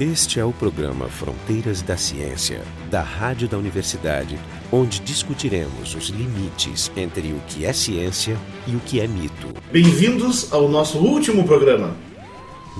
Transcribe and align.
Este 0.00 0.40
é 0.40 0.44
o 0.44 0.52
programa 0.52 1.06
Fronteiras 1.06 1.82
da 1.82 1.98
Ciência, 1.98 2.62
da 2.90 3.02
Rádio 3.02 3.46
da 3.46 3.58
Universidade, 3.58 4.38
onde 4.72 5.00
discutiremos 5.00 5.94
os 5.94 6.08
limites 6.08 6.90
entre 6.96 7.28
o 7.32 7.40
que 7.46 7.66
é 7.66 7.74
ciência 7.74 8.38
e 8.66 8.74
o 8.74 8.80
que 8.80 9.00
é 9.00 9.06
mito. 9.06 9.48
Bem-vindos 9.70 10.50
ao 10.50 10.66
nosso 10.66 10.98
último 10.98 11.44
programa 11.44 11.94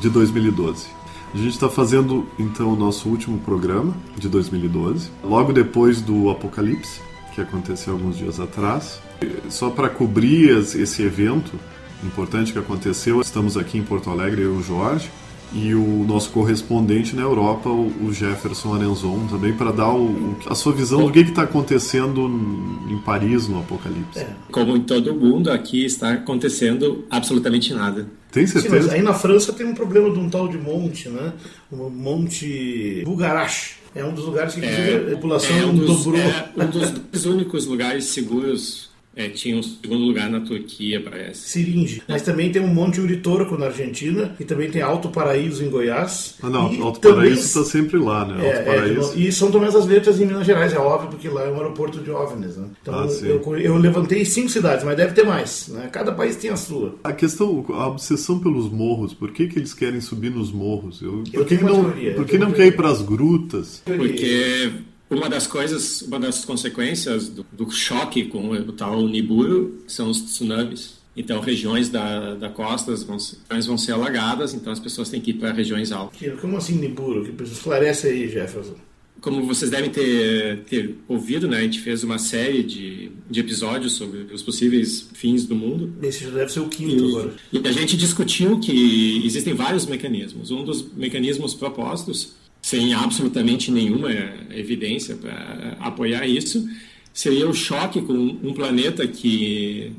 de 0.01 0.09
2012. 0.09 0.87
A 1.35 1.37
gente 1.37 1.51
está 1.51 1.69
fazendo 1.69 2.27
então 2.39 2.73
o 2.73 2.77
nosso 2.77 3.11
último 3.11 3.39
programa 3.41 3.95
de 4.17 4.29
2012, 4.29 5.11
logo 5.23 5.53
depois 5.53 6.01
do 6.01 6.31
Apocalipse, 6.31 7.03
que 7.35 7.43
aconteceu 7.43 7.93
alguns 7.93 8.17
dias 8.17 8.41
atrás. 8.41 9.01
Só 9.51 9.69
para 9.69 9.91
cobrir 9.91 10.49
esse 10.59 11.03
evento 11.03 11.61
importante 12.03 12.55
que 12.55 12.59
aconteceu, 12.59 13.21
estamos 13.21 13.57
aqui 13.59 13.77
em 13.77 13.83
Porto 13.83 14.11
Alegre, 14.11 14.43
eu 14.43 14.55
e 14.55 14.59
o 14.59 14.63
Jorge, 14.63 15.11
e 15.55 15.75
o 15.75 16.05
nosso 16.05 16.31
correspondente 16.31 17.15
na 17.15 17.23
Europa, 17.23 17.69
o 17.69 18.13
Jefferson 18.13 18.75
Arenzon, 18.75 19.27
também 19.29 19.53
para 19.53 19.71
dar 19.71 19.93
o, 19.93 20.37
a 20.47 20.55
sua 20.55 20.73
visão 20.73 21.05
do 21.05 21.13
que 21.13 21.21
está 21.21 21.43
acontecendo 21.43 22.27
em 22.89 22.99
Paris 22.99 23.49
no 23.49 23.59
Apocalipse. 23.59 24.19
É. 24.19 24.31
Como 24.51 24.77
em 24.77 24.83
todo 24.83 25.15
mundo, 25.15 25.51
aqui 25.51 25.85
está 25.85 26.13
acontecendo 26.13 27.05
absolutamente 27.11 27.75
nada. 27.75 28.07
Tem 28.31 28.47
certeza? 28.47 28.89
Sim, 28.89 28.95
aí 28.97 29.03
na 29.03 29.13
França 29.13 29.53
tem 29.53 29.67
um 29.67 29.75
problema 29.75 30.11
de 30.11 30.19
um 30.19 30.31
tal 30.31 30.49
de 30.49 30.57
monte, 30.57 31.09
né? 31.09 31.35
O 31.71 31.91
Monte 31.91 33.03
Bugarache. 33.05 33.83
É 33.95 34.03
um 34.03 34.15
dos 34.15 34.25
lugares 34.25 34.55
que 34.55 34.65
é, 34.65 34.97
a 34.97 35.15
população 35.17 35.55
é 35.55 35.67
um 35.67 35.75
dos, 35.75 36.05
dobrou. 36.05 36.23
É 36.23 36.65
um 36.65 37.11
dos 37.11 37.27
únicos 37.27 37.67
lugares 37.67 38.07
seguros 38.07 38.92
é, 39.15 39.29
tinha 39.29 39.57
um 39.57 39.63
segundo 39.63 40.05
lugar 40.05 40.31
na 40.31 40.41
Turquia, 40.41 41.01
parece. 41.03 41.49
Siringe. 41.49 42.03
Mas 42.09 42.23
também 42.23 42.51
tem 42.51 42.63
um 42.63 42.73
Monte 42.73 43.01
Uritorco 43.01 43.59
na 43.59 43.67
Argentina 43.67 44.35
e 44.41 44.45
também 44.45 44.71
tem 44.71 44.81
Alto 44.81 45.11
Paraíso 45.11 45.63
em 45.63 45.69
Goiás. 45.69 46.37
Ah, 46.43 46.49
não, 46.49 46.83
Alto 46.83 47.01
Paraíso 47.01 47.43
está 47.43 47.65
sempre 47.65 47.99
lá, 47.99 48.25
né? 48.25 48.47
É, 48.47 48.57
Alto 48.57 48.65
Paraíso. 48.65 49.13
É, 49.15 49.19
e 49.19 49.33
São 49.33 49.51
Tomé 49.51 49.71
das 49.71 49.87
Letras 49.87 50.21
em 50.21 50.27
Minas 50.27 50.47
Gerais, 50.47 50.73
é 50.73 50.79
óbvio, 50.79 51.11
porque 51.11 51.29
lá 51.29 51.45
é 51.45 51.51
um 51.51 51.57
aeroporto 51.57 52.01
de 52.01 52.11
OVNIs. 52.11 52.57
Né? 52.57 52.69
Então 52.81 52.95
ah, 53.01 53.07
eu, 53.23 53.59
eu, 53.59 53.77
levantei 53.77 54.25
cinco 54.25 54.49
cidades, 54.49 54.85
mas 54.85 54.97
deve 54.97 55.13
ter 55.13 55.25
mais. 55.25 55.69
Né? 55.69 55.89
Cada 55.93 56.13
país 56.13 56.37
tem 56.37 56.51
a 56.51 56.57
sua. 56.57 56.97
A 57.05 57.13
questão, 57.13 57.65
a 57.71 57.89
obsessão 57.89 58.39
pelos 58.39 58.71
morros, 58.71 59.13
por 59.13 59.31
que, 59.31 59.47
que 59.47 59.59
eles 59.59 59.75
querem 59.75 60.01
subir 60.01 60.31
nos 60.31 60.51
morros? 60.51 61.03
Eu, 61.03 61.23
eu 61.33 61.41
por 61.41 61.47
que, 61.47 61.63
não, 61.63 61.85
teoria, 61.85 62.15
por 62.15 62.25
que 62.25 62.39
não 62.39 62.53
quer 62.53 62.67
ir 62.67 62.77
para 62.77 62.89
as 62.89 63.03
grutas? 63.03 63.83
Porque 63.85 64.73
uma 65.17 65.29
das 65.29 65.47
coisas, 65.47 66.03
uma 66.03 66.19
das 66.19 66.45
consequências 66.45 67.29
do, 67.29 67.47
do 67.53 67.71
choque 67.71 68.25
com 68.25 68.51
o 68.51 68.73
tal 68.73 69.07
Nibiru 69.07 69.83
são 69.87 70.11
os 70.11 70.21
tsunamis. 70.21 71.03
Então, 71.17 71.41
regiões 71.41 71.91
da, 71.91 72.35
da 72.35 72.49
costa 72.49 72.95
vão, 72.97 73.19
vão 73.67 73.79
ser 73.79 73.93
alagadas, 73.93 74.55
então 74.55 74.73
as 74.73 74.81
pessoas 74.81 75.11
têm 75.11 75.21
que 75.21 75.33
ir 75.33 75.35
para 75.35 75.53
regiões 75.53 75.93
altas. 75.93 76.19
Como 76.41 76.57
assim 76.57 76.77
Nibiru? 76.77 77.27
Esclarece 77.43 78.09
aí, 78.09 78.29
Jefferson. 78.29 78.77
Como 79.21 79.47
vocês 79.47 79.71
devem 79.71 79.89
ter, 79.89 80.65
ter 80.65 80.97
ouvido, 81.07 81.47
né, 81.47 81.59
a 81.59 81.61
gente 81.61 81.81
fez 81.81 82.03
uma 82.03 82.19
série 82.19 82.63
de, 82.63 83.13
de 83.31 83.39
episódios 83.39 83.93
sobre 83.93 84.27
os 84.33 84.43
possíveis 84.43 85.09
fins 85.13 85.45
do 85.47 85.55
mundo. 85.55 85.93
Esse 86.03 86.25
já 86.25 86.31
deve 86.31 86.51
ser 86.51 86.59
o 86.59 86.69
quinto 86.69 87.05
e, 87.05 87.09
agora. 87.09 87.35
E 87.53 87.69
a 87.69 87.73
gente 87.73 87.97
discutiu 87.97 88.59
que 88.59 89.25
existem 89.25 89.55
vários 89.55 89.87
mecanismos. 89.87 90.51
Um 90.51 90.65
dos 90.65 90.93
mecanismos 90.95 91.55
propostos 91.55 92.33
sem 92.63 92.95
absolutamente 92.95 93.71
nenhuma 93.71 94.11
evidência 94.51 95.17
para 95.17 95.77
apoiar 95.81 96.27
isso, 96.27 96.67
seria 97.13 97.49
o 97.49 97.53
choque 97.53 98.01
com 98.01 98.15
um 98.15 98.55
planeta 98.55 99.07
que 99.07 99.93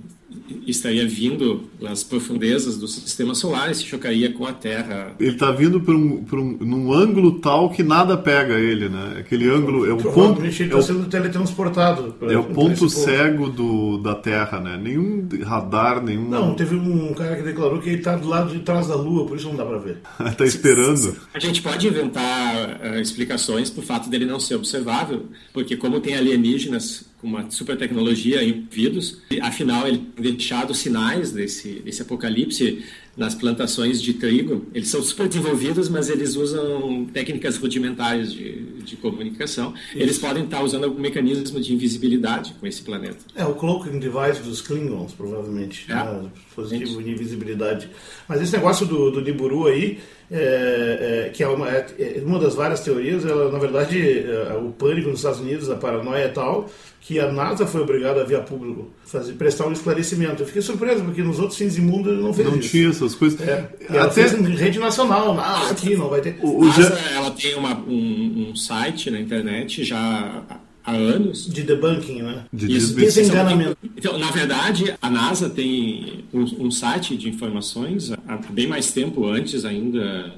estaria 0.67 1.07
vindo 1.07 1.63
das 1.81 2.03
profundezas 2.03 2.77
do 2.77 2.87
sistema 2.87 3.35
solar 3.35 3.71
e 3.71 3.75
se 3.75 3.83
chocaria 3.83 4.31
com 4.31 4.45
a 4.45 4.53
Terra. 4.53 5.15
Ele 5.19 5.31
está 5.31 5.51
vindo 5.51 5.79
por 5.81 5.95
um, 5.95 6.23
por 6.23 6.39
um, 6.39 6.57
num 6.59 6.93
ângulo 6.93 7.39
tal 7.39 7.69
que 7.69 7.83
nada 7.83 8.17
pega 8.17 8.59
ele, 8.59 8.89
né? 8.89 9.17
Aquele 9.19 9.49
ângulo 9.49 9.85
é 9.85 9.93
o 9.93 9.97
ponto. 9.97 10.41
Ele 10.41 10.49
está 10.49 10.77
é 10.77 10.81
sendo 10.81 11.05
teletransportado. 11.05 12.15
É 12.21 12.37
o 12.37 12.43
ponto 12.43 12.89
cego 12.89 13.49
do, 13.49 13.97
da 13.97 14.15
Terra, 14.15 14.59
né? 14.59 14.79
Nenhum 14.81 15.27
radar, 15.43 16.03
nenhum. 16.03 16.29
Não, 16.29 16.55
teve 16.55 16.75
um 16.75 17.13
cara 17.13 17.35
que 17.35 17.43
declarou 17.43 17.79
que 17.79 17.89
ele 17.89 17.97
está 17.97 18.15
do 18.15 18.27
lado 18.27 18.51
de 18.51 18.59
trás 18.59 18.87
da 18.87 18.95
Lua, 18.95 19.25
por 19.25 19.37
isso 19.37 19.47
não 19.47 19.55
dá 19.55 19.65
para 19.65 19.77
ver. 19.77 19.97
Está 20.25 20.45
esperando. 20.45 21.15
A 21.33 21.39
gente 21.39 21.61
pode 21.61 21.87
inventar 21.87 22.79
uh, 22.81 22.99
explicações 22.99 23.69
para 23.69 23.81
o 23.81 23.85
fato 23.85 24.09
dele 24.09 24.25
não 24.25 24.39
ser 24.39 24.55
observável, 24.55 25.25
porque 25.53 25.75
como 25.75 25.99
tem 25.99 26.15
alienígenas 26.15 27.12
uma 27.23 27.49
super 27.49 27.77
tecnologia 27.77 28.43
envolvidos, 28.43 29.21
afinal 29.41 29.87
ele 29.87 29.99
tem 29.99 30.33
deixado 30.33 30.73
sinais 30.73 31.31
desse, 31.31 31.79
desse 31.79 32.01
apocalipse 32.01 32.83
nas 33.15 33.35
plantações 33.35 34.01
de 34.01 34.13
trigo. 34.13 34.65
Eles 34.73 34.89
são 34.89 35.01
super 35.01 35.27
desenvolvidos, 35.27 35.87
mas 35.87 36.09
eles 36.09 36.35
usam 36.35 37.05
técnicas 37.05 37.57
rudimentares 37.57 38.33
de, 38.33 38.63
de 38.83 38.95
comunicação. 38.95 39.73
Isso. 39.89 39.97
Eles 39.97 40.17
podem 40.17 40.43
estar 40.43 40.61
usando 40.61 40.85
algum 40.85 40.99
mecanismo 40.99 41.59
de 41.59 41.73
invisibilidade 41.73 42.55
com 42.59 42.65
esse 42.65 42.81
planeta. 42.81 43.19
É, 43.35 43.45
o 43.45 43.53
cloaking 43.53 43.99
device 43.99 44.41
dos 44.43 44.61
Klingons, 44.61 45.13
provavelmente. 45.13 45.85
É. 45.89 45.95
Né? 45.95 46.29
Dispositivo 46.45 47.03
de 47.03 47.11
invisibilidade. 47.11 47.89
Mas 48.27 48.41
esse 48.41 48.53
negócio 48.53 48.85
do, 48.85 49.11
do 49.11 49.21
Niburu 49.21 49.67
aí, 49.67 49.99
é, 50.35 51.27
é, 51.27 51.29
que 51.29 51.43
é 51.43 51.47
uma, 51.47 51.69
é, 51.69 51.85
é 51.99 52.23
uma 52.25 52.39
das 52.39 52.55
várias 52.55 52.79
teorias, 52.79 53.23
ela, 53.23 53.51
na 53.51 53.59
verdade, 53.59 53.99
é, 54.27 54.53
o 54.55 54.71
pânico 54.71 55.09
nos 55.09 55.19
Estados 55.19 55.39
Unidos, 55.39 55.69
a 55.69 55.75
paranoia 55.75 56.25
e 56.25 56.29
tal, 56.29 56.67
que 56.99 57.19
a 57.19 57.31
NASA 57.31 57.67
foi 57.67 57.81
obrigada 57.81 58.21
a 58.21 58.23
via 58.23 58.39
público 58.39 58.89
fazer, 59.05 59.33
prestar 59.33 59.67
um 59.67 59.71
esclarecimento. 59.73 60.41
Eu 60.41 60.47
fiquei 60.47 60.61
surpreso, 60.61 61.03
porque 61.03 61.21
nos 61.21 61.37
outros 61.37 61.57
fins 61.57 61.75
de 61.75 61.81
mundo 61.81 62.09
ele 62.09 62.21
não 62.21 62.33
fez 62.33 62.47
não 62.47 62.57
isso. 62.57 62.65
Não 62.65 62.71
tinha 62.71 62.89
essas 62.89 63.13
coisas. 63.13 63.39
É, 63.41 63.69
ela 63.89 64.05
Até... 64.05 64.27
fez 64.27 64.33
em 64.33 64.55
rede 64.55 64.79
nacional, 64.79 65.37
ah, 65.39 65.69
aqui 65.69 65.95
não 65.95 66.09
vai 66.09 66.21
ter. 66.21 66.39
O, 66.41 66.61
o 66.61 66.65
NASA, 66.65 66.97
ela 67.13 67.29
tem 67.31 67.53
uma, 67.55 67.77
um, 67.77 68.49
um, 68.49 68.55
site 68.55 69.11
na 69.11 69.19
internet 69.19 69.83
já 69.83 70.43
há 70.83 70.91
anos. 70.91 71.47
De 71.47 71.63
debunking, 71.63 72.21
né? 72.21 72.45
De 72.51 72.75
isso, 72.75 72.95
desenganamento. 72.95 73.77
Então, 73.95 74.17
na 74.17 74.31
verdade, 74.31 74.93
a 75.01 75.09
NASA 75.09 75.49
tem 75.49 76.25
um, 76.33 76.65
um 76.65 76.71
site 76.71 77.15
de 77.15 77.29
informações 77.29 78.11
há 78.27 78.37
bem 78.49 78.67
mais 78.67 78.91
tempo 78.91 79.25
antes 79.25 79.65
ainda 79.65 80.33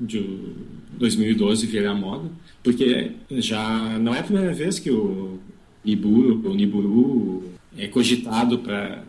de 0.00 0.22
2012 0.92 1.66
virar 1.66 1.94
moda, 1.94 2.30
porque 2.62 3.12
já 3.30 3.98
não 3.98 4.14
é 4.14 4.20
a 4.20 4.22
primeira 4.22 4.52
vez 4.52 4.78
que 4.78 4.90
o 4.90 5.38
Niburu, 5.84 6.50
o 6.50 6.54
Niburu 6.54 7.44
é 7.76 7.86
cogitado 7.86 8.58
para 8.58 9.02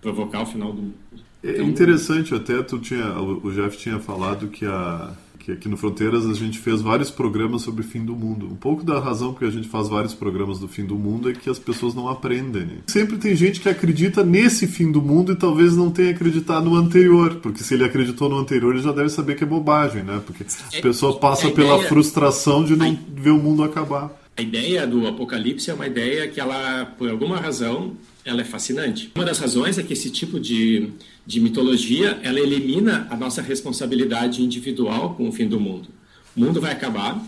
provocar 0.00 0.42
o 0.42 0.46
final 0.46 0.72
do 0.72 0.82
mundo. 0.82 0.94
É 1.42 1.50
então, 1.50 1.68
interessante, 1.68 2.34
até 2.34 2.62
tu 2.62 2.78
tinha, 2.78 3.18
o 3.20 3.52
Jeff 3.52 3.76
tinha 3.78 3.98
falado 4.00 4.48
que, 4.48 4.64
a, 4.64 5.12
que 5.46 5.52
aqui 5.52 5.68
no 5.68 5.76
Fronteiras 5.76 6.26
a 6.26 6.34
gente 6.34 6.58
fez 6.58 6.82
vários 6.82 7.08
programas 7.08 7.62
sobre 7.62 7.82
o 7.82 7.84
fim 7.84 8.04
do 8.04 8.16
mundo. 8.16 8.46
Um 8.46 8.56
pouco 8.56 8.82
da 8.82 8.98
razão 8.98 9.32
que 9.32 9.44
a 9.44 9.50
gente 9.50 9.68
faz 9.68 9.88
vários 9.88 10.12
programas 10.12 10.58
do 10.58 10.66
fim 10.66 10.84
do 10.84 10.96
mundo 10.96 11.30
é 11.30 11.34
que 11.34 11.48
as 11.48 11.56
pessoas 11.56 11.94
não 11.94 12.08
aprendem. 12.08 12.62
Né? 12.62 12.78
Sempre 12.88 13.16
tem 13.16 13.36
gente 13.36 13.60
que 13.60 13.68
acredita 13.68 14.24
nesse 14.24 14.66
fim 14.66 14.90
do 14.90 15.00
mundo 15.00 15.30
e 15.30 15.36
talvez 15.36 15.76
não 15.76 15.88
tenha 15.88 16.10
acreditado 16.10 16.68
no 16.68 16.74
anterior, 16.74 17.36
porque 17.36 17.62
se 17.62 17.74
ele 17.74 17.84
acreditou 17.84 18.28
no 18.28 18.36
anterior 18.36 18.74
ele 18.74 18.82
já 18.82 18.90
deve 18.90 19.08
saber 19.08 19.36
que 19.36 19.44
é 19.44 19.46
bobagem, 19.46 20.02
né? 20.02 20.20
Porque 20.26 20.44
a 20.76 20.82
pessoa 20.82 21.16
passa 21.20 21.48
pela 21.52 21.80
frustração 21.84 22.64
de 22.64 22.74
não 22.74 22.98
ver 23.14 23.30
o 23.30 23.38
mundo 23.38 23.62
acabar. 23.62 24.10
A 24.36 24.42
ideia 24.42 24.84
do 24.84 25.06
apocalipse 25.06 25.70
é 25.70 25.74
uma 25.74 25.86
ideia 25.86 26.26
que 26.26 26.40
ela, 26.40 26.86
por 26.98 27.08
alguma 27.08 27.36
razão, 27.36 27.92
ela 28.26 28.40
é 28.40 28.44
fascinante. 28.44 29.10
Uma 29.14 29.24
das 29.24 29.38
razões 29.38 29.78
é 29.78 29.82
que 29.84 29.92
esse 29.92 30.10
tipo 30.10 30.38
de, 30.40 30.90
de 31.24 31.40
mitologia, 31.40 32.18
ela 32.24 32.40
elimina 32.40 33.06
a 33.08 33.16
nossa 33.16 33.40
responsabilidade 33.40 34.42
individual 34.42 35.14
com 35.14 35.28
o 35.28 35.32
fim 35.32 35.46
do 35.46 35.60
mundo. 35.60 35.88
O 36.36 36.40
mundo 36.40 36.60
vai 36.60 36.72
acabar, 36.72 37.24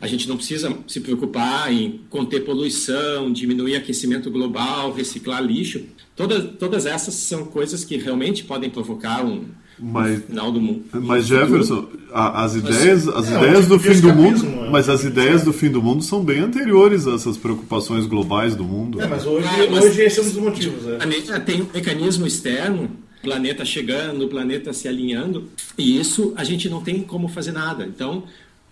a 0.00 0.06
gente 0.08 0.28
não 0.28 0.36
precisa 0.36 0.76
se 0.88 1.00
preocupar 1.00 1.72
em 1.72 2.00
conter 2.10 2.44
poluição, 2.44 3.32
diminuir 3.32 3.76
aquecimento 3.76 4.32
global, 4.32 4.92
reciclar 4.92 5.40
lixo. 5.40 5.84
Todas, 6.16 6.58
todas 6.58 6.86
essas 6.86 7.14
são 7.14 7.44
coisas 7.44 7.84
que 7.84 7.96
realmente 7.96 8.42
podem 8.42 8.68
provocar 8.68 9.24
um, 9.24 9.46
mas, 9.82 10.22
final 10.24 10.52
do 10.52 10.60
mundo. 10.60 10.84
Mas 10.92 11.26
Jefferson, 11.26 11.88
as 12.12 12.54
ideias, 12.54 13.08
as 13.08 13.30
é, 13.30 13.36
ideias 13.36 13.66
do 13.66 13.78
fim 13.80 14.00
do 14.00 14.14
mundo, 14.14 14.46
é. 14.46 14.70
mas 14.70 14.88
as 14.88 15.02
ideias 15.02 15.42
do 15.42 15.52
fim 15.52 15.70
do 15.70 15.82
mundo 15.82 16.04
são 16.04 16.22
bem 16.22 16.38
anteriores 16.38 17.06
a 17.08 17.14
essas 17.14 17.36
preocupações 17.36 18.06
globais 18.06 18.54
do 18.54 18.64
mundo. 18.64 19.00
É, 19.00 19.06
mas 19.08 19.26
hoje, 19.26 19.48
ah, 19.48 19.70
mas, 19.70 19.84
hoje 19.84 20.02
esse 20.02 20.20
é 20.20 20.22
um 20.22 20.26
dos 20.26 20.36
motivos. 20.36 20.84
É. 20.86 21.40
Tem 21.40 21.62
um 21.62 21.66
mecanismo 21.74 22.26
externo, 22.26 22.84
o 23.18 23.22
planeta 23.22 23.64
chegando, 23.64 24.24
o 24.24 24.28
planeta 24.28 24.72
se 24.72 24.86
alinhando, 24.86 25.48
e 25.76 25.98
isso 25.98 26.32
a 26.36 26.44
gente 26.44 26.68
não 26.68 26.80
tem 26.80 27.00
como 27.00 27.26
fazer 27.26 27.52
nada. 27.52 27.84
Então, 27.84 28.22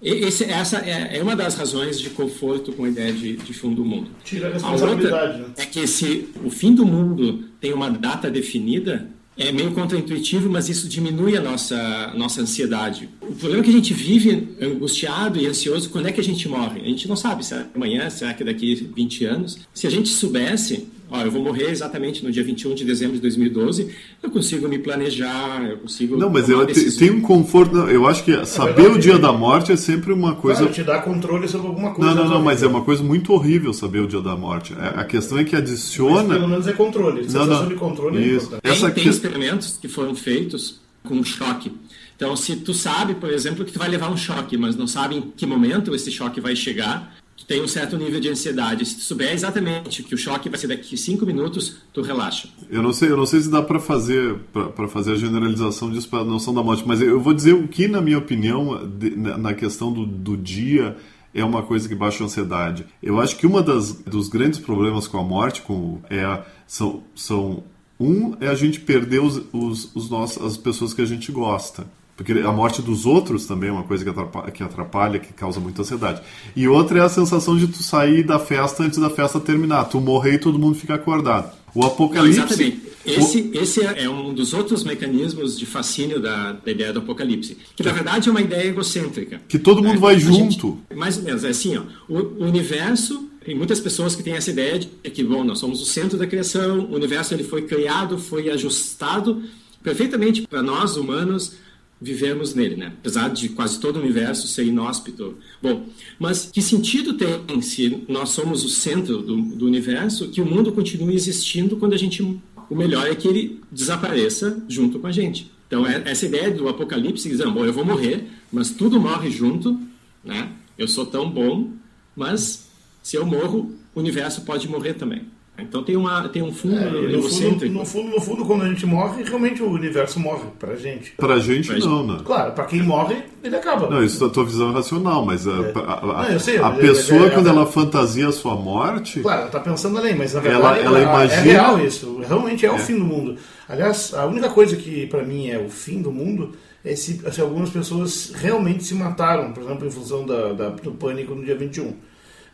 esse, 0.03 0.45
essa 0.45 0.79
é, 0.79 1.19
é, 1.19 1.23
uma 1.23 1.37
das 1.37 1.57
razões 1.57 2.01
de 2.01 2.09
conforto 2.11 2.73
com 2.73 2.85
a 2.85 2.89
ideia 2.89 3.13
de, 3.13 3.37
de 3.37 3.53
fim 3.53 3.75
do 3.75 3.85
mundo. 3.85 4.11
Tira 4.25 4.49
a 4.49 4.53
responsabilidade. 4.53 5.15
A 5.15 5.17
outra 5.17 5.39
né? 5.39 5.55
é 5.59 5.67
que 5.67 5.87
se 5.87 6.29
o 6.45 6.51
fim 6.51 6.75
do 6.75 6.87
mundo 6.87 7.45
tem 7.61 7.75
uma 7.75 7.91
data 7.91 8.31
definida, 8.31 9.09
é 9.41 9.51
meio 9.51 9.73
contraintuitivo, 9.73 10.51
mas 10.51 10.69
isso 10.69 10.87
diminui 10.87 11.35
a 11.35 11.41
nossa, 11.41 12.13
nossa 12.15 12.43
ansiedade. 12.43 13.09
O 13.23 13.35
problema 13.35 13.63
é 13.63 13.65
que 13.65 13.71
a 13.71 13.73
gente 13.73 13.95
vive 13.95 14.55
angustiado 14.61 15.41
e 15.41 15.47
ansioso 15.47 15.89
quando 15.89 16.09
é 16.09 16.13
que 16.13 16.21
a 16.21 16.25
gente 16.25 16.47
morre. 16.47 16.83
A 16.83 16.85
gente 16.85 17.09
não 17.09 17.17
sabe 17.17 17.45
se 17.45 17.55
é 17.55 17.67
amanhã, 17.75 18.11
será 18.11 18.35
que 18.35 18.43
é 18.43 18.47
daqui 18.47 18.75
20 18.95 19.25
anos. 19.25 19.59
Se 19.73 19.87
a 19.87 19.91
gente 19.91 20.11
soubesse, 20.11 20.87
ó, 21.11 21.21
eu 21.23 21.31
vou 21.31 21.43
morrer 21.43 21.71
exatamente 21.71 22.25
no 22.25 22.31
dia 22.31 22.43
21 22.43 22.75
de 22.75 22.85
dezembro 22.85 23.17
de 23.17 23.23
2012, 23.23 23.95
eu 24.23 24.31
consigo 24.31 24.69
me 24.69 24.79
planejar, 24.79 25.63
eu 25.69 25.79
consigo. 25.79 26.17
Não, 26.17 26.31
mas 26.31 26.49
eu 26.49 26.67
tem 26.99 27.11
um 27.11 27.21
conforto. 27.21 27.75
Não, 27.75 27.89
eu 27.89 28.07
acho 28.07 28.25
que 28.25 28.33
é 28.33 28.45
saber 28.45 28.75
verdade, 28.75 28.99
o 28.99 29.01
dia 29.01 29.15
é... 29.15 29.19
da 29.19 29.33
morte 29.33 29.73
é 29.73 29.77
sempre 29.77 30.13
uma 30.13 30.35
coisa. 30.35 30.61
Claro, 30.61 30.75
te 30.75 30.83
dá 30.83 30.99
controle 31.01 31.49
sobre 31.49 31.69
alguma 31.69 31.93
coisa. 31.93 32.15
Não, 32.15 32.25
não, 32.25 32.31
não, 32.35 32.43
mas 32.43 32.63
é 32.63 32.67
uma 32.67 32.83
coisa 32.83 33.03
muito 33.03 33.33
horrível 33.33 33.73
saber 33.73 34.01
o 34.01 34.07
dia 34.07 34.21
da 34.21 34.37
morte. 34.37 34.75
A 34.79 35.05
questão 35.05 35.39
é 35.39 35.45
que 35.45 35.57
adiciona. 35.57 36.23
Mas 36.23 36.37
pelo 36.37 36.49
menos 36.49 36.67
é 36.67 36.73
controle. 36.73 37.27
Não, 37.31 37.47
não. 37.47 37.69
de 37.69 37.75
controle 37.75 38.19
é 38.19 38.27
Isso. 38.27 38.55
É 38.63 38.71
Essa 38.71 38.91
tem, 38.91 39.05
tem 39.05 39.13
experimentos 39.13 39.79
que 39.81 39.89
foram 39.89 40.15
feitos 40.15 40.81
com 41.03 41.23
choque. 41.25 41.73
Então, 42.21 42.37
se 42.37 42.57
tu 42.57 42.75
sabe, 42.75 43.15
por 43.15 43.31
exemplo, 43.31 43.65
que 43.65 43.73
tu 43.73 43.79
vai 43.79 43.89
levar 43.89 44.11
um 44.11 44.17
choque, 44.17 44.57
mas 44.59 44.77
não 44.77 44.87
sabe 44.87 45.17
em 45.17 45.23
que 45.23 45.47
momento 45.47 45.95
esse 45.95 46.11
choque 46.11 46.39
vai 46.39 46.55
chegar, 46.55 47.17
tem 47.51 47.61
um 47.61 47.67
certo 47.67 47.97
nível 47.97 48.21
de 48.21 48.29
ansiedade. 48.29 48.87
Se 48.87 48.95
tu 48.95 49.01
souber 49.01 49.33
exatamente 49.33 50.05
que 50.05 50.15
o 50.15 50.19
choque 50.19 50.49
vai 50.49 50.57
ser 50.57 50.69
daqui 50.69 50.97
cinco 50.97 51.27
minutos, 51.27 51.79
tu 51.93 52.01
relaxa. 52.01 52.49
Eu 52.71 52.81
não 52.81 52.93
sei, 52.93 53.11
eu 53.11 53.17
não 53.17 53.27
sei 53.27 53.41
se 53.41 53.51
dá 53.51 53.61
para 53.61 53.81
fazer 53.81 54.37
para 54.53 54.87
fazer 54.87 55.15
a 55.15 55.17
generalização 55.17 55.91
disso 55.91 56.09
para 56.09 56.21
a 56.21 56.25
noção 56.25 56.55
da 56.55 56.63
morte, 56.63 56.85
mas 56.87 57.03
eu 57.03 57.21
vou 57.21 57.35
dizer 57.35 57.55
o 57.55 57.67
que, 57.67 57.89
na 57.89 58.01
minha 58.01 58.19
opinião, 58.19 58.89
de, 58.89 59.17
na 59.17 59.53
questão 59.53 59.93
do, 59.93 60.07
do 60.07 60.37
dia 60.37 60.97
é 61.35 61.45
uma 61.45 61.65
coisa 61.65 61.89
que 61.89 61.95
baixa 61.97 62.23
a 62.23 62.27
ansiedade. 62.27 62.87
Eu 63.03 63.21
acho 63.21 63.37
que 63.37 63.49
uma 63.49 63.65
das 63.65 63.95
dos 63.95 64.29
grandes 64.29 64.61
problemas 64.61 65.09
com 65.09 65.19
a 65.19 65.25
morte 65.25 65.63
com, 65.63 65.99
é, 66.09 66.45
são, 66.69 67.03
são 67.17 67.65
um 67.99 68.37
é 68.41 68.47
a 68.47 68.55
gente 68.55 68.79
perder 68.79 69.23
os, 69.23 69.43
os, 69.53 69.97
os 69.97 70.09
nossos, 70.09 70.41
as 70.41 70.57
pessoas 70.57 70.95
que 70.95 71.03
a 71.03 71.07
gente 71.07 71.33
gosta. 71.33 71.85
Porque 72.21 72.33
a 72.33 72.53
morte 72.53 72.83
dos 72.83 73.07
outros 73.07 73.47
também 73.47 73.71
é 73.71 73.73
uma 73.73 73.83
coisa 73.83 74.05
que 74.05 74.11
atrapalha, 74.11 74.51
que 74.51 74.63
atrapalha, 74.63 75.19
que 75.19 75.33
causa 75.33 75.59
muita 75.59 75.81
ansiedade. 75.81 76.21
E 76.55 76.69
outra 76.69 76.99
é 76.99 77.03
a 77.03 77.09
sensação 77.09 77.57
de 77.57 77.67
tu 77.67 77.83
sair 77.83 78.23
da 78.23 78.39
festa 78.39 78.83
antes 78.83 78.99
da 78.99 79.09
festa 79.09 79.41
terminar. 79.41 79.87
Tu 79.87 79.99
morrer 79.99 80.35
e 80.35 80.39
todo 80.39 80.59
mundo 80.59 80.75
ficar 80.75 80.97
acordado. 80.97 81.51
O 81.75 81.83
apocalipse. 81.83 82.39
Exatamente. 82.39 82.83
Esse, 83.07 83.41
o... 83.41 83.63
esse 83.63 83.81
é 83.81 84.07
um 84.11 84.35
dos 84.35 84.53
outros 84.53 84.85
mecanismos 84.85 85.59
de 85.59 85.65
fascínio 85.65 86.21
da, 86.21 86.53
da 86.53 86.71
ideia 86.71 86.93
do 86.93 86.99
apocalipse. 86.99 87.57
Que 87.75 87.83
na 87.83 87.91
verdade 87.91 88.29
é 88.29 88.31
uma 88.31 88.43
ideia 88.43 88.69
egocêntrica. 88.69 89.41
Que 89.49 89.59
todo 89.59 89.83
mundo 89.83 89.97
é, 89.97 90.01
vai 90.01 90.19
junto. 90.19 90.79
Gente, 90.91 90.99
mais 90.99 91.17
ou 91.17 91.23
menos. 91.23 91.43
É 91.43 91.49
assim, 91.49 91.79
ó, 91.79 91.85
o, 92.07 92.19
o 92.19 92.45
universo 92.45 93.31
tem 93.43 93.55
muitas 93.55 93.81
pessoas 93.81 94.15
que 94.15 94.23
têm 94.23 94.35
essa 94.35 94.51
ideia 94.51 94.79
de 94.79 94.89
que, 94.89 95.25
bom, 95.25 95.43
nós 95.43 95.59
somos 95.59 95.81
o 95.81 95.87
centro 95.87 96.19
da 96.19 96.27
criação, 96.27 96.81
o 96.81 96.97
universo 96.97 97.33
ele 97.33 97.45
foi 97.45 97.63
criado, 97.63 98.19
foi 98.19 98.51
ajustado 98.51 99.43
perfeitamente 99.83 100.43
para 100.43 100.63
nós 100.63 100.99
humanos 100.99 101.55
vivemos 102.01 102.55
nele, 102.55 102.77
né? 102.77 102.93
Apesar 102.99 103.29
de 103.29 103.51
quase 103.51 103.79
todo 103.79 103.97
o 103.97 104.01
universo 104.01 104.49
ser 104.49 104.65
inóspito. 104.65 105.37
Bom, 105.63 105.87
mas 106.19 106.47
que 106.47 106.63
sentido 106.63 107.15
tem 107.15 107.61
se 107.61 108.05
nós 108.09 108.31
somos 108.31 108.65
o 108.65 108.69
centro 108.69 109.19
do, 109.19 109.43
do 109.43 109.67
universo 109.67 110.29
que 110.29 110.41
o 110.41 110.47
mundo 110.47 110.73
continue 110.73 111.15
existindo 111.15 111.77
quando 111.77 111.93
a 111.93 111.99
gente 111.99 112.23
o 112.71 112.77
melhor 112.77 113.07
é 113.07 113.15
que 113.17 113.27
ele 113.27 113.61
desapareça 113.71 114.63
junto 114.69 115.01
com 115.01 115.09
a 115.09 115.13
gente. 115.13 115.51
Então 115.67 115.87
é, 115.87 116.03
essa 116.07 116.25
ideia 116.25 116.51
do 116.51 116.69
apocalipse 116.69 117.29
dizendo, 117.29 117.51
bom, 117.51 117.65
eu 117.65 117.73
vou 117.73 117.85
morrer, 117.85 118.29
mas 118.51 118.71
tudo 118.71 119.01
morre 119.01 119.31
junto, 119.31 119.79
né? 120.25 120.53
Eu 120.79 120.89
sou 120.89 121.05
tão 121.05 121.29
bom, 121.29 121.73
mas 122.17 122.69
se 123.03 123.17
eu 123.17 123.27
morro, 123.27 123.75
o 123.95 124.01
universo 124.01 124.43
pode 124.43 124.69
morrer 124.69 124.95
também. 124.95 125.23
Então 125.63 125.83
tem, 125.83 125.97
uma, 125.97 126.29
tem 126.29 126.43
um 126.43 126.53
fundo 126.53 126.79
é, 126.79 126.91
no, 126.91 127.23
fundo, 127.23 127.69
no 127.69 127.85
fundo, 127.85 128.11
no 128.11 128.21
fundo, 128.21 128.45
quando 128.45 128.63
a 128.63 128.69
gente 128.69 128.87
morre, 128.87 129.23
realmente 129.23 129.63
o 129.63 129.71
universo 129.71 130.19
morre 130.19 130.45
pra 130.59 130.75
gente. 130.77 131.13
Pra 131.13 131.39
gente 131.39 131.69
pra 131.69 131.79
não, 131.79 132.07
né? 132.07 132.21
Claro, 132.25 132.53
pra 132.53 132.65
quem 132.65 132.83
morre, 132.83 133.17
ele 133.43 133.57
acaba. 133.57 133.89
Não, 133.89 134.03
isso 134.03 134.23
é 134.23 134.27
a 134.27 134.31
tua 134.31 134.45
visão 134.45 134.73
racional, 134.73 135.25
mas 135.25 135.47
a, 135.47 135.51
é. 135.51 135.73
a, 135.77 136.23
a, 136.23 136.31
não, 136.31 136.39
sei, 136.39 136.59
a 136.59 136.71
pessoa, 136.71 137.27
é, 137.27 137.31
quando 137.31 137.49
ela 137.49 137.67
fantasia 137.67 138.29
a 138.29 138.33
sua 138.33 138.55
morte... 138.55 139.21
Claro, 139.21 139.43
ela 139.43 139.51
tá 139.51 139.61
pensando 139.61 139.99
além, 139.99 140.15
mas 140.15 140.35
na 140.35 140.41
verdade 140.41 140.81
ela, 140.81 140.99
ela 140.99 141.01
imagina... 141.01 141.41
é 141.41 141.43
real 141.43 141.81
isso. 141.81 142.21
Realmente 142.27 142.67
é 142.67 142.73
o 142.73 142.79
fim 142.79 142.99
do 142.99 143.05
mundo. 143.05 143.37
Aliás, 143.69 144.15
a 144.15 144.27
única 144.27 144.49
coisa 144.49 144.77
que 144.77 145.07
pra 145.07 145.23
mim 145.23 145.49
é 145.49 145.59
o 145.59 145.69
fim 145.69 146.03
do 146.03 146.11
mundo 146.11 146.53
é 146.85 146.95
se, 146.97 147.21
se 147.31 147.41
algumas 147.41 147.71
pessoas 147.71 148.33
realmente 148.35 148.85
se 148.85 148.95
mataram, 148.95 149.53
por 149.53 149.63
exemplo, 149.63 149.87
em 149.87 149.91
função 149.91 150.25
da, 150.25 150.53
da 150.53 150.69
do 150.71 150.93
pânico 150.93 151.35
no 151.35 151.45
dia 151.45 151.57
21. 151.57 151.95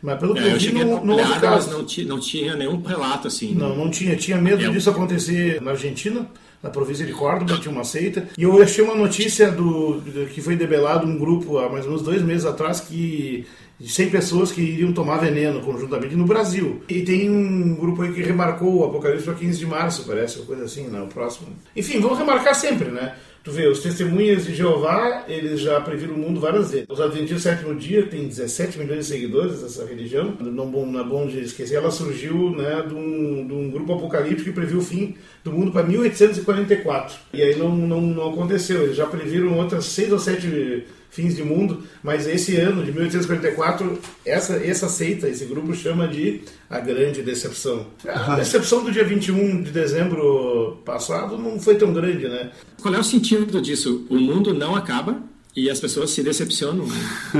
Mas 0.01 0.19
pelo 0.19 0.33
que 0.33 0.41
é, 0.41 0.53
eu, 0.53 0.59
vi, 0.59 0.71
não, 0.71 1.03
não 1.03 1.17
houve 1.17 1.39
caso. 1.39 1.71
Não, 1.71 1.79
não 1.79 2.19
tinha 2.19 2.55
nenhum 2.55 2.81
relato 2.81 3.27
assim. 3.27 3.53
Não, 3.53 3.75
não 3.75 3.89
tinha. 3.89 4.15
Tinha 4.15 4.37
medo 4.37 4.63
é. 4.63 4.69
disso 4.69 4.89
acontecer 4.89 5.61
na 5.61 5.71
Argentina, 5.71 6.27
na 6.61 6.69
província 6.69 7.05
de 7.05 7.13
Córdoba, 7.13 7.59
tinha 7.59 7.71
uma 7.71 7.83
seita. 7.83 8.27
E 8.37 8.43
eu 8.43 8.61
achei 8.61 8.83
uma 8.83 8.95
notícia 8.95 9.51
do, 9.51 10.01
que 10.33 10.41
foi 10.41 10.55
debelado 10.55 11.07
um 11.07 11.17
grupo 11.17 11.57
há 11.57 11.69
mais 11.69 11.85
ou 11.85 11.91
menos 11.91 12.03
dois 12.03 12.21
meses 12.21 12.45
atrás 12.45 12.79
que 12.79 13.45
de 13.79 13.89
100 13.89 14.09
pessoas 14.09 14.51
que 14.51 14.61
iriam 14.61 14.91
tomar 14.91 15.17
veneno 15.17 15.61
conjuntamente 15.61 16.15
no 16.15 16.25
Brasil. 16.25 16.81
E 16.89 17.01
tem 17.01 17.29
um 17.29 17.75
grupo 17.75 18.01
aí 18.01 18.11
que 18.11 18.21
remarcou 18.21 18.77
o 18.77 18.85
Apocalipse 18.85 19.25
para 19.25 19.35
15 19.35 19.59
de 19.59 19.65
março, 19.65 20.03
parece, 20.05 20.37
uma 20.39 20.45
coisa 20.45 20.63
assim, 20.65 20.87
né? 20.87 21.01
O 21.01 21.07
próximo. 21.07 21.47
Enfim, 21.75 21.99
vamos 21.99 22.17
remarcar 22.17 22.55
sempre, 22.55 22.89
né? 22.89 23.15
Tu 23.47 23.53
vê, 23.53 23.65
os 23.65 23.81
testemunhas 23.81 24.45
de 24.45 24.53
Jeová, 24.53 25.23
eles 25.25 25.61
já 25.61 25.79
previram 25.79 26.15
o 26.15 26.17
mundo 26.17 26.37
várias 26.37 26.69
vezes. 26.69 26.85
Os 26.89 26.99
Adventistas 26.99 27.43
Sétimo 27.43 27.73
Dia 27.75 28.05
tem 28.05 28.27
17 28.27 28.77
milhões 28.77 29.05
de 29.05 29.13
seguidores 29.13 29.61
dessa 29.61 29.85
religião. 29.85 30.35
Não, 30.41 30.65
não 30.65 30.99
é 30.99 31.03
bom 31.05 31.25
de 31.25 31.39
esquecer, 31.39 31.75
ela 31.75 31.89
surgiu 31.89 32.49
né, 32.49 32.83
de, 32.85 32.93
um, 32.93 33.47
de 33.47 33.53
um 33.53 33.71
grupo 33.71 33.93
apocalíptico 33.93 34.49
que 34.49 34.51
previu 34.51 34.79
o 34.79 34.83
fim 34.83 35.15
do 35.45 35.53
mundo 35.53 35.71
para 35.71 35.83
1844. 35.83 37.17
E 37.31 37.41
aí 37.41 37.55
não, 37.55 37.73
não, 37.73 38.01
não 38.01 38.33
aconteceu. 38.33 38.83
Eles 38.83 38.97
já 38.97 39.05
previram 39.05 39.57
outras 39.57 39.85
seis 39.85 40.11
ou 40.11 40.19
sete 40.19 40.85
fins 41.09 41.35
de 41.35 41.43
mundo, 41.43 41.83
mas 42.03 42.27
esse 42.27 42.55
ano 42.57 42.83
de 42.83 42.91
1844, 42.91 43.99
essa, 44.25 44.55
essa 44.57 44.87
seita, 44.87 45.27
esse 45.27 45.45
grupo 45.45 45.73
chama 45.73 46.07
de 46.07 46.41
a 46.69 46.79
grande 46.79 47.21
decepção. 47.23 47.87
A 48.07 48.35
decepção 48.35 48.83
do 48.83 48.91
dia 48.91 49.03
21 49.03 49.63
de 49.63 49.71
dezembro 49.71 50.79
passado 50.85 51.37
não 51.37 51.59
foi 51.59 51.75
tão 51.75 51.91
grande, 51.93 52.27
né? 52.27 52.51
Qual 52.81 52.93
é 52.93 52.99
o 52.99 53.03
sentido 53.03 53.61
disso? 53.61 54.05
O 54.09 54.15
mundo 54.15 54.53
não 54.53 54.75
acaba, 54.75 55.23
e 55.57 55.71
as 55.71 55.79
pessoas 55.79 56.11
se 56.11 56.21
decepcionam. 56.21 56.85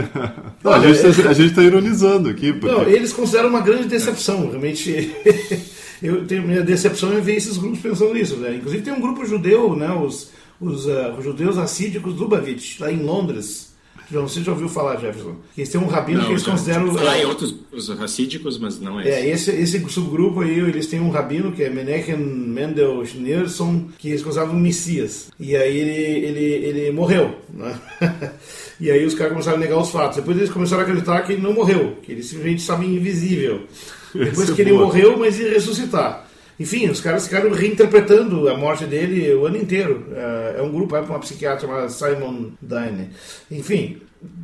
não, 0.63 0.73
a 0.73 1.33
gente 1.33 1.49
está 1.49 1.61
ironizando 1.61 2.29
aqui. 2.29 2.51
Porque... 2.51 2.75
Não, 2.75 2.81
eles 2.81 3.13
consideram 3.13 3.49
uma 3.49 3.61
grande 3.61 3.87
decepção. 3.87 4.49
Realmente, 4.49 5.15
eu 6.01 6.25
tenho 6.25 6.41
minha 6.41 6.63
decepção 6.63 7.15
em 7.15 7.21
ver 7.21 7.35
esses 7.35 7.57
grupos 7.57 7.79
pensando 7.79 8.15
nisso. 8.15 8.37
Né? 8.37 8.55
Inclusive 8.55 8.81
tem 8.81 8.91
um 8.91 8.99
grupo 8.99 9.23
judeu, 9.23 9.75
né? 9.75 9.91
os, 9.93 10.31
os, 10.59 10.85
uh, 10.85 11.13
os 11.17 11.23
judeus 11.23 11.57
assídicos 11.57 12.13
do 12.13 12.23
Lubavitch, 12.23 12.79
lá 12.79 12.91
em 12.91 13.01
Londres, 13.01 13.67
você 14.09 14.41
já 14.41 14.53
ouviu 14.53 14.69
falar, 14.69 14.95
Jefferson? 14.97 15.35
Eles 15.57 15.69
têm 15.69 15.81
um 15.81 15.87
rabino 15.87 16.19
não, 16.19 16.27
que 16.27 16.31
eles 16.31 16.43
já, 16.43 16.51
consideram. 16.51 16.93
Falar 16.93 17.19
em 17.19 17.25
outros 17.25 17.53
os 17.73 17.89
racídicos, 17.89 18.57
mas 18.57 18.79
não 18.79 18.99
é. 18.99 19.09
É, 19.09 19.29
esse, 19.29 19.51
esse 19.51 19.79
subgrupo 19.89 20.41
aí, 20.41 20.57
eles 20.59 20.87
têm 20.87 21.01
um 21.01 21.09
rabino 21.09 21.51
que 21.51 21.61
é 21.61 21.69
Menachem 21.69 22.15
Mendel 22.15 23.05
Schneerson, 23.05 23.89
que 23.97 24.09
eles 24.09 24.23
consideravam 24.23 24.55
um 24.55 24.59
Messias. 24.59 25.29
E 25.37 25.55
aí 25.57 25.77
ele, 25.77 26.25
ele, 26.25 26.45
ele 26.45 26.91
morreu. 26.91 27.35
Né? 27.53 27.77
e 28.79 28.89
aí 28.89 29.05
os 29.05 29.13
caras 29.13 29.33
começaram 29.33 29.57
a 29.57 29.59
negar 29.59 29.77
os 29.77 29.89
fatos. 29.89 30.17
Depois 30.17 30.37
eles 30.37 30.49
começaram 30.49 30.83
a 30.83 30.85
acreditar 30.85 31.21
que 31.23 31.33
ele 31.33 31.41
não 31.41 31.53
morreu, 31.53 31.97
que 32.01 32.13
ele 32.13 32.23
simplesmente 32.23 32.61
estava 32.61 32.85
invisível. 32.85 33.63
Depois 34.15 34.49
que 34.51 34.61
ele 34.61 34.71
morreu, 34.71 35.17
mas 35.17 35.37
ia 35.37 35.49
ressuscitar. 35.49 36.27
Enfim, 36.59 36.89
os 36.89 36.99
caras 36.99 37.25
ficaram 37.25 37.51
reinterpretando 37.51 38.49
a 38.49 38.57
morte 38.57 38.85
dele 38.85 39.33
o 39.33 39.45
ano 39.45 39.57
inteiro. 39.57 40.07
É, 40.11 40.55
é 40.57 40.61
um 40.61 40.71
grupo, 40.71 40.95
é 40.95 41.01
uma 41.01 41.19
psiquiatra 41.19 41.67
chamada 41.67 41.89
Simon 41.89 42.51
Dine. 42.61 43.09
Enfim, 43.51 44.01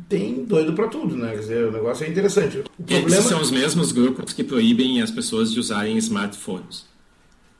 tem 0.08 0.44
doido 0.44 0.74
para 0.74 0.86
tudo, 0.86 1.16
né? 1.16 1.32
Quer 1.32 1.40
dizer, 1.40 1.66
o 1.66 1.72
negócio 1.72 2.06
é 2.06 2.08
interessante. 2.08 2.58
O 2.58 2.84
problema... 2.84 3.08
Esses 3.08 3.24
são 3.24 3.40
os 3.40 3.50
mesmos 3.50 3.90
grupos 3.90 4.32
que 4.32 4.44
proíbem 4.44 5.02
as 5.02 5.10
pessoas 5.10 5.52
de 5.52 5.58
usarem 5.58 5.96
smartphones. 5.98 6.86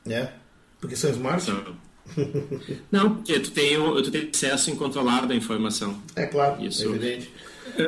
É? 0.07 0.29
Porque 0.79 0.95
são 0.95 1.09
smart? 1.09 1.43
São. 1.43 1.61
Não, 2.91 3.15
porque 3.15 3.39
tu 3.39 3.51
tem, 3.51 3.75
tu 3.77 4.11
tem 4.11 4.29
acesso 4.33 4.69
incontrolado 4.69 5.33
à 5.33 5.35
informação. 5.35 5.99
É 6.15 6.25
claro, 6.25 6.63
Isso. 6.63 6.83
é 6.83 6.85
evidente. 6.85 7.31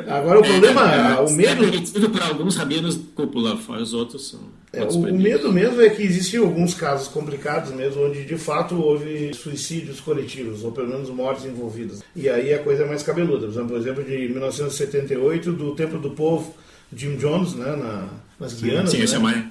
Agora 0.08 0.40
o 0.40 0.42
problema, 0.42 0.92
é, 0.92 1.12
é, 1.12 1.20
o 1.20 1.30
medo. 1.30 1.64
É 1.64 1.70
permitido 1.70 2.10
para 2.10 2.26
alguns 2.26 2.56
rabinos 2.56 2.98
cúpula, 3.14 3.56
fora 3.56 3.80
os 3.80 3.94
outros 3.94 4.28
são. 4.28 4.40
É, 4.72 4.82
o, 4.82 4.88
o, 4.88 5.18
medo 5.18 5.52
mesmo 5.52 5.80
é 5.80 5.88
que 5.88 6.02
existem 6.02 6.40
alguns 6.40 6.74
casos 6.74 7.08
complicados 7.08 7.72
mesmo, 7.72 8.04
onde 8.04 8.24
de 8.24 8.36
fato 8.36 8.74
houve 8.76 9.32
suicídios 9.32 10.00
coletivos, 10.00 10.62
ou 10.62 10.72
pelo 10.72 10.88
menos 10.88 11.08
mortes 11.08 11.46
envolvidas. 11.46 12.02
E 12.14 12.28
aí 12.28 12.52
a 12.52 12.58
coisa 12.58 12.84
é 12.84 12.86
mais 12.86 13.02
cabeluda. 13.02 13.48
Por 13.48 13.76
exemplo, 13.76 14.04
de 14.04 14.28
1978, 14.28 15.52
do 15.52 15.74
Templo 15.74 15.98
do 15.98 16.10
Povo, 16.10 16.54
Jim 16.94 17.16
Jones, 17.16 17.54
né, 17.54 17.76
na, 17.76 18.08
nas 18.38 18.60
Guianas. 18.60 18.90
Sim, 18.90 18.98
né? 18.98 19.04
esse 19.04 19.14
é 19.14 19.18
mais. 19.18 19.44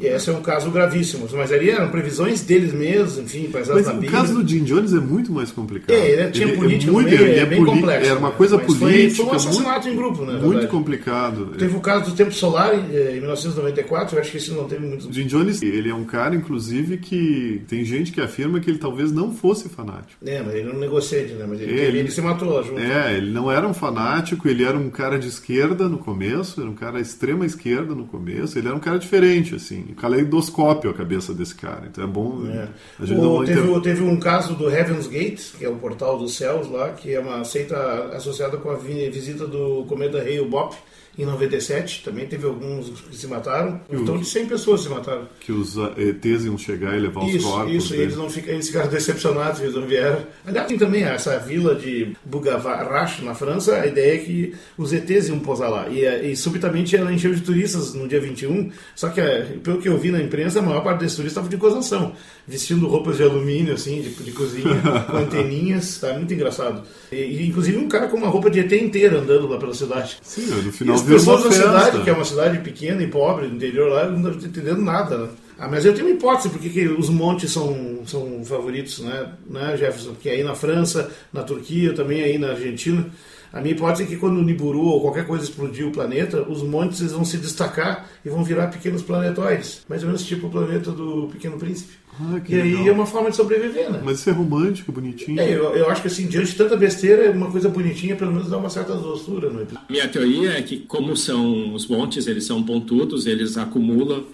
Esse 0.00 0.30
é 0.30 0.32
um 0.32 0.42
caso 0.42 0.70
gravíssimo. 0.70 1.26
Mas 1.32 1.52
ali 1.52 1.70
eram 1.70 1.88
previsões 1.90 2.42
deles 2.42 2.72
mesmos, 2.72 3.18
enfim, 3.18 3.48
baseadas 3.48 3.86
na 3.86 3.92
Bíblia. 3.92 4.10
O 4.10 4.12
caso 4.12 4.34
do 4.34 4.48
Jim 4.48 4.64
Jones 4.64 4.92
é 4.92 5.00
muito 5.00 5.32
mais 5.32 5.50
complicado. 5.50 5.96
É, 5.96 6.10
ele 6.10 6.30
tinha 6.30 6.48
ele, 6.48 6.56
política 6.56 6.90
é 6.90 6.92
muito, 6.92 7.10
meio, 7.10 7.38
é 7.38 7.46
bem 7.46 7.64
complexo. 7.64 8.10
Era 8.10 8.18
uma 8.18 8.32
coisa 8.32 8.58
política. 8.58 8.88
Foi, 8.88 9.10
foi 9.10 9.24
um 9.26 9.32
assassinato 9.32 9.86
muito, 9.86 9.88
em 9.88 9.96
grupo, 9.96 10.24
né? 10.24 10.40
Muito 10.40 10.68
complicado. 10.68 11.46
Teve 11.58 11.76
o 11.76 11.80
caso 11.80 12.10
do 12.10 12.16
Tempo 12.16 12.32
Solar 12.32 12.74
em 12.74 13.20
1994, 13.20 14.16
eu 14.16 14.20
acho 14.20 14.30
que 14.30 14.36
esse 14.36 14.50
não 14.50 14.64
teve 14.64 14.86
muito. 14.86 15.12
Jim 15.12 15.26
Jones, 15.26 15.62
ele 15.62 15.90
é 15.90 15.94
um 15.94 16.04
cara, 16.04 16.34
inclusive, 16.34 16.98
que 16.98 17.62
tem 17.68 17.84
gente 17.84 18.12
que 18.12 18.20
afirma 18.20 18.60
que 18.60 18.70
ele 18.70 18.78
talvez 18.78 19.12
não 19.12 19.32
fosse 19.32 19.68
fanático. 19.68 20.24
É, 20.24 20.42
mas 20.42 20.54
ele 20.54 20.68
não 20.72 20.78
negociante, 20.78 21.32
né? 21.34 21.46
Mas 21.48 21.60
ele, 21.60 21.72
ele, 21.72 21.98
ele 21.98 22.10
se 22.10 22.20
matou 22.20 22.62
junto. 22.62 22.80
É, 22.80 23.16
ele 23.16 23.30
não 23.30 23.50
era 23.50 23.66
um 23.66 23.74
fanático, 23.74 24.48
ele 24.48 24.64
era 24.64 24.76
um 24.76 24.90
cara 24.90 25.18
de 25.18 25.28
esquerda 25.28 25.88
no 25.88 25.98
começo, 25.98 26.60
era 26.60 26.70
um 26.70 26.74
cara 26.74 27.00
extrema 27.00 27.46
esquerda 27.46 27.94
no 27.94 28.06
começo, 28.06 28.58
ele 28.58 28.68
era 28.68 28.76
um 28.76 28.80
cara 28.80 28.98
diferente, 28.98 29.54
assim, 29.60 29.86
um 29.90 29.94
caleidoscópio 29.94 30.90
a 30.90 30.94
cabeça 30.94 31.32
desse 31.32 31.54
cara. 31.54 31.82
Então 31.90 32.04
é 32.04 32.06
bom. 32.06 32.46
É. 32.48 32.68
A 32.98 33.06
gente 33.06 33.20
o, 33.20 33.44
teve, 33.44 33.60
inter... 33.60 33.80
teve 33.80 34.02
um 34.02 34.18
caso 34.18 34.54
do 34.54 34.70
Heaven's 34.70 35.06
Gate, 35.06 35.52
que 35.58 35.64
é 35.64 35.68
o 35.68 35.76
portal 35.76 36.18
dos 36.18 36.36
céus 36.36 36.68
lá, 36.70 36.90
que 36.90 37.14
é 37.14 37.20
uma 37.20 37.44
seita 37.44 37.76
associada 38.14 38.56
com 38.56 38.70
a 38.70 38.76
visita 38.76 39.46
do 39.46 39.84
cometa 39.88 40.18
Hale-Bopp 40.18 40.76
em 41.20 41.26
97, 41.26 42.02
também 42.02 42.26
teve 42.26 42.46
alguns 42.46 42.88
que 42.88 43.14
se 43.14 43.26
mataram. 43.26 43.80
Torno 43.88 44.20
de 44.20 44.26
100 44.26 44.46
pessoas 44.46 44.80
se 44.80 44.88
mataram. 44.88 45.28
Que 45.38 45.52
os 45.52 45.76
ETs 45.76 46.44
iam 46.46 46.56
chegar 46.56 46.96
e 46.96 47.00
levar 47.00 47.24
isso, 47.24 47.36
os 47.36 47.44
corpos. 47.44 47.74
Isso, 47.74 47.94
eles, 47.94 48.16
não 48.16 48.30
ficam, 48.30 48.54
eles 48.54 48.66
ficaram 48.66 48.88
decepcionados, 48.88 49.60
eles 49.60 49.74
não 49.74 49.86
vieram. 49.86 50.24
Aliás, 50.46 50.66
tem 50.66 50.78
também 50.78 51.02
essa 51.02 51.38
vila 51.38 51.74
de 51.74 52.16
Bugavarache, 52.24 53.22
na 53.22 53.34
França, 53.34 53.76
a 53.76 53.86
ideia 53.86 54.14
é 54.14 54.18
que 54.18 54.54
os 54.78 54.92
ETs 54.92 55.28
iam 55.28 55.38
posar 55.40 55.70
lá. 55.70 55.88
E, 55.88 56.30
e 56.30 56.36
subitamente 56.36 56.96
ela 56.96 57.12
encheu 57.12 57.34
de 57.34 57.42
turistas 57.42 57.92
no 57.92 58.08
dia 58.08 58.20
21, 58.20 58.70
só 58.94 59.10
que, 59.10 59.20
pelo 59.62 59.78
que 59.78 59.88
eu 59.88 59.98
vi 59.98 60.10
na 60.10 60.22
imprensa, 60.22 60.60
a 60.60 60.62
maior 60.62 60.82
parte 60.82 61.00
desses 61.00 61.16
turistas 61.16 61.32
estavam 61.32 61.50
de 61.50 61.56
gozação, 61.56 62.14
vestindo 62.50 62.88
roupas 62.88 63.16
de 63.16 63.22
alumínio, 63.22 63.74
assim, 63.74 64.02
de, 64.02 64.10
de 64.10 64.32
cozinha, 64.32 64.82
com 65.08 65.16
anteninhas, 65.16 65.98
tá 65.98 66.12
muito 66.14 66.34
engraçado. 66.34 66.82
E, 67.12 67.16
e, 67.16 67.48
inclusive 67.48 67.78
um 67.78 67.88
cara 67.88 68.08
com 68.08 68.16
uma 68.16 68.28
roupa 68.28 68.50
de 68.50 68.58
ET 68.58 68.72
inteira 68.72 69.20
andando 69.20 69.46
lá 69.46 69.56
pela 69.56 69.72
cidade. 69.72 70.18
Sim, 70.20 70.46
no 70.46 70.72
final 70.72 71.00
pessoas 71.04 71.44
da 71.44 71.52
cidade, 71.52 72.02
que 72.02 72.10
é 72.10 72.12
uma 72.12 72.24
cidade 72.24 72.58
pequena 72.58 73.02
e 73.02 73.06
pobre, 73.06 73.46
no 73.46 73.54
interior 73.54 73.88
lá, 73.88 74.10
não 74.10 74.32
estão 74.32 74.48
entendendo 74.48 74.82
nada. 74.82 75.16
Né? 75.16 75.28
Ah, 75.56 75.68
mas 75.68 75.84
eu 75.84 75.94
tenho 75.94 76.08
uma 76.08 76.14
hipótese, 76.14 76.48
porque 76.48 76.68
que 76.68 76.88
os 76.88 77.08
montes 77.08 77.52
são, 77.52 78.00
são 78.04 78.44
favoritos, 78.44 78.98
né? 78.98 79.32
né, 79.48 79.76
Jefferson? 79.76 80.14
Que 80.14 80.28
aí 80.28 80.42
na 80.42 80.54
França, 80.54 81.08
na 81.32 81.42
Turquia, 81.42 81.92
também 81.92 82.22
aí 82.22 82.36
na 82.36 82.48
Argentina. 82.48 83.06
A 83.52 83.60
minha 83.60 83.74
hipótese 83.74 84.04
é 84.04 84.06
que 84.06 84.16
quando 84.16 84.38
o 84.38 84.42
Nibiru 84.42 84.80
ou 84.80 85.00
qualquer 85.00 85.26
coisa 85.26 85.44
explodir 85.44 85.86
o 85.86 85.90
planeta, 85.90 86.42
os 86.48 86.62
montes 86.62 87.12
vão 87.12 87.24
se 87.24 87.36
destacar 87.36 88.08
e 88.24 88.28
vão 88.28 88.44
virar 88.44 88.68
pequenos 88.68 89.02
planetóides. 89.02 89.84
Mais 89.88 90.02
ou 90.02 90.06
menos 90.06 90.24
tipo 90.24 90.46
o 90.46 90.50
planeta 90.50 90.92
do 90.92 91.28
Pequeno 91.32 91.58
Príncipe. 91.58 91.92
Ah, 92.22 92.40
e 92.46 92.60
aí 92.60 92.88
é 92.88 92.92
uma 92.92 93.06
forma 93.06 93.30
de 93.30 93.36
sobreviver, 93.36 93.90
né? 93.90 94.02
Mas 94.04 94.18
isso 94.18 94.28
é 94.28 94.32
romântico, 94.32 94.92
bonitinho. 94.92 95.40
É, 95.40 95.48
eu, 95.48 95.74
eu 95.74 95.88
acho 95.88 96.02
que 96.02 96.08
assim, 96.08 96.26
diante 96.26 96.50
de 96.50 96.56
tanta 96.56 96.76
besteira, 96.76 97.30
uma 97.30 97.50
coisa 97.50 97.68
bonitinha 97.68 98.14
pelo 98.14 98.32
menos 98.32 98.50
dá 98.50 98.58
uma 98.58 98.68
certa 98.68 98.94
doçura 98.94 99.48
no 99.48 99.62
episódio. 99.62 99.86
Minha 99.88 100.06
teoria 100.06 100.50
é 100.52 100.62
que 100.62 100.80
como 100.80 101.16
são 101.16 101.72
os 101.74 101.86
montes, 101.86 102.26
eles 102.26 102.44
são 102.44 102.62
pontudos, 102.62 103.26
eles 103.26 103.56
acumulam 103.56 104.24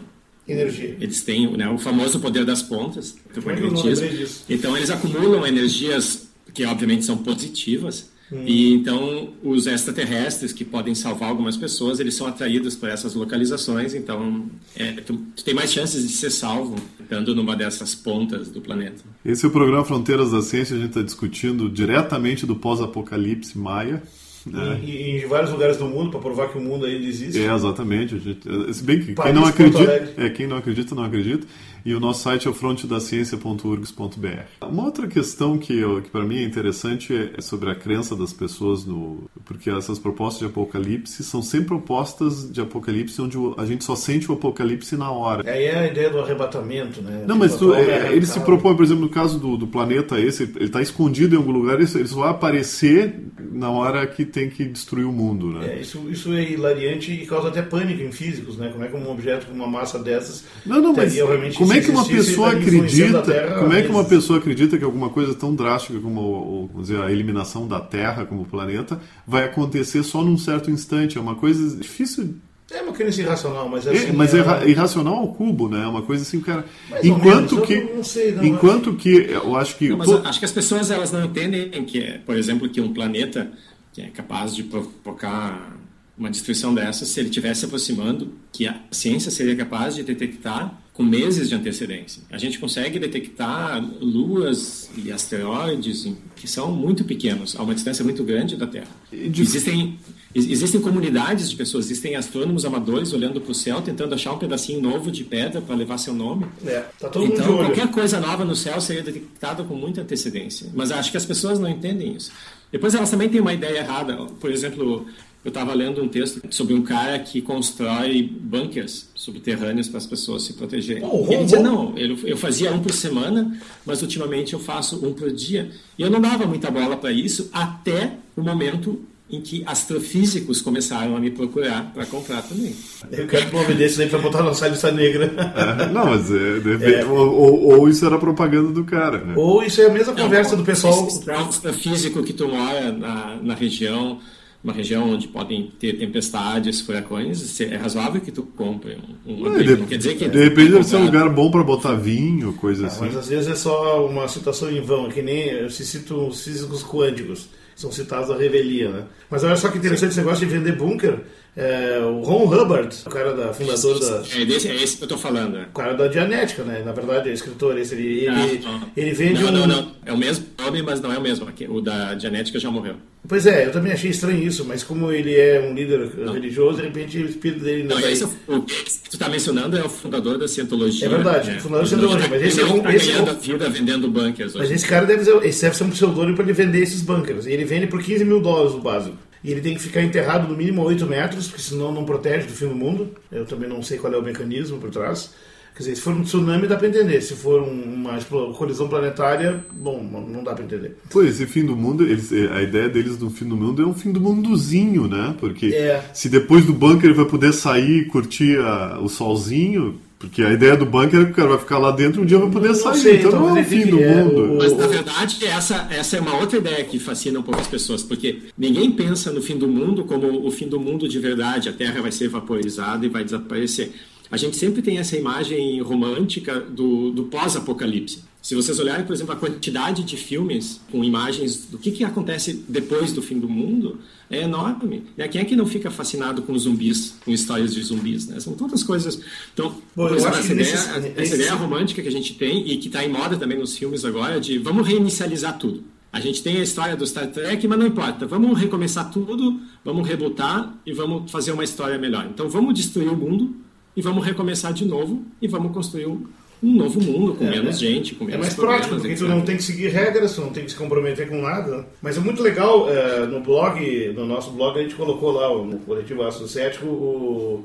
energia. 0.48 0.96
Eles 1.00 1.22
têm 1.22 1.50
né, 1.56 1.68
o 1.68 1.78
famoso 1.78 2.18
poder 2.18 2.44
das 2.44 2.62
pontas, 2.62 3.16
do 3.32 3.42
magnetismo. 3.42 4.42
Então 4.48 4.76
eles 4.76 4.90
acumulam 4.90 5.46
energias 5.46 6.28
que 6.52 6.64
obviamente 6.64 7.04
são 7.04 7.18
positivas 7.18 8.10
Hum. 8.30 8.42
E 8.44 8.74
então 8.74 9.34
os 9.42 9.66
extraterrestres 9.66 10.52
que 10.52 10.64
podem 10.64 10.94
salvar 10.94 11.28
algumas 11.28 11.56
pessoas, 11.56 12.00
eles 12.00 12.14
são 12.14 12.26
atraídos 12.26 12.74
por 12.74 12.88
essas 12.88 13.14
localizações. 13.14 13.94
Então 13.94 14.46
é, 14.74 14.92
tu, 14.92 15.16
tu, 15.34 15.44
tem 15.44 15.54
mais 15.54 15.72
chances 15.72 16.06
de 16.06 16.12
ser 16.12 16.30
salvo 16.30 16.74
estando 17.00 17.34
numa 17.34 17.54
dessas 17.54 17.94
pontas 17.94 18.48
do 18.48 18.60
planeta. 18.60 19.04
Esse 19.24 19.44
é 19.44 19.48
o 19.48 19.50
programa 19.50 19.84
Fronteiras 19.84 20.32
da 20.32 20.42
Ciência. 20.42 20.76
A 20.76 20.78
gente 20.78 20.88
está 20.88 21.02
discutindo 21.02 21.70
diretamente 21.70 22.44
do 22.44 22.56
pós-apocalipse 22.56 23.56
maia. 23.56 24.02
Né? 24.44 24.80
E, 24.84 25.24
em 25.24 25.26
vários 25.26 25.50
lugares 25.50 25.76
do 25.76 25.86
mundo 25.86 26.10
para 26.10 26.20
provar 26.20 26.48
que 26.48 26.58
o 26.58 26.60
mundo 26.60 26.86
ainda 26.86 27.04
existe. 27.04 27.40
É, 27.40 27.52
exatamente. 27.52 28.18
Gente, 28.18 28.74
se 28.74 28.82
bem 28.82 29.00
que 29.00 29.14
quem 29.14 29.32
não 29.32 29.44
acredita, 29.44 30.14
é, 30.16 30.30
quem 30.30 30.46
não 30.46 30.56
acredita, 30.56 30.94
não 30.94 31.04
acredita. 31.04 31.46
E 31.86 31.94
o 31.94 32.00
nosso 32.00 32.24
site 32.24 32.48
é 32.48 32.50
o 32.50 32.52
frontedaciencia.urgs.br. 32.52 34.26
Uma 34.60 34.86
outra 34.86 35.06
questão 35.06 35.56
que, 35.56 35.84
que 36.02 36.10
para 36.10 36.24
mim 36.24 36.38
é 36.38 36.42
interessante 36.42 37.14
é, 37.14 37.38
é 37.38 37.40
sobre 37.40 37.70
a 37.70 37.76
crença 37.76 38.16
das 38.16 38.32
pessoas 38.32 38.84
no. 38.84 39.30
Porque 39.44 39.70
essas 39.70 39.96
propostas 39.96 40.40
de 40.40 40.46
apocalipse 40.46 41.22
são 41.22 41.40
sempre 41.40 41.68
propostas 41.68 42.50
de 42.50 42.60
apocalipse 42.60 43.22
onde 43.22 43.36
a 43.56 43.64
gente 43.64 43.84
só 43.84 43.94
sente 43.94 44.28
o 44.28 44.34
apocalipse 44.34 44.96
na 44.96 45.12
hora. 45.12 45.48
Aí 45.48 45.62
é 45.62 45.78
a 45.78 45.86
ideia 45.86 46.10
do 46.10 46.18
arrebatamento, 46.18 47.00
né? 47.00 47.22
Não, 47.24 47.36
mas 47.36 47.54
tu, 47.54 47.72
é, 47.72 48.12
ele 48.12 48.26
se 48.26 48.40
propõe, 48.40 48.74
por 48.74 48.84
exemplo, 48.84 49.04
no 49.04 49.08
caso 49.08 49.38
do, 49.38 49.56
do 49.56 49.68
planeta 49.68 50.18
esse, 50.18 50.42
ele 50.42 50.64
está 50.64 50.82
escondido 50.82 51.36
em 51.36 51.38
algum 51.38 51.52
lugar, 51.52 51.76
ele 51.76 51.86
só 51.86 52.18
vai 52.18 52.30
aparecer 52.30 53.14
na 53.38 53.70
hora 53.70 54.04
que 54.08 54.24
tem 54.24 54.50
que 54.50 54.64
destruir 54.64 55.06
o 55.06 55.12
mundo, 55.12 55.52
né? 55.52 55.74
É, 55.74 55.80
isso, 55.80 56.04
isso 56.10 56.34
é 56.34 56.42
hilariante 56.42 57.12
e 57.12 57.24
causa 57.26 57.46
até 57.46 57.62
pânico 57.62 58.02
em 58.02 58.10
físicos, 58.10 58.58
né? 58.58 58.70
Como 58.72 58.84
é 58.84 58.88
que 58.88 58.96
um 58.96 59.08
objeto 59.08 59.46
com 59.46 59.54
uma 59.54 59.68
massa 59.68 60.00
dessas 60.00 60.44
não, 60.64 60.82
não, 60.82 60.92
mas 60.92 61.16
como 61.56 61.75
é 61.76 61.80
que 61.80 61.90
uma 61.90 62.04
pessoa 62.04 62.52
acredita? 62.52 63.54
Como 63.58 63.72
é 63.72 63.82
que 63.82 63.88
uma 63.88 64.04
pessoa 64.04 64.38
acredita 64.38 64.78
que 64.78 64.84
alguma 64.84 65.10
coisa 65.10 65.34
tão 65.34 65.54
drástica 65.54 65.98
como 66.00 66.70
dizer, 66.78 67.00
a 67.00 67.10
eliminação 67.10 67.66
da 67.66 67.80
Terra 67.80 68.24
como 68.24 68.44
planeta 68.44 69.00
vai 69.26 69.44
acontecer 69.44 70.02
só 70.02 70.22
num 70.22 70.38
certo 70.38 70.70
instante? 70.70 71.18
É 71.18 71.20
uma 71.20 71.34
coisa 71.34 71.76
difícil 71.76 72.36
é 72.70 72.82
uma 72.82 72.92
crença 72.92 73.20
irracional, 73.20 73.68
mas 73.68 73.86
é, 73.86 73.92
assim, 73.92 74.08
é 74.08 74.12
mas 74.12 74.34
é 74.34 74.68
irracional 74.68 75.14
ao 75.14 75.32
cubo, 75.34 75.68
né? 75.68 75.84
É 75.84 75.86
uma 75.86 76.02
coisa 76.02 76.24
assim, 76.24 76.40
cara. 76.40 76.64
enquanto 77.02 77.54
menos, 77.54 77.66
que, 77.66 77.80
não 77.80 78.02
sei, 78.02 78.32
não, 78.32 78.44
enquanto 78.44 78.94
que 78.94 79.10
eu 79.30 79.54
acho 79.54 79.76
que, 79.76 79.88
não, 79.90 79.98
mas 79.98 80.10
acho 80.10 80.38
que 80.40 80.44
as 80.44 80.50
pessoas 80.50 80.90
elas 80.90 81.12
não 81.12 81.24
entendem 81.24 81.70
que, 81.84 82.18
por 82.26 82.36
exemplo, 82.36 82.68
que 82.68 82.80
um 82.80 82.92
planeta 82.92 83.52
que 83.92 84.02
é 84.02 84.08
capaz 84.08 84.54
de 84.54 84.64
provocar 84.64 85.76
uma 86.18 86.28
destruição 86.28 86.74
dessa 86.74 87.04
se 87.04 87.20
ele 87.20 87.28
estivesse 87.28 87.60
se 87.60 87.66
aproximando, 87.66 88.32
que 88.50 88.66
a 88.66 88.80
ciência 88.90 89.30
seria 89.30 89.54
capaz 89.54 89.94
de 89.94 90.02
detectar 90.02 90.76
com 90.96 91.02
meses 91.02 91.50
de 91.50 91.54
antecedência. 91.54 92.22
A 92.30 92.38
gente 92.38 92.58
consegue 92.58 92.98
detectar 92.98 93.86
luas 94.00 94.90
e 94.96 95.12
asteroides 95.12 96.10
que 96.34 96.48
são 96.48 96.72
muito 96.72 97.04
pequenos, 97.04 97.54
a 97.54 97.62
uma 97.62 97.74
distância 97.74 98.02
muito 98.02 98.24
grande 98.24 98.56
da 98.56 98.66
Terra. 98.66 98.88
De... 99.12 99.42
Existem, 99.42 99.98
existem 100.34 100.80
comunidades 100.80 101.50
de 101.50 101.56
pessoas, 101.56 101.84
existem 101.84 102.16
astrônomos 102.16 102.64
amadores 102.64 103.12
olhando 103.12 103.42
para 103.42 103.52
o 103.52 103.54
céu, 103.54 103.82
tentando 103.82 104.14
achar 104.14 104.32
um 104.32 104.38
pedacinho 104.38 104.80
novo 104.80 105.10
de 105.10 105.22
pedra 105.22 105.60
para 105.60 105.74
levar 105.74 105.98
seu 105.98 106.14
nome. 106.14 106.46
É, 106.64 106.86
tá 106.98 107.10
todo 107.10 107.26
então, 107.26 107.46
mundo 107.46 107.66
qualquer 107.66 107.90
coisa 107.90 108.18
nova 108.18 108.42
no 108.42 108.56
céu 108.56 108.80
seria 108.80 109.02
detectada 109.02 109.64
com 109.64 109.74
muita 109.74 110.00
antecedência. 110.00 110.68
Mas 110.74 110.90
acho 110.90 111.10
que 111.10 111.18
as 111.18 111.26
pessoas 111.26 111.58
não 111.58 111.68
entendem 111.68 112.16
isso. 112.16 112.32
Depois 112.72 112.94
elas 112.94 113.10
também 113.10 113.28
têm 113.28 113.40
uma 113.40 113.52
ideia 113.52 113.80
errada. 113.80 114.16
Por 114.40 114.50
exemplo, 114.50 115.06
eu 115.46 115.50
estava 115.50 115.72
lendo 115.74 116.02
um 116.02 116.08
texto 116.08 116.42
sobre 116.50 116.74
um 116.74 116.82
cara 116.82 117.16
que 117.20 117.40
constrói 117.40 118.20
bunkers 118.20 119.08
subterrâneos 119.14 119.88
para 119.88 119.98
as 119.98 120.06
pessoas 120.06 120.42
se 120.42 120.54
protegerem. 120.54 121.04
Oh, 121.04 121.24
oh, 121.24 121.32
ele 121.32 121.44
dizia, 121.44 121.60
não, 121.60 121.96
eu 121.96 122.36
fazia 122.36 122.72
um 122.72 122.80
por 122.80 122.92
semana, 122.92 123.56
mas 123.86 124.02
ultimamente 124.02 124.54
eu 124.54 124.58
faço 124.58 125.06
um 125.06 125.12
por 125.12 125.30
dia. 125.30 125.70
E 125.96 126.02
eu 126.02 126.10
não 126.10 126.20
dava 126.20 126.46
muita 126.46 126.68
bola 126.68 126.96
para 126.96 127.12
isso 127.12 127.48
até 127.52 128.14
o 128.36 128.42
momento 128.42 129.00
em 129.30 129.40
que 129.40 129.62
astrofísicos 129.66 130.60
começaram 130.60 131.16
a 131.16 131.20
me 131.20 131.30
procurar 131.30 131.92
para 131.94 132.04
comprar 132.06 132.42
também. 132.42 132.74
Eu 133.12 133.28
quero 133.28 133.56
um 133.56 133.60
homem 133.60 133.76
desse 133.76 134.02
aí 134.02 134.08
para 134.08 134.18
botar 134.18 134.38
na 134.38 134.46
nossa 134.46 134.66
lista 134.66 134.90
negra. 134.90 135.32
É, 135.36 135.86
não, 135.92 136.06
mas 136.06 136.28
é, 136.28 136.58
repente, 136.58 136.94
é. 136.94 137.04
Ou, 137.04 137.32
ou, 137.32 137.64
ou, 137.78 137.88
isso 137.88 138.04
era 138.04 138.18
propaganda 138.18 138.72
do 138.72 138.82
cara. 138.82 139.18
Né? 139.18 139.34
Ou 139.36 139.62
isso 139.62 139.80
é 139.80 139.86
a 139.86 139.90
mesma 139.90 140.12
conversa 140.12 140.56
do 140.56 140.64
pessoal. 140.64 141.06
Astrofísico 141.48 142.24
que 142.24 142.32
tu 142.32 142.48
mora 142.48 142.90
na, 142.90 143.38
na 143.40 143.54
região 143.54 144.18
uma 144.66 144.72
região 144.72 145.12
onde 145.12 145.28
podem 145.28 145.70
ter 145.78 145.92
tempestades, 145.92 146.80
furacões, 146.80 147.60
é 147.60 147.76
razoável 147.76 148.20
que 148.20 148.32
tu 148.32 148.42
compre 148.42 148.98
um, 149.24 149.44
um 149.44 149.58
de, 149.58 149.76
não 149.76 149.86
quer 149.86 149.96
dizer 149.96 150.16
que 150.16 150.28
de 150.28 150.42
repente 150.42 150.72
deve 150.72 150.82
ser 150.82 150.96
um 150.96 151.04
lugar 151.04 151.28
bom 151.28 151.52
para 151.52 151.62
botar 151.62 151.94
vinho, 151.94 152.52
coisa 152.54 152.82
ah, 152.82 152.86
assim. 152.88 153.04
Mas 153.04 153.16
às 153.16 153.28
vezes 153.28 153.48
é 153.48 153.54
só 153.54 154.04
uma 154.04 154.26
situação 154.26 154.68
em 154.68 154.80
vão, 154.80 155.06
é 155.06 155.10
que 155.10 155.22
nem 155.22 155.50
eu 155.50 155.70
se 155.70 155.86
cito 155.86 156.16
os 156.26 156.42
físicos 156.42 156.82
quânticos, 156.82 157.48
são 157.76 157.92
citados 157.92 158.28
a 158.28 158.36
revelia, 158.36 158.90
né? 158.90 159.04
Mas 159.30 159.44
olha 159.44 159.54
só 159.56 159.68
que 159.68 159.78
interessante 159.78 160.10
esse 160.10 160.18
negócio 160.18 160.44
de 160.44 160.52
vender 160.52 160.72
bunker. 160.72 161.20
É, 161.56 161.98
o 162.00 162.20
Ron 162.20 162.44
Hubbard, 162.44 162.94
o 163.06 163.08
cara 163.08 163.32
da 163.32 163.50
fundador 163.54 163.98
da. 163.98 164.22
É, 164.36 164.44
desse, 164.44 164.68
é 164.68 164.74
esse 164.74 164.98
que 164.98 165.04
eu 165.04 165.08
tô 165.08 165.16
falando. 165.16 165.58
O 165.62 165.72
cara 165.74 165.94
da 165.94 166.06
Dianética, 166.06 166.62
né? 166.62 166.82
Na 166.84 166.92
verdade, 166.92 167.30
é 167.30 167.32
escritor. 167.32 167.78
Esse, 167.78 167.94
ele, 167.94 168.26
ele, 168.26 168.64
ele 168.94 169.12
vende 169.12 169.42
não, 169.42 169.48
um. 169.48 169.52
Não, 169.52 169.66
não, 169.66 169.92
É 170.04 170.12
o 170.12 170.18
mesmo 170.18 170.44
nome, 170.58 170.82
mas 170.82 171.00
não 171.00 171.10
é 171.10 171.16
o 171.16 171.20
mesmo. 171.22 171.48
O 171.70 171.80
da 171.80 172.12
Dianética 172.12 172.58
já 172.58 172.70
morreu. 172.70 172.96
Pois 173.26 173.46
é, 173.46 173.66
eu 173.66 173.72
também 173.72 173.92
achei 173.92 174.10
estranho 174.10 174.40
isso, 174.42 174.64
mas 174.64 174.84
como 174.84 175.10
ele 175.10 175.34
é 175.34 175.60
um 175.60 175.74
líder 175.74 176.10
não. 176.16 176.32
religioso, 176.32 176.76
de 176.76 176.84
repente 176.84 177.18
o 177.18 177.26
espírito 177.26 177.64
dele 177.64 177.82
não. 177.84 177.98
Não, 177.98 178.08
esse 178.08 178.22
é 178.22 178.26
o, 178.26 178.56
o 178.56 178.62
que 178.62 178.74
tu 179.08 179.14
está 179.14 179.28
mencionando 179.28 179.76
é 179.76 179.82
o 179.82 179.88
fundador 179.88 180.38
da 180.38 180.46
Cientologia. 180.46 181.06
É 181.06 181.08
verdade, 181.08 181.50
né? 181.50 181.56
o 181.56 181.60
fundador 181.60 181.84
da 181.84 181.88
Cientologia. 181.88 182.28
Mas 182.28 182.42
esse 182.42 182.60
é 182.60 182.64
um. 182.66 182.90
Esse 182.90 183.10
é 183.12 183.20
um... 183.20 183.34
vida 183.34 183.68
vendendo 183.70 184.08
bunkers. 184.08 184.54
Mas 184.54 184.70
esse 184.70 184.86
cara 184.86 185.06
deve 185.06 185.24
ser, 185.24 185.42
esse 185.44 185.62
deve 185.62 185.76
ser 185.76 185.84
um 185.84 185.90
pseudônimo 185.90 186.36
para 186.36 186.44
ele 186.44 186.52
vender 186.52 186.82
esses 186.82 187.00
bunkers. 187.00 187.46
E 187.46 187.52
ele 187.52 187.64
vende 187.64 187.86
por 187.86 188.02
15 188.02 188.24
mil 188.24 188.40
dólares 188.40 188.74
o 188.74 188.78
básico. 188.78 189.16
E 189.46 189.52
ele 189.52 189.60
tem 189.60 189.74
que 189.74 189.80
ficar 189.80 190.02
enterrado 190.02 190.48
no 190.48 190.56
mínimo 190.56 190.82
8 190.82 191.06
metros, 191.06 191.46
porque 191.46 191.62
senão 191.62 191.92
não 191.92 192.04
protege 192.04 192.48
do 192.48 192.52
fim 192.52 192.66
do 192.66 192.74
mundo. 192.74 193.12
Eu 193.30 193.46
também 193.46 193.68
não 193.68 193.80
sei 193.80 193.96
qual 193.96 194.12
é 194.12 194.18
o 194.18 194.22
mecanismo 194.22 194.78
por 194.78 194.90
trás. 194.90 195.32
Quer 195.72 195.84
dizer, 195.84 195.94
se 195.94 196.02
for 196.02 196.14
um 196.14 196.22
tsunami 196.22 196.66
dá 196.66 196.74
para 196.74 196.88
entender, 196.88 197.20
se 197.20 197.34
for 197.34 197.62
uma 197.62 198.18
colisão 198.54 198.88
planetária, 198.88 199.64
bom, 199.72 200.02
não 200.02 200.42
dá 200.42 200.52
para 200.52 200.64
entender. 200.64 200.96
Pois, 201.08 201.40
esse 201.40 201.46
fim 201.46 201.64
do 201.64 201.76
mundo, 201.76 202.02
eles, 202.02 202.32
a 202.32 202.60
ideia 202.60 202.88
deles 202.88 203.16
do 203.16 203.30
fim 203.30 203.48
do 203.48 203.56
mundo 203.56 203.80
é 203.80 203.86
um 203.86 203.94
fim 203.94 204.10
do 204.10 204.20
mundozinho, 204.20 205.06
né? 205.06 205.36
Porque 205.38 205.66
é. 205.66 206.02
se 206.12 206.28
depois 206.28 206.66
do 206.66 206.72
bunker 206.72 207.04
ele 207.04 207.14
vai 207.14 207.26
poder 207.26 207.52
sair 207.52 207.98
e 208.00 208.04
curtir 208.06 208.58
a, 208.58 208.98
o 208.98 209.08
solzinho, 209.08 210.00
porque 210.18 210.42
a 210.42 210.52
ideia 210.52 210.76
do 210.76 210.86
bunker 210.86 211.20
é 211.20 211.24
que 211.26 211.30
o 211.32 211.34
cara 211.34 211.48
vai 211.48 211.58
ficar 211.58 211.78
lá 211.78 211.90
dentro 211.90 212.20
e 212.20 212.24
um 212.24 212.26
dia 212.26 212.38
vai 212.38 212.50
poder 212.50 212.74
sair. 212.74 212.96
Sei, 212.96 213.16
então 213.18 213.32
não 213.32 213.56
é 213.56 213.60
o 213.60 213.64
fim 213.64 213.86
do 213.86 214.02
é 214.02 214.24
mundo. 214.24 214.56
Mas 214.58 214.74
na 214.74 214.86
verdade, 214.86 215.44
essa, 215.44 215.86
essa 215.90 216.16
é 216.16 216.20
uma 216.20 216.36
outra 216.38 216.58
ideia 216.58 216.82
que 216.84 216.98
fascina 216.98 217.38
um 217.38 217.42
pouco 217.42 217.60
as 217.60 217.66
pessoas, 217.66 218.02
porque 218.02 218.44
ninguém 218.56 218.90
pensa 218.90 219.30
no 219.30 219.42
fim 219.42 219.58
do 219.58 219.68
mundo 219.68 220.04
como 220.04 220.46
o 220.46 220.50
fim 220.50 220.68
do 220.68 220.80
mundo 220.80 221.06
de 221.06 221.18
verdade, 221.18 221.68
a 221.68 221.72
Terra 221.72 222.00
vai 222.00 222.12
ser 222.12 222.28
vaporizada 222.28 223.04
e 223.04 223.08
vai 223.10 223.24
desaparecer. 223.24 223.92
a 224.30 224.36
gente 224.38 224.56
sempre 224.56 224.80
tem 224.80 224.98
essa 224.98 225.16
imagem 225.16 225.80
romântica 225.82 226.60
do, 226.60 227.10
do 227.10 227.24
pós-apocalipse. 227.24 228.24
Se 228.46 228.54
vocês 228.54 228.78
olharem, 228.78 229.04
por 229.04 229.12
exemplo, 229.12 229.32
a 229.32 229.36
quantidade 229.36 230.04
de 230.04 230.16
filmes 230.16 230.80
com 230.92 231.02
imagens 231.02 231.66
do 231.66 231.78
que, 231.78 231.90
que 231.90 232.04
acontece 232.04 232.64
depois 232.68 233.12
do 233.12 233.20
fim 233.20 233.40
do 233.40 233.48
mundo 233.48 233.98
é 234.30 234.42
enorme. 234.42 235.02
Né? 235.16 235.26
Quem 235.26 235.40
é 235.40 235.44
que 235.44 235.56
não 235.56 235.66
fica 235.66 235.90
fascinado 235.90 236.42
com 236.42 236.56
zumbis, 236.56 237.16
com 237.24 237.32
histórias 237.32 237.74
de 237.74 237.82
zumbis? 237.82 238.28
Né? 238.28 238.38
São 238.38 238.54
todas 238.54 238.84
coisas. 238.84 239.20
Então, 239.52 239.74
Bom, 239.96 240.14
exemplo, 240.14 240.38
essa, 240.38 240.52
ideia, 240.52 241.14
essa 241.16 241.34
ideia 241.34 241.54
romântica 241.54 242.00
que 242.00 242.06
a 242.06 242.12
gente 242.12 242.34
tem 242.34 242.70
e 242.70 242.76
que 242.76 242.86
está 242.86 243.04
em 243.04 243.08
moda 243.08 243.36
também 243.36 243.58
nos 243.58 243.76
filmes 243.76 244.04
agora 244.04 244.40
de 244.40 244.58
vamos 244.58 244.86
reinicializar 244.86 245.58
tudo. 245.58 245.82
A 246.12 246.20
gente 246.20 246.40
tem 246.40 246.58
a 246.58 246.62
história 246.62 246.94
do 246.94 247.04
Star 247.04 247.26
Trek, 247.26 247.66
mas 247.66 247.76
não 247.76 247.86
importa. 247.88 248.28
Vamos 248.28 248.56
recomeçar 248.56 249.10
tudo, 249.10 249.60
vamos 249.84 250.06
rebutar 250.06 250.72
e 250.86 250.92
vamos 250.92 251.32
fazer 251.32 251.50
uma 251.50 251.64
história 251.64 251.98
melhor. 251.98 252.24
Então, 252.32 252.48
vamos 252.48 252.74
destruir 252.74 253.08
o 253.08 253.16
mundo 253.16 253.56
e 253.96 254.00
vamos 254.00 254.24
recomeçar 254.24 254.72
de 254.72 254.84
novo 254.84 255.24
e 255.42 255.48
vamos 255.48 255.72
construir 255.72 256.06
um 256.06 256.24
um 256.62 256.74
novo 256.74 257.00
mundo, 257.00 257.34
com 257.34 257.44
é, 257.44 257.50
menos 257.50 257.76
é. 257.76 257.78
gente, 257.78 258.14
com 258.14 258.24
menos 258.24 258.38
É 258.38 258.40
mais 258.40 258.54
prático, 258.54 258.94
porque 258.94 259.08
etc. 259.08 259.18
tu 259.18 259.28
não 259.28 259.42
tem 259.42 259.56
que 259.56 259.62
seguir 259.62 259.88
regras, 259.88 260.34
tu 260.34 260.40
não 260.40 260.50
tem 260.50 260.64
que 260.64 260.70
se 260.70 260.76
comprometer 260.76 261.28
com 261.28 261.40
nada. 261.40 261.86
Mas 262.00 262.16
é 262.16 262.20
muito 262.20 262.42
legal, 262.42 262.88
é, 262.90 263.26
no 263.26 263.40
blog, 263.40 264.12
no 264.14 264.24
nosso 264.26 264.50
blog, 264.52 264.78
a 264.78 264.82
gente 264.82 264.94
colocou 264.94 265.32
lá, 265.32 265.48
no 265.48 265.78
Coletivo 265.80 266.22
Aço 266.22 266.48
Cético, 266.48 267.64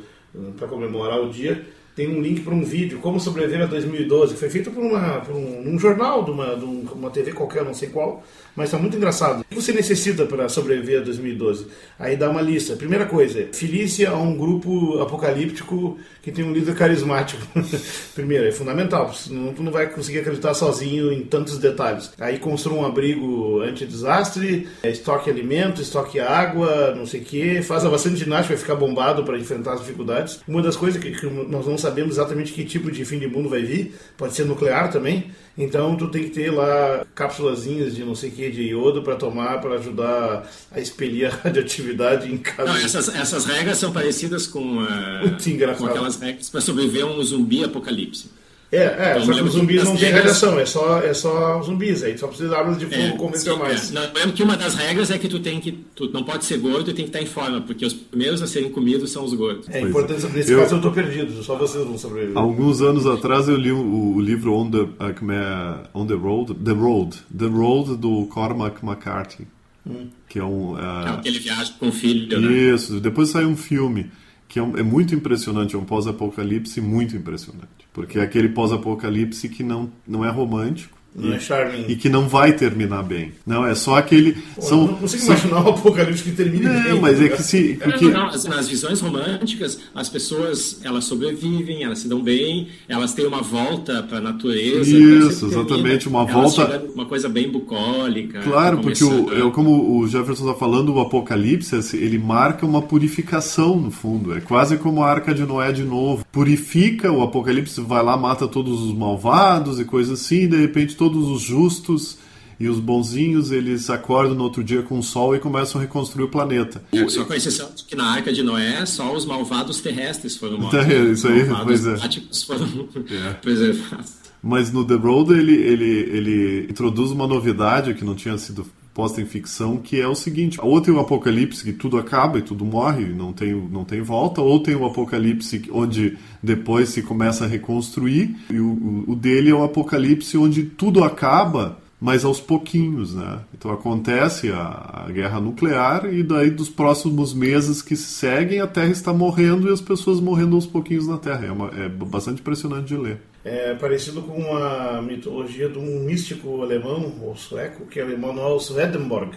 para 0.57 0.67
comemorar 0.67 1.21
o 1.21 1.29
dia, 1.29 1.65
tem 1.95 2.07
um 2.07 2.21
link 2.21 2.41
para 2.41 2.53
um 2.53 2.63
vídeo, 2.63 2.99
Como 2.99 3.19
Sobreviver 3.19 3.63
a 3.63 3.65
2012, 3.65 4.33
que 4.33 4.39
foi 4.39 4.49
feito 4.49 4.71
por, 4.71 4.81
uma, 4.81 5.19
por 5.19 5.35
um, 5.35 5.73
um, 5.73 5.77
jornal 5.77 6.23
de 6.23 6.31
uma, 6.31 6.55
de 6.55 6.63
uma 6.63 7.09
TV 7.09 7.33
qualquer, 7.33 7.65
não 7.65 7.73
sei 7.73 7.89
qual, 7.89 8.23
mas 8.55 8.67
está 8.67 8.77
muito 8.77 8.97
engraçado. 8.97 9.41
O 9.41 9.43
que 9.45 9.55
você 9.55 9.71
necessita 9.71 10.25
para 10.25 10.49
sobreviver 10.49 11.01
a 11.01 11.03
2012? 11.03 11.67
Aí 11.97 12.15
dá 12.17 12.29
uma 12.29 12.41
lista. 12.41 12.75
Primeira 12.75 13.05
coisa, 13.05 13.47
filícia 13.53 14.09
a 14.09 14.17
um 14.17 14.35
grupo 14.35 14.99
apocalíptico 15.01 15.97
que 16.21 16.31
tem 16.31 16.45
um 16.45 16.53
líder 16.53 16.75
carismático. 16.75 17.41
Primeiro, 18.13 18.45
é 18.45 18.51
fundamental, 18.51 19.13
senão 19.13 19.53
tu 19.53 19.63
não 19.63 19.71
vai 19.71 19.87
conseguir 19.87 20.19
acreditar 20.19 20.53
sozinho 20.53 21.11
em 21.11 21.23
tantos 21.23 21.57
detalhes. 21.57 22.11
Aí 22.19 22.37
construa 22.37 22.81
um 22.81 22.85
abrigo 22.85 23.61
anti-desastre, 23.61 24.67
é, 24.83 24.89
estoque 24.89 25.29
alimento, 25.29 25.81
estoque 25.81 26.19
água, 26.19 26.93
não 26.95 27.05
sei 27.05 27.21
o 27.21 27.23
quê, 27.23 27.61
faça 27.61 27.89
bastante 27.89 28.17
ginástica, 28.17 28.55
vai 28.55 28.61
ficar 28.61 28.75
bombado 28.75 29.23
para 29.23 29.37
enfrentar 29.37 29.73
as 29.73 29.79
dificuldades. 29.79 30.41
Uma 30.47 30.61
das 30.61 30.75
coisas 30.75 31.01
que, 31.01 31.11
que 31.11 31.25
nós 31.25 31.65
não 31.65 31.77
sabemos 31.77 32.13
exatamente 32.15 32.53
que 32.53 32.63
tipo 32.63 32.91
de 32.91 33.03
fim 33.05 33.19
de 33.19 33.27
mundo 33.27 33.49
vai 33.49 33.61
vir, 33.61 33.95
pode 34.17 34.33
ser 34.33 34.45
nuclear 34.45 34.91
também, 34.91 35.31
então 35.57 35.95
tu 35.95 36.07
tem 36.07 36.23
que 36.23 36.29
ter 36.29 36.51
lá 36.51 37.05
cápsulazinhas 37.13 37.95
de 37.95 38.03
não 38.03 38.15
sei 38.15 38.29
o 38.29 38.33
que 38.33 38.40
de 38.49 38.63
iodo 38.63 39.03
para 39.03 39.15
tomar 39.15 39.61
para 39.61 39.75
ajudar 39.75 40.49
a 40.71 40.79
expelir 40.79 41.27
a 41.27 41.29
radioatividade 41.43 42.31
em 42.31 42.37
casa. 42.37 42.65
Não, 42.65 42.77
essas, 42.77 43.09
essas 43.09 43.45
regras 43.45 43.77
são 43.77 43.91
parecidas 43.91 44.47
com, 44.47 44.83
uh, 44.83 45.77
com 45.77 45.85
aquelas 45.85 46.19
regras 46.19 46.49
para 46.49 46.61
sobreviver 46.61 47.03
a 47.03 47.07
um 47.07 47.21
zumbi 47.23 47.63
apocalipse. 47.63 48.40
É, 48.71 48.77
é 48.77 49.11
então, 49.11 49.25
só 49.25 49.33
que 49.33 49.41
os 49.43 49.51
zumbis 49.51 49.83
não 49.83 49.97
têm 49.97 50.11
radiação, 50.11 50.57
é 50.57 50.65
só, 50.65 50.99
é 50.99 51.13
só 51.13 51.61
zumbis, 51.61 52.03
aí 52.03 52.17
só 52.17 52.27
precisa 52.27 52.49
de 52.49 52.55
armas 52.55 52.79
de 52.79 52.85
fogo 52.85 53.01
é, 53.01 53.11
convencionais. 53.17 53.93
É. 53.93 53.99
Lembrando 53.99 54.33
que 54.33 54.41
uma 54.41 54.55
das 54.55 54.75
regras 54.75 55.11
é 55.11 55.17
que 55.17 55.27
tu 55.27 55.39
tem 55.39 55.59
que. 55.59 55.73
Tu 55.93 56.09
não 56.13 56.23
pode 56.23 56.45
ser 56.45 56.57
gordo 56.57 56.89
e 56.89 56.93
tem 56.93 57.03
que 57.03 57.09
estar 57.09 57.21
em 57.21 57.25
forma, 57.25 57.59
porque 57.59 57.85
os 57.85 57.93
primeiros 57.93 58.41
a 58.41 58.47
serem 58.47 58.71
comidos 58.71 59.11
são 59.11 59.25
os 59.25 59.33
gordos. 59.33 59.67
É 59.69 59.81
importante, 59.81 60.25
nesse 60.27 60.53
eu, 60.53 60.59
caso 60.59 60.75
eu 60.75 60.77
estou 60.77 60.91
perdido, 60.93 61.43
só 61.43 61.57
vocês 61.57 61.83
vão 61.83 61.97
sobreviver. 61.97 62.37
Alguns 62.37 62.81
anos 62.81 63.05
atrás 63.05 63.49
eu 63.49 63.57
li 63.57 63.73
o, 63.73 64.15
o 64.15 64.21
livro 64.21 64.53
On 64.53 64.71
the, 64.71 64.77
uh, 64.77 65.31
é, 65.31 65.89
On 65.93 66.05
the 66.05 66.13
Road, 66.13 66.53
The 66.53 66.71
Road, 66.71 67.17
The 67.37 67.47
Road 67.47 67.97
do 67.97 68.25
Cormac 68.27 68.85
McCarthy. 68.85 69.47
Hum. 69.85 70.07
Que 70.29 70.39
é 70.39 70.43
um. 70.43 70.75
Uh, 70.75 71.07
é 71.07 71.09
aquele 71.09 71.39
viagem 71.39 71.73
com 71.77 71.89
o 71.89 71.91
filho, 71.91 72.39
né? 72.39 72.73
Isso, 72.73 73.01
depois 73.01 73.29
saiu 73.29 73.49
um 73.49 73.57
filme 73.57 74.09
que 74.47 74.59
é, 74.59 74.63
um, 74.63 74.77
é 74.77 74.83
muito 74.83 75.13
impressionante, 75.15 75.75
é 75.75 75.77
um 75.77 75.83
pós-apocalipse 75.83 76.79
muito 76.79 77.17
impressionante. 77.17 77.80
Porque 77.93 78.19
é 78.19 78.21
aquele 78.21 78.49
pós-apocalipse 78.49 79.49
que 79.49 79.63
não, 79.63 79.91
não 80.07 80.23
é 80.23 80.29
romântico, 80.29 80.97
não 81.13 81.33
é 81.33 81.39
charming. 81.39 81.85
E 81.89 81.95
que 81.95 82.07
não 82.07 82.27
vai 82.27 82.53
terminar 82.53 83.03
bem. 83.03 83.33
Não, 83.45 83.65
é 83.67 83.75
só 83.75 83.97
aquele. 83.97 84.33
Pô, 84.55 84.61
são, 84.61 84.87
não 84.87 84.93
consigo 84.95 85.23
são... 85.23 85.35
imaginar 85.35 85.65
um 85.65 85.69
apocalipse 85.69 86.23
que 86.23 86.31
termine 86.31 86.65
não, 86.65 86.83
bem. 86.83 87.01
mas 87.01 87.21
é 87.21 87.27
que 87.27 87.43
se. 87.43 87.77
Porque... 87.81 88.05
Não, 88.05 88.31
não, 88.31 88.43
nas 88.49 88.69
visões 88.69 89.01
românticas, 89.01 89.79
as 89.93 90.07
pessoas 90.07 90.79
elas 90.83 91.03
sobrevivem, 91.03 91.83
elas 91.83 91.99
se 91.99 92.07
dão 92.07 92.21
bem, 92.21 92.69
elas 92.87 93.13
têm 93.13 93.25
uma 93.25 93.41
volta 93.41 94.03
para 94.03 94.19
a 94.19 94.21
natureza. 94.21 94.89
Isso, 94.89 95.47
exatamente, 95.47 96.07
uma 96.07 96.25
volta. 96.25 96.81
Uma 96.93 97.05
coisa 97.05 97.27
bem 97.27 97.51
bucólica. 97.51 98.39
Claro, 98.39 98.79
porque 98.79 99.03
o, 99.03 99.47
é, 99.47 99.51
como 99.51 99.99
o 99.99 100.07
Jefferson 100.07 100.45
está 100.47 100.57
falando, 100.57 100.93
o 100.93 100.99
apocalipse 101.01 101.75
ele 101.97 102.17
marca 102.17 102.65
uma 102.65 102.81
purificação 102.81 103.75
no 103.75 103.91
fundo. 103.91 104.33
É 104.33 104.39
quase 104.39 104.77
como 104.77 105.03
a 105.03 105.09
arca 105.09 105.33
de 105.33 105.43
Noé 105.43 105.73
de 105.73 105.83
novo. 105.83 106.25
Purifica, 106.31 107.11
o 107.11 107.21
apocalipse 107.21 107.81
vai 107.81 108.01
lá, 108.01 108.15
mata 108.15 108.47
todos 108.47 108.81
os 108.81 108.93
malvados 108.93 109.79
e 109.79 109.85
coisas 109.85 110.21
assim, 110.21 110.43
e 110.43 110.47
de 110.47 110.57
repente 110.57 110.95
todos 111.01 111.27
os 111.29 111.41
justos 111.41 112.19
e 112.59 112.69
os 112.69 112.79
bonzinhos 112.79 113.51
eles 113.51 113.89
acordam 113.89 114.35
no 114.35 114.43
outro 114.43 114.63
dia 114.63 114.83
com 114.83 114.99
o 114.99 115.01
sol 115.01 115.35
e 115.35 115.39
começam 115.39 115.81
a 115.81 115.83
reconstruir 115.83 116.25
o 116.25 116.27
planeta. 116.27 116.83
É, 116.91 117.09
só 117.09 117.25
com 117.25 117.33
exceção 117.33 117.71
de 117.75 117.85
que 117.85 117.95
na 117.95 118.05
Arca 118.05 118.31
de 118.31 118.43
Noé 118.43 118.85
só 118.85 119.11
os 119.11 119.25
malvados 119.25 119.81
terrestres 119.81 120.37
foram 120.37 120.59
mortos. 120.59 120.79
Então, 120.79 121.11
isso 121.11 121.27
aí, 121.27 121.43
pois 121.63 121.87
é. 121.87 121.97
foram 122.45 122.87
é. 123.09 123.33
preservados. 123.33 124.13
Mas 124.43 124.71
no 124.71 124.85
The 124.85 124.93
Road 124.93 125.33
ele, 125.33 125.55
ele, 125.55 125.85
ele 125.85 126.67
introduz 126.69 127.09
uma 127.09 127.25
novidade 127.25 127.95
que 127.95 128.05
não 128.05 128.13
tinha 128.13 128.37
sido 128.37 128.63
posta 128.93 129.21
em 129.21 129.25
ficção, 129.25 129.77
que 129.77 129.99
é 129.99 130.07
o 130.07 130.15
seguinte: 130.15 130.59
ou 130.61 130.79
tem 130.81 130.93
um 130.93 130.99
apocalipse 130.99 131.63
que 131.63 131.73
tudo 131.73 131.97
acaba 131.97 132.39
e 132.39 132.41
tudo 132.41 132.65
morre, 132.65 133.05
não 133.05 133.33
tem, 133.33 133.53
não 133.53 133.83
tem 133.83 134.01
volta, 134.01 134.41
ou 134.41 134.59
tem 134.59 134.75
um 134.75 134.85
apocalipse 134.85 135.63
onde 135.71 136.17
depois 136.41 136.89
se 136.89 137.01
começa 137.01 137.45
a 137.45 137.47
reconstruir, 137.47 138.35
e 138.49 138.59
o, 138.59 139.05
o 139.07 139.15
dele 139.15 139.49
é 139.49 139.53
o 139.53 139.63
apocalipse 139.63 140.37
onde 140.37 140.63
tudo 140.63 141.03
acaba, 141.03 141.79
mas 141.99 142.25
aos 142.25 142.39
pouquinhos, 142.39 143.13
né? 143.13 143.39
Então 143.53 143.71
acontece 143.71 144.49
a, 144.51 145.05
a, 145.05 145.11
guerra 145.11 145.39
nuclear 145.39 146.11
e 146.11 146.23
daí 146.23 146.49
dos 146.49 146.67
próximos 146.67 147.33
meses 147.33 147.81
que 147.81 147.95
se 147.95 148.11
seguem 148.11 148.59
a 148.59 148.67
Terra 148.67 148.89
está 148.89 149.13
morrendo 149.13 149.69
e 149.69 149.71
as 149.71 149.81
pessoas 149.81 150.19
morrendo 150.19 150.55
aos 150.55 150.65
pouquinhos 150.65 151.07
na 151.07 151.17
Terra. 151.17 151.45
É, 151.45 151.51
uma, 151.51 151.67
é 151.67 151.87
bastante 151.87 152.41
impressionante 152.41 152.87
de 152.87 152.97
ler 152.97 153.30
é 153.43 153.73
parecido 153.73 154.21
com 154.21 154.55
a 154.55 155.01
mitologia 155.01 155.67
de 155.67 155.77
um 155.77 155.99
místico 156.01 156.61
alemão, 156.61 157.13
ou 157.21 157.35
sueco, 157.35 157.85
que 157.85 157.99
é 157.99 158.05
o 158.05 158.11
Emanuel 158.11 158.59
Swedenborg, 158.59 159.35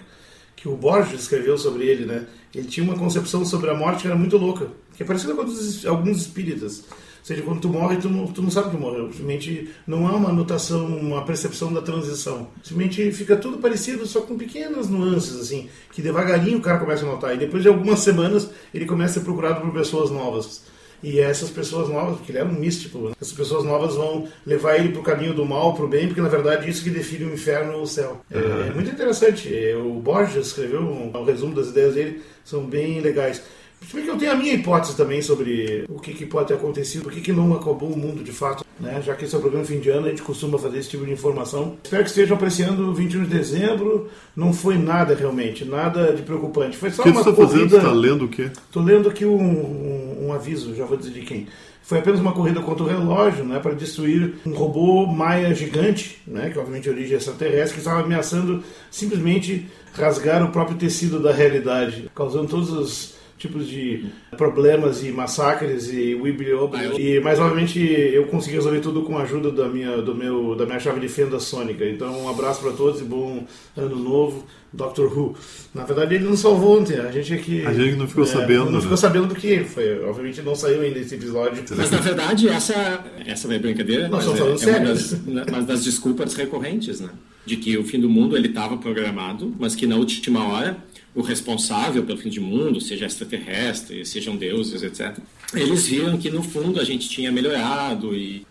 que 0.54 0.68
o 0.68 0.76
Borges 0.76 1.22
escreveu 1.22 1.56
sobre 1.56 1.86
ele, 1.86 2.04
né? 2.04 2.26
Ele 2.54 2.66
tinha 2.66 2.84
uma 2.84 2.98
concepção 2.98 3.44
sobre 3.44 3.70
a 3.70 3.74
morte 3.74 4.02
que 4.02 4.06
era 4.06 4.16
muito 4.16 4.36
louca, 4.36 4.68
que 4.96 5.02
é 5.02 5.06
parecida 5.06 5.34
com 5.34 5.42
alguns 5.88 6.20
espíritas. 6.20 6.84
Ou 7.24 7.26
seja, 7.26 7.42
quando 7.42 7.60
tu 7.60 7.70
morre, 7.70 7.96
tu 7.96 8.10
não, 8.10 8.26
tu 8.26 8.42
não 8.42 8.50
sabe 8.50 8.70
que 8.70 8.76
morreu. 8.76 9.06
Simplesmente 9.06 9.70
não 9.86 10.06
há 10.06 10.14
uma 10.14 10.28
anotação, 10.28 10.84
uma 10.86 11.24
percepção 11.24 11.72
da 11.72 11.80
transição. 11.80 12.48
Simplesmente 12.62 13.10
fica 13.12 13.34
tudo 13.34 13.56
parecido, 13.56 14.06
só 14.06 14.20
com 14.20 14.36
pequenas 14.36 14.90
nuances, 14.90 15.40
assim, 15.40 15.70
que 15.90 16.02
devagarinho 16.02 16.58
o 16.58 16.60
cara 16.60 16.78
começa 16.78 17.02
a 17.02 17.08
notar. 17.08 17.34
E 17.34 17.38
depois 17.38 17.62
de 17.62 17.68
algumas 17.70 18.00
semanas, 18.00 18.50
ele 18.74 18.84
começa 18.84 19.12
a 19.12 19.14
ser 19.14 19.24
procurado 19.24 19.62
por 19.62 19.72
pessoas 19.72 20.10
novas. 20.10 20.64
E 21.04 21.20
essas 21.20 21.50
pessoas 21.50 21.90
novas, 21.90 22.16
porque 22.16 22.32
ele 22.32 22.38
é 22.38 22.44
um 22.44 22.52
místico, 22.52 22.98
né? 22.98 23.12
essas 23.20 23.34
pessoas 23.34 23.62
novas 23.62 23.94
vão 23.94 24.26
levar 24.46 24.76
ele 24.76 24.88
para 24.88 25.00
o 25.00 25.04
caminho 25.04 25.34
do 25.34 25.44
mal, 25.44 25.74
para 25.74 25.84
o 25.84 25.88
bem, 25.88 26.06
porque 26.06 26.22
na 26.22 26.28
verdade 26.28 26.68
isso 26.68 26.82
que 26.82 26.88
define 26.88 27.26
o 27.26 27.34
inferno 27.34 27.74
ou 27.74 27.82
o 27.82 27.86
céu. 27.86 28.22
É, 28.30 28.38
uhum. 28.38 28.66
é 28.68 28.70
muito 28.70 28.90
interessante. 28.90 29.54
É, 29.54 29.76
o 29.76 29.92
Borges 30.00 30.46
escreveu 30.46 30.80
um, 30.80 31.14
um 31.14 31.24
resumo 31.24 31.54
das 31.54 31.68
ideias 31.68 31.94
dele, 31.94 32.22
são 32.42 32.64
bem 32.64 33.00
legais. 33.00 33.42
Se 33.86 33.94
bem 33.94 34.04
que 34.04 34.10
eu 34.10 34.16
tenho 34.16 34.32
a 34.32 34.34
minha 34.34 34.54
hipótese 34.54 34.96
também 34.96 35.20
sobre 35.20 35.84
o 35.88 35.98
que, 35.98 36.14
que 36.14 36.24
pode 36.24 36.48
ter 36.48 36.54
acontecido, 36.54 37.02
por 37.02 37.12
que, 37.12 37.20
que 37.20 37.32
não 37.32 37.52
acabou 37.52 37.90
o 37.90 37.98
mundo 37.98 38.24
de 38.24 38.32
fato, 38.32 38.64
né? 38.80 39.02
já 39.04 39.14
que 39.14 39.26
esse 39.26 39.34
é 39.34 39.38
o 39.38 39.40
programa 39.40 39.64
fim 39.66 39.78
de 39.78 39.90
ano, 39.90 40.06
a 40.06 40.10
gente 40.10 40.22
costuma 40.22 40.58
fazer 40.58 40.78
esse 40.78 40.88
tipo 40.88 41.04
de 41.04 41.12
informação. 41.12 41.76
Espero 41.84 42.02
que 42.02 42.08
estejam 42.08 42.36
apreciando 42.36 42.88
o 42.88 42.94
21 42.94 43.24
de 43.24 43.28
dezembro. 43.28 44.08
Não 44.34 44.52
foi 44.52 44.78
nada 44.78 45.14
realmente, 45.14 45.64
nada 45.64 46.12
de 46.14 46.22
preocupante. 46.22 46.76
Foi 46.76 46.90
só 46.90 47.02
que 47.02 47.10
uma 47.10 47.22
você 47.22 47.32
corrida. 47.32 47.48
Fazendo? 47.52 47.70
Você 47.70 47.76
está 47.76 47.92
lendo 47.92 48.24
o 48.24 48.28
quê? 48.28 48.50
Estou 48.52 48.82
lendo 48.82 49.08
aqui 49.08 49.26
um, 49.26 49.38
um, 49.38 50.13
um, 50.26 50.32
aviso, 50.32 50.74
já 50.74 50.84
vou 50.84 50.96
dizer 50.96 51.12
de 51.12 51.22
quem. 51.22 51.46
Foi 51.82 51.98
apenas 51.98 52.20
uma 52.20 52.32
corrida 52.32 52.60
contra 52.60 52.84
o 52.84 52.88
relógio, 52.88 53.44
né, 53.44 53.58
para 53.58 53.74
destruir 53.74 54.37
um 54.46 54.54
robô 54.54 55.06
maia 55.06 55.54
gigante, 55.54 56.18
né, 56.26 56.50
que 56.50 56.58
obviamente 56.58 56.88
é 56.88 56.92
origem 56.92 57.16
extraterrestre, 57.16 57.74
que 57.74 57.80
estava 57.80 58.00
ameaçando 58.00 58.62
simplesmente 58.90 59.66
rasgar 59.92 60.42
o 60.42 60.50
próprio 60.50 60.76
tecido 60.76 61.20
da 61.20 61.32
realidade, 61.32 62.10
causando 62.14 62.48
todos 62.48 62.70
os 62.70 63.14
tipos 63.44 63.68
de 63.68 64.07
problemas 64.37 65.04
e 65.04 65.11
massacres 65.11 65.92
e 65.92 66.14
wiblioba. 66.14 66.78
Ah, 66.78 66.98
e 66.98 67.20
mas 67.20 67.38
obviamente 67.38 67.78
eu 67.78 68.26
consegui 68.26 68.57
resolver 68.57 68.80
tudo 68.80 69.02
com 69.02 69.18
a 69.18 69.22
ajuda 69.22 69.50
da 69.50 69.68
minha 69.68 70.00
do 70.00 70.14
meu 70.14 70.54
da 70.54 70.64
minha 70.64 70.80
chave 70.80 71.00
de 71.00 71.09
fenda 71.09 71.38
sônica. 71.38 71.85
Então 71.85 72.24
um 72.24 72.28
abraço 72.28 72.62
para 72.62 72.72
todos 72.72 73.00
e 73.00 73.04
bom 73.04 73.44
ano 73.76 73.96
novo. 73.96 74.44
Doctor 74.72 75.07
Who. 75.07 75.37
Na 75.72 75.85
verdade 75.85 76.16
ele 76.16 76.24
não 76.24 76.37
salvou 76.37 76.80
ontem, 76.80 76.98
a 76.98 77.12
gente 77.12 77.33
aqui 77.33 77.64
A 77.64 77.72
gente 77.72 77.94
não 77.94 78.09
ficou 78.09 78.24
é, 78.24 78.26
sabendo. 78.26 78.64
Não, 78.64 78.72
né? 78.72 78.80
ficou 78.80 78.96
sabendo 78.96 79.28
do 79.28 79.35
que 79.35 79.62
foi. 79.62 80.04
Obviamente 80.04 80.42
não 80.42 80.57
saiu 80.57 80.80
ainda 80.80 80.98
esse 80.98 81.14
episódio. 81.14 81.62
Mas 81.76 81.90
na 81.90 81.98
verdade 81.98 82.48
essa 82.48 83.04
essa 83.24 83.54
é 83.54 83.59
brincadeira, 83.59 84.09
Nós 84.09 84.26
mas 84.26 84.35
estamos 84.35 84.62
é, 84.62 84.72
falando 84.72 84.88
é 84.88 85.30
uma 85.30 85.42
das, 85.44 85.66
das 85.66 85.85
desculpas 85.85 86.35
recorrentes, 86.35 87.00
né? 87.00 87.11
De 87.44 87.57
que 87.57 87.76
o 87.76 87.85
fim 87.85 88.00
do 88.00 88.09
mundo 88.09 88.37
ele 88.37 88.48
estava 88.48 88.76
programado, 88.76 89.54
mas 89.59 89.74
que 89.74 89.87
na 89.87 89.96
última 89.96 90.46
hora 90.46 90.83
o 91.14 91.22
responsável 91.22 92.02
pelo 92.02 92.18
fim 92.18 92.28
do 92.28 92.40
mundo, 92.40 92.80
seja 92.80 93.07
extraterrestre, 93.07 94.04
sejam 94.04 94.37
deuses, 94.37 94.83
etc. 94.83 95.16
Eles 95.54 95.87
viram 95.87 96.18
que 96.18 96.28
no 96.28 96.42
fundo 96.42 96.80
a 96.80 96.85
gente 96.85 97.09
tinha 97.09 97.30
melhorado 97.30 98.14
e 98.14 98.44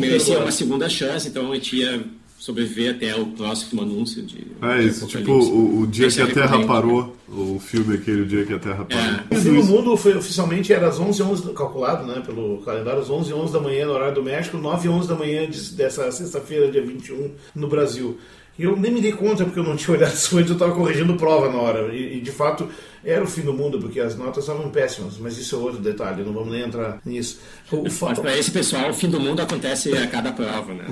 merecia 0.00 0.38
uma 0.38 0.50
segunda 0.50 0.88
chance, 0.88 1.28
então 1.28 1.52
a 1.52 1.54
gente 1.54 1.76
ia 1.76 2.04
sobreviver 2.42 2.96
até 2.96 3.14
o 3.14 3.26
próximo 3.26 3.82
anúncio 3.82 4.20
de. 4.20 4.44
É 4.60 4.82
isso, 4.82 5.06
tipo 5.06 5.30
o, 5.30 5.82
o 5.82 5.86
dia 5.86 6.08
que 6.08 6.20
a 6.20 6.26
Terra 6.26 6.66
parou, 6.66 7.16
o 7.28 7.60
filme 7.60 7.94
aquele 7.94 8.22
o 8.22 8.26
dia 8.26 8.44
que 8.44 8.52
a 8.52 8.58
Terra 8.58 8.84
parou. 8.84 9.04
É. 9.30 9.38
O 9.38 9.40
fim 9.40 9.54
do 9.54 9.64
mundo 9.64 9.96
foi 9.96 10.16
oficialmente 10.16 10.72
era 10.72 10.88
às 10.88 10.98
11 10.98 11.22
11 11.22 11.52
calculado, 11.52 12.04
né, 12.04 12.20
pelo 12.26 12.58
calendário, 12.62 13.00
às 13.00 13.08
11 13.08 13.32
11 13.32 13.52
da 13.52 13.60
manhã 13.60 13.86
no 13.86 13.92
horário 13.92 14.16
do 14.16 14.24
México, 14.24 14.58
9 14.58 14.88
11 14.88 15.08
da 15.08 15.14
manhã 15.14 15.48
dessa 15.74 16.10
sexta-feira, 16.10 16.68
dia 16.68 16.84
21, 16.84 17.30
no 17.54 17.68
Brasil. 17.68 18.18
E 18.58 18.64
eu 18.64 18.76
nem 18.76 18.90
me 18.90 19.00
dei 19.00 19.12
conta 19.12 19.44
porque 19.44 19.60
eu 19.60 19.64
não 19.64 19.76
tinha 19.76 19.94
olhado 19.96 20.12
isso 20.12 20.36
antes, 20.36 20.50
eu 20.50 20.54
estava 20.54 20.74
corrigindo 20.74 21.14
prova 21.14 21.48
na 21.48 21.58
hora. 21.58 21.94
E, 21.94 22.18
e, 22.18 22.20
de 22.20 22.32
fato 22.32 22.68
era 23.04 23.22
o 23.22 23.26
fim 23.26 23.42
do 23.42 23.52
mundo, 23.52 23.78
porque 23.80 24.00
as 24.00 24.16
notas 24.16 24.44
estavam 24.44 24.70
péssimas. 24.70 25.18
Mas 25.18 25.36
isso 25.38 25.56
é 25.56 25.58
outro 25.58 25.80
detalhe, 25.80 26.22
não 26.22 26.32
vamos 26.32 26.52
nem 26.52 26.62
entrar 26.62 27.00
nisso. 27.04 27.40
O, 27.70 27.82
mas 27.82 28.18
para 28.18 28.38
esse 28.38 28.50
pessoal, 28.50 28.90
o 28.90 28.94
fim 28.94 29.08
do 29.08 29.18
mundo 29.18 29.40
acontece 29.40 29.96
a 29.96 30.06
cada 30.06 30.32
prova, 30.32 30.72
né? 30.72 30.86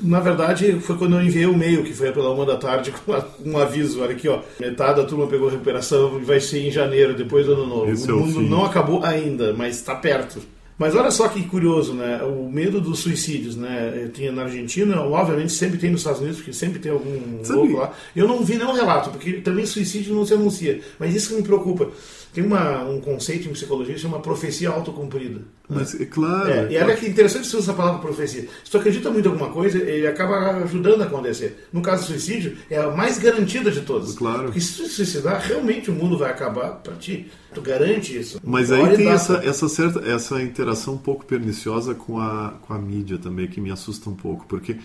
Na 0.00 0.20
verdade, 0.20 0.78
foi 0.80 0.96
quando 0.96 1.16
eu 1.16 1.22
enviei 1.22 1.46
o 1.46 1.50
um 1.50 1.54
e-mail, 1.54 1.84
que 1.84 1.92
foi 1.92 2.12
pela 2.12 2.30
uma 2.30 2.46
da 2.46 2.56
tarde, 2.56 2.92
com 3.04 3.12
um 3.44 3.58
aviso: 3.58 4.02
olha 4.02 4.12
aqui, 4.12 4.28
ó, 4.28 4.40
metade 4.60 5.00
da 5.00 5.06
turma 5.06 5.26
pegou 5.26 5.48
recuperação 5.48 6.18
e 6.20 6.24
vai 6.24 6.40
ser 6.40 6.66
em 6.66 6.70
janeiro, 6.70 7.14
depois 7.14 7.46
do 7.46 7.54
ano 7.54 7.66
novo. 7.66 7.90
Esse 7.90 8.10
o 8.10 8.18
mundo 8.18 8.40
é 8.40 8.42
o 8.42 8.48
não 8.48 8.64
acabou 8.64 9.04
ainda, 9.04 9.52
mas 9.52 9.76
está 9.76 9.94
perto. 9.94 10.40
Mas 10.78 10.94
olha 10.94 11.10
só 11.10 11.26
que 11.28 11.42
curioso, 11.44 11.94
né? 11.94 12.22
O 12.22 12.50
medo 12.50 12.80
dos 12.82 12.98
suicídios, 12.98 13.56
né? 13.56 14.10
Tinha 14.12 14.30
na 14.30 14.42
Argentina, 14.42 15.00
obviamente 15.00 15.52
sempre 15.52 15.78
tem 15.78 15.90
nos 15.90 16.00
Estados 16.00 16.20
Unidos, 16.20 16.38
porque 16.38 16.52
sempre 16.52 16.78
tem 16.78 16.92
algum 16.92 17.42
Sabe? 17.42 17.58
louco 17.60 17.76
lá. 17.78 17.92
Eu 18.14 18.28
não 18.28 18.44
vi 18.44 18.56
nenhum 18.56 18.72
relato, 18.72 19.08
porque 19.10 19.34
também 19.34 19.64
suicídio 19.64 20.14
não 20.14 20.26
se 20.26 20.34
anuncia. 20.34 20.80
Mas 20.98 21.14
isso 21.14 21.30
que 21.30 21.36
me 21.36 21.42
preocupa. 21.42 21.88
Tem 22.36 22.44
uma, 22.44 22.82
um 22.82 23.00
conceito 23.00 23.48
em 23.48 23.52
psicologia 23.52 23.94
que 23.94 24.00
chama 24.02 24.20
profecia 24.20 24.68
autocumprida. 24.68 25.40
Mas, 25.66 25.98
é 25.98 26.04
claro. 26.04 26.50
É, 26.50 26.70
e 26.70 26.76
olha 26.76 26.94
que 26.94 27.06
interessante 27.06 27.46
você 27.46 27.56
usar 27.56 27.72
essa 27.72 27.78
palavra 27.78 27.98
profecia. 27.98 28.46
Se 28.62 28.70
tu 28.70 28.76
acredita 28.76 29.10
muito 29.10 29.26
em 29.26 29.32
alguma 29.32 29.50
coisa, 29.50 29.78
ele 29.78 30.06
acaba 30.06 30.50
ajudando 30.62 31.00
a 31.00 31.06
acontecer. 31.06 31.66
No 31.72 31.80
caso 31.80 32.02
do 32.02 32.08
suicídio, 32.08 32.58
é 32.68 32.76
a 32.76 32.90
mais 32.90 33.18
garantida 33.18 33.70
de 33.70 33.80
todas. 33.80 34.12
Claro. 34.12 34.44
Porque 34.44 34.60
se 34.60 34.76
tu 34.76 34.86
suicidar, 34.86 35.40
realmente 35.40 35.90
o 35.90 35.94
mundo 35.94 36.18
vai 36.18 36.30
acabar 36.30 36.72
para 36.72 36.92
ti. 36.96 37.26
Tu 37.54 37.62
garante 37.62 38.14
isso. 38.14 38.38
Mas 38.44 38.70
aí 38.70 38.98
tem 38.98 39.08
essa, 39.08 39.36
essa, 39.42 39.66
certa, 39.66 40.00
essa 40.00 40.42
interação 40.42 40.92
um 40.92 40.98
pouco 40.98 41.24
perniciosa 41.24 41.94
com 41.94 42.20
a, 42.20 42.52
com 42.60 42.74
a 42.74 42.78
mídia 42.78 43.16
também, 43.16 43.46
que 43.46 43.62
me 43.62 43.70
assusta 43.70 44.10
um 44.10 44.14
pouco. 44.14 44.44
Porque 44.46 44.76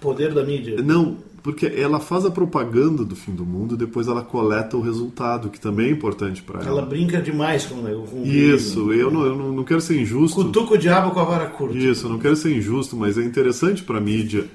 poder 0.00 0.32
da 0.32 0.42
mídia. 0.44 0.80
Não, 0.82 1.18
porque 1.42 1.66
ela 1.66 2.00
faz 2.00 2.24
a 2.24 2.30
propaganda 2.30 3.04
do 3.04 3.16
fim 3.16 3.32
do 3.32 3.44
mundo, 3.44 3.76
depois 3.76 4.08
ela 4.08 4.22
coleta 4.22 4.76
o 4.76 4.80
resultado, 4.80 5.48
que 5.48 5.60
também 5.60 5.88
é 5.88 5.90
importante 5.90 6.42
para 6.42 6.60
ela. 6.60 6.68
Ela 6.68 6.82
brinca 6.82 7.20
demais 7.20 7.66
com, 7.66 7.76
com 7.76 8.22
o 8.22 8.26
Isso, 8.26 8.92
eu, 8.92 9.10
não, 9.10 9.24
eu 9.24 9.36
não 9.36 9.64
quero 9.64 9.80
ser 9.80 10.00
injusto. 10.00 10.44
Cutuca 10.44 10.74
o 10.74 10.78
diabo 10.78 11.10
com 11.12 11.20
a 11.20 11.24
vara 11.24 11.46
curta. 11.46 11.76
Isso, 11.76 12.06
eu 12.06 12.10
não 12.10 12.18
quero 12.18 12.36
ser 12.36 12.56
injusto, 12.56 12.96
mas 12.96 13.16
é 13.16 13.22
interessante 13.22 13.82
para 13.82 13.98
a 13.98 14.00
mídia 14.00 14.46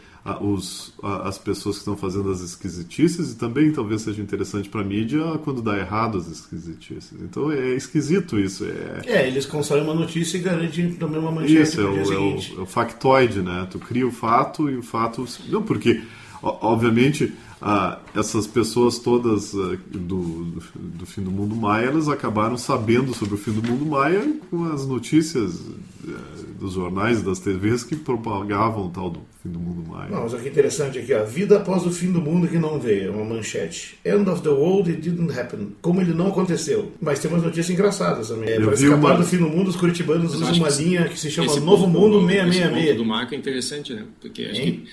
os, 0.41 0.91
as 1.03 1.37
pessoas 1.37 1.75
que 1.75 1.81
estão 1.81 1.95
fazendo 1.95 2.31
as 2.31 2.41
esquisitices 2.41 3.33
e 3.33 3.35
também 3.35 3.71
talvez 3.71 4.01
seja 4.01 4.21
interessante 4.21 4.67
para 4.67 4.81
a 4.81 4.83
mídia 4.83 5.21
quando 5.43 5.61
dá 5.61 5.77
errado 5.77 6.17
as 6.17 6.27
esquisitices. 6.27 7.13
Então 7.21 7.51
é 7.51 7.75
esquisito 7.75 8.39
isso. 8.39 8.65
É, 8.65 9.01
é 9.05 9.27
eles 9.27 9.45
consomem 9.45 9.83
uma 9.83 9.93
notícia 9.93 10.37
e 10.37 10.41
garantem 10.41 10.93
também 10.93 11.19
uma 11.19 11.31
manchete 11.31 11.61
Isso, 11.61 11.81
é 11.81 11.83
o, 11.83 11.97
é, 11.97 12.17
o, 12.17 12.59
é 12.59 12.61
o 12.61 12.65
factoide, 12.65 13.41
né? 13.41 13.67
Tu 13.69 13.77
cria 13.77 14.07
o 14.07 14.11
fato 14.11 14.67
e 14.67 14.75
o 14.75 14.81
fato... 14.81 15.25
Não, 15.47 15.61
porque, 15.61 16.01
obviamente 16.41 17.33
ah, 17.61 17.99
essas 18.15 18.45
pessoas 18.45 18.99
todas 18.99 19.55
ah, 19.55 19.77
do, 19.89 20.61
do 20.75 21.05
fim 21.05 21.21
do 21.21 21.31
mundo 21.31 21.55
maia, 21.55 21.87
elas 21.87 22.07
acabaram 22.09 22.57
sabendo 22.57 23.13
sobre 23.13 23.35
o 23.35 23.37
fim 23.37 23.51
do 23.51 23.63
mundo 23.67 23.85
maia 23.85 24.23
com 24.51 24.65
as 24.65 24.85
notícias 24.85 25.61
eh, 26.07 26.11
dos 26.59 26.73
jornais 26.73 27.19
e 27.19 27.23
das 27.23 27.39
TVs 27.39 27.83
que 27.83 27.95
propagavam 27.95 28.87
o 28.87 28.89
tal 28.89 29.09
do 29.09 29.21
fim 29.41 29.49
do 29.49 29.59
mundo 29.59 29.89
maia. 29.89 30.09
Não, 30.09 30.23
mas 30.23 30.33
o 30.33 30.37
que 30.37 30.47
é 30.47 30.51
interessante 30.51 30.99
aqui, 30.99 31.13
a 31.13 31.23
vida 31.23 31.57
após 31.57 31.85
o 31.85 31.91
fim 31.91 32.11
do 32.11 32.21
mundo 32.21 32.47
que 32.47 32.59
não 32.59 32.79
veio, 32.79 33.07
é 33.07 33.09
uma 33.09 33.23
manchete. 33.23 33.97
End 34.05 34.29
of 34.29 34.41
the 34.41 34.49
world, 34.49 34.89
it 34.89 35.01
didn't 35.01 35.31
happen. 35.31 35.75
Como 35.81 36.01
ele 36.01 36.13
não 36.13 36.27
aconteceu. 36.27 36.91
Mas 37.01 37.19
tem 37.19 37.31
umas 37.31 37.41
notícias 37.41 37.69
engraçadas 37.69 38.27
também. 38.27 38.49
É, 38.49 38.59
para 38.59 38.73
escapar 38.73 39.11
uma... 39.11 39.17
do 39.17 39.23
fim 39.23 39.37
do 39.37 39.49
mundo, 39.49 39.69
os 39.69 39.75
curitibanos 39.75 40.35
usam 40.35 40.53
uma 40.53 40.69
linha 40.69 41.05
que 41.05 41.19
se 41.19 41.31
chama 41.31 41.55
Novo 41.61 41.87
Mundo 41.87 42.19
666. 42.27 42.95
O 42.95 42.97
do 42.97 43.05
Marco 43.05 43.33
é 43.33 43.37
interessante, 43.37 43.93
né? 43.93 44.05
Porque 44.19 44.43
acho 44.43 44.61
que 44.61 44.85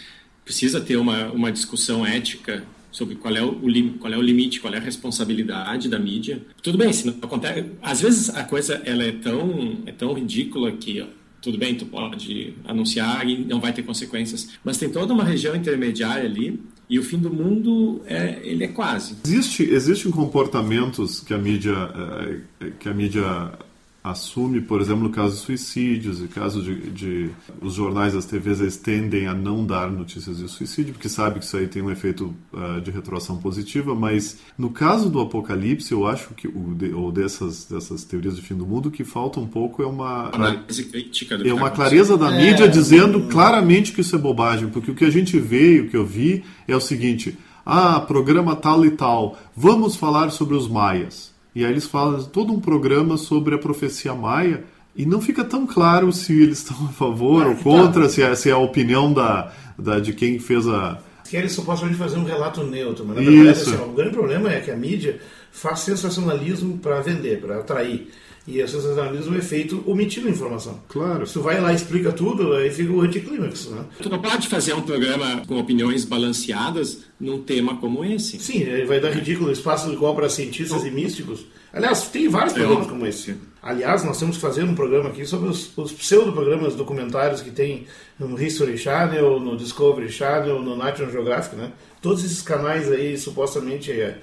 precisa 0.44 0.80
ter 0.80 0.96
uma, 0.96 1.26
uma 1.32 1.52
discussão 1.52 2.06
ética 2.06 2.64
sobre 2.90 3.14
qual 3.14 3.34
é, 3.34 3.42
o, 3.42 3.54
qual 3.98 4.12
é 4.12 4.16
o 4.16 4.20
limite, 4.20 4.60
qual 4.60 4.72
é 4.74 4.76
a 4.76 4.80
responsabilidade 4.80 5.88
da 5.88 5.98
mídia. 5.98 6.42
Tudo 6.62 6.76
bem, 6.76 6.92
se 6.92 7.06
não 7.06 7.14
acontece, 7.22 7.64
às 7.80 8.00
vezes 8.02 8.28
a 8.28 8.44
coisa 8.44 8.82
ela 8.84 9.02
é 9.02 9.12
tão 9.12 9.78
é 9.86 9.92
tão 9.92 10.12
ridícula 10.12 10.70
que 10.72 11.00
ó, 11.00 11.06
tudo 11.40 11.58
bem, 11.58 11.74
tu 11.74 11.86
pode 11.86 12.54
anunciar 12.64 13.26
e 13.26 13.44
não 13.44 13.60
vai 13.60 13.72
ter 13.72 13.82
consequências, 13.82 14.50
mas 14.62 14.78
tem 14.78 14.88
toda 14.88 15.12
uma 15.12 15.24
região 15.24 15.56
intermediária 15.56 16.24
ali 16.24 16.60
e 16.88 16.98
o 16.98 17.02
fim 17.02 17.18
do 17.18 17.32
mundo 17.32 18.02
é, 18.06 18.40
ele 18.44 18.64
é 18.64 18.68
quase. 18.68 19.16
Existe 19.24 19.64
existem 19.64 20.12
comportamentos 20.12 21.20
que 21.20 21.32
a 21.32 21.38
mídia 21.38 21.74
eh, 22.60 22.70
que 22.78 22.88
a 22.88 22.94
mídia 22.94 23.52
assume, 24.02 24.60
por 24.60 24.80
exemplo, 24.80 25.04
no 25.04 25.10
caso 25.10 25.36
de 25.36 25.40
suicídios, 25.42 26.20
e 26.20 26.26
caso 26.26 26.60
de, 26.60 26.90
de, 26.90 27.30
os 27.60 27.74
jornais, 27.74 28.16
as 28.16 28.26
TVs, 28.26 28.60
eles 28.60 28.76
tendem 28.76 29.28
a 29.28 29.34
não 29.34 29.64
dar 29.64 29.90
notícias 29.90 30.38
de 30.38 30.48
suicídio, 30.48 30.92
porque 30.92 31.08
sabe 31.08 31.38
que 31.38 31.44
isso 31.44 31.56
aí 31.56 31.68
tem 31.68 31.82
um 31.82 31.90
efeito 31.90 32.34
uh, 32.52 32.80
de 32.80 32.90
retroação 32.90 33.38
positiva, 33.38 33.94
mas 33.94 34.38
no 34.58 34.70
caso 34.70 35.08
do 35.08 35.20
apocalipse, 35.20 35.92
eu 35.92 36.04
acho 36.04 36.34
que, 36.34 36.48
ou 36.48 37.12
dessas, 37.12 37.66
dessas 37.66 38.02
teorias 38.02 38.34
do 38.34 38.42
fim 38.42 38.56
do 38.56 38.66
mundo, 38.66 38.86
o 38.86 38.90
que 38.90 39.04
falta 39.04 39.38
um 39.38 39.46
pouco 39.46 39.82
é 39.84 39.86
uma... 39.86 40.30
Análise 40.34 40.84
crítica 40.84 41.38
do 41.38 41.48
É 41.48 41.54
uma 41.54 41.70
clareza 41.70 42.18
da 42.18 42.34
é... 42.34 42.44
mídia 42.44 42.68
dizendo 42.68 43.28
claramente 43.28 43.92
que 43.92 44.00
isso 44.00 44.16
é 44.16 44.18
bobagem, 44.18 44.68
porque 44.68 44.90
o 44.90 44.94
que 44.96 45.04
a 45.04 45.10
gente 45.10 45.38
vê 45.38 45.76
e 45.76 45.80
o 45.82 45.88
que 45.88 45.96
eu 45.96 46.04
vi 46.04 46.42
é 46.66 46.74
o 46.74 46.80
seguinte, 46.80 47.38
ah, 47.64 48.00
programa 48.00 48.56
tal 48.56 48.84
e 48.84 48.90
tal, 48.90 49.38
vamos 49.56 49.94
falar 49.94 50.30
sobre 50.30 50.56
os 50.56 50.66
maias. 50.66 51.31
E 51.54 51.64
aí 51.64 51.70
eles 51.70 51.86
falam 51.86 52.22
todo 52.24 52.52
um 52.52 52.60
programa 52.60 53.16
sobre 53.16 53.54
a 53.54 53.58
profecia 53.58 54.14
maia 54.14 54.64
e 54.94 55.06
não 55.06 55.20
fica 55.20 55.44
tão 55.44 55.66
claro 55.66 56.12
se 56.12 56.32
eles 56.42 56.58
estão 56.58 56.86
a 56.86 56.92
favor 56.92 57.44
é, 57.44 57.48
ou 57.48 57.56
contra, 57.56 58.02
tá. 58.02 58.08
se, 58.08 58.22
é, 58.22 58.34
se 58.34 58.50
é 58.50 58.52
a 58.52 58.58
opinião 58.58 59.12
da, 59.12 59.52
da, 59.78 59.98
de 59.98 60.12
quem 60.12 60.38
fez 60.38 60.68
a. 60.68 60.98
Querem 61.28 61.48
supostamente 61.48 61.96
fazer 61.96 62.18
um 62.18 62.24
relato 62.24 62.62
neutro, 62.62 63.04
mas 63.06 63.16
na 63.16 63.22
verdade 63.22 63.48
assim, 63.48 63.74
o 63.74 63.92
grande 63.92 64.12
problema 64.12 64.52
é 64.52 64.60
que 64.60 64.70
a 64.70 64.76
mídia 64.76 65.18
faz 65.50 65.80
sensacionalismo 65.80 66.78
para 66.78 67.00
vender, 67.00 67.40
para 67.40 67.58
atrair. 67.58 68.10
E 68.46 68.60
o 68.60 68.66
sensacionalismo 68.66 69.36
é 69.36 69.40
feito 69.40 69.84
omitindo 69.86 70.28
informação. 70.28 70.80
Claro. 70.88 71.24
Se 71.26 71.34
tu 71.34 71.42
vai 71.42 71.60
lá 71.60 71.72
e 71.72 71.76
explica 71.76 72.10
tudo, 72.10 72.54
aí 72.54 72.70
fica 72.70 72.92
o 72.92 73.00
anticlímax, 73.00 73.66
né? 73.66 73.84
Tu 74.00 74.10
não 74.10 74.20
pode 74.20 74.48
fazer 74.48 74.74
um 74.74 74.82
programa 74.82 75.42
com 75.46 75.58
opiniões 75.58 76.04
balanceadas 76.04 77.04
num 77.20 77.40
tema 77.40 77.76
como 77.76 78.04
esse. 78.04 78.40
Sim, 78.40 78.58
ele 78.62 78.84
vai 78.84 78.98
dar 78.98 79.10
ridículo 79.10 79.52
espaço 79.52 79.92
igual 79.92 80.16
para 80.16 80.28
cientistas 80.28 80.84
e 80.84 80.90
místicos. 80.90 81.46
Aliás, 81.72 82.08
tem 82.08 82.28
vários 82.28 82.52
programas 82.52 82.88
como 82.88 83.06
esse. 83.06 83.36
Aliás, 83.62 84.02
nós 84.02 84.18
temos 84.18 84.36
que 84.36 84.42
fazer 84.42 84.64
um 84.64 84.74
programa 84.74 85.10
aqui 85.10 85.24
sobre 85.24 85.48
os, 85.48 85.70
os 85.78 85.92
pseudo-programas 85.92 86.74
documentários 86.74 87.40
que 87.40 87.50
tem 87.52 87.86
no 88.18 88.40
History 88.40 88.76
Channel, 88.76 89.38
no 89.38 89.56
Discovery 89.56 90.10
Channel, 90.10 90.60
no 90.60 90.76
National 90.76 91.12
Geographic, 91.12 91.54
né? 91.54 91.70
Todos 92.00 92.24
esses 92.24 92.42
canais 92.42 92.90
aí, 92.90 93.16
supostamente, 93.16 93.92
é, 93.92 94.18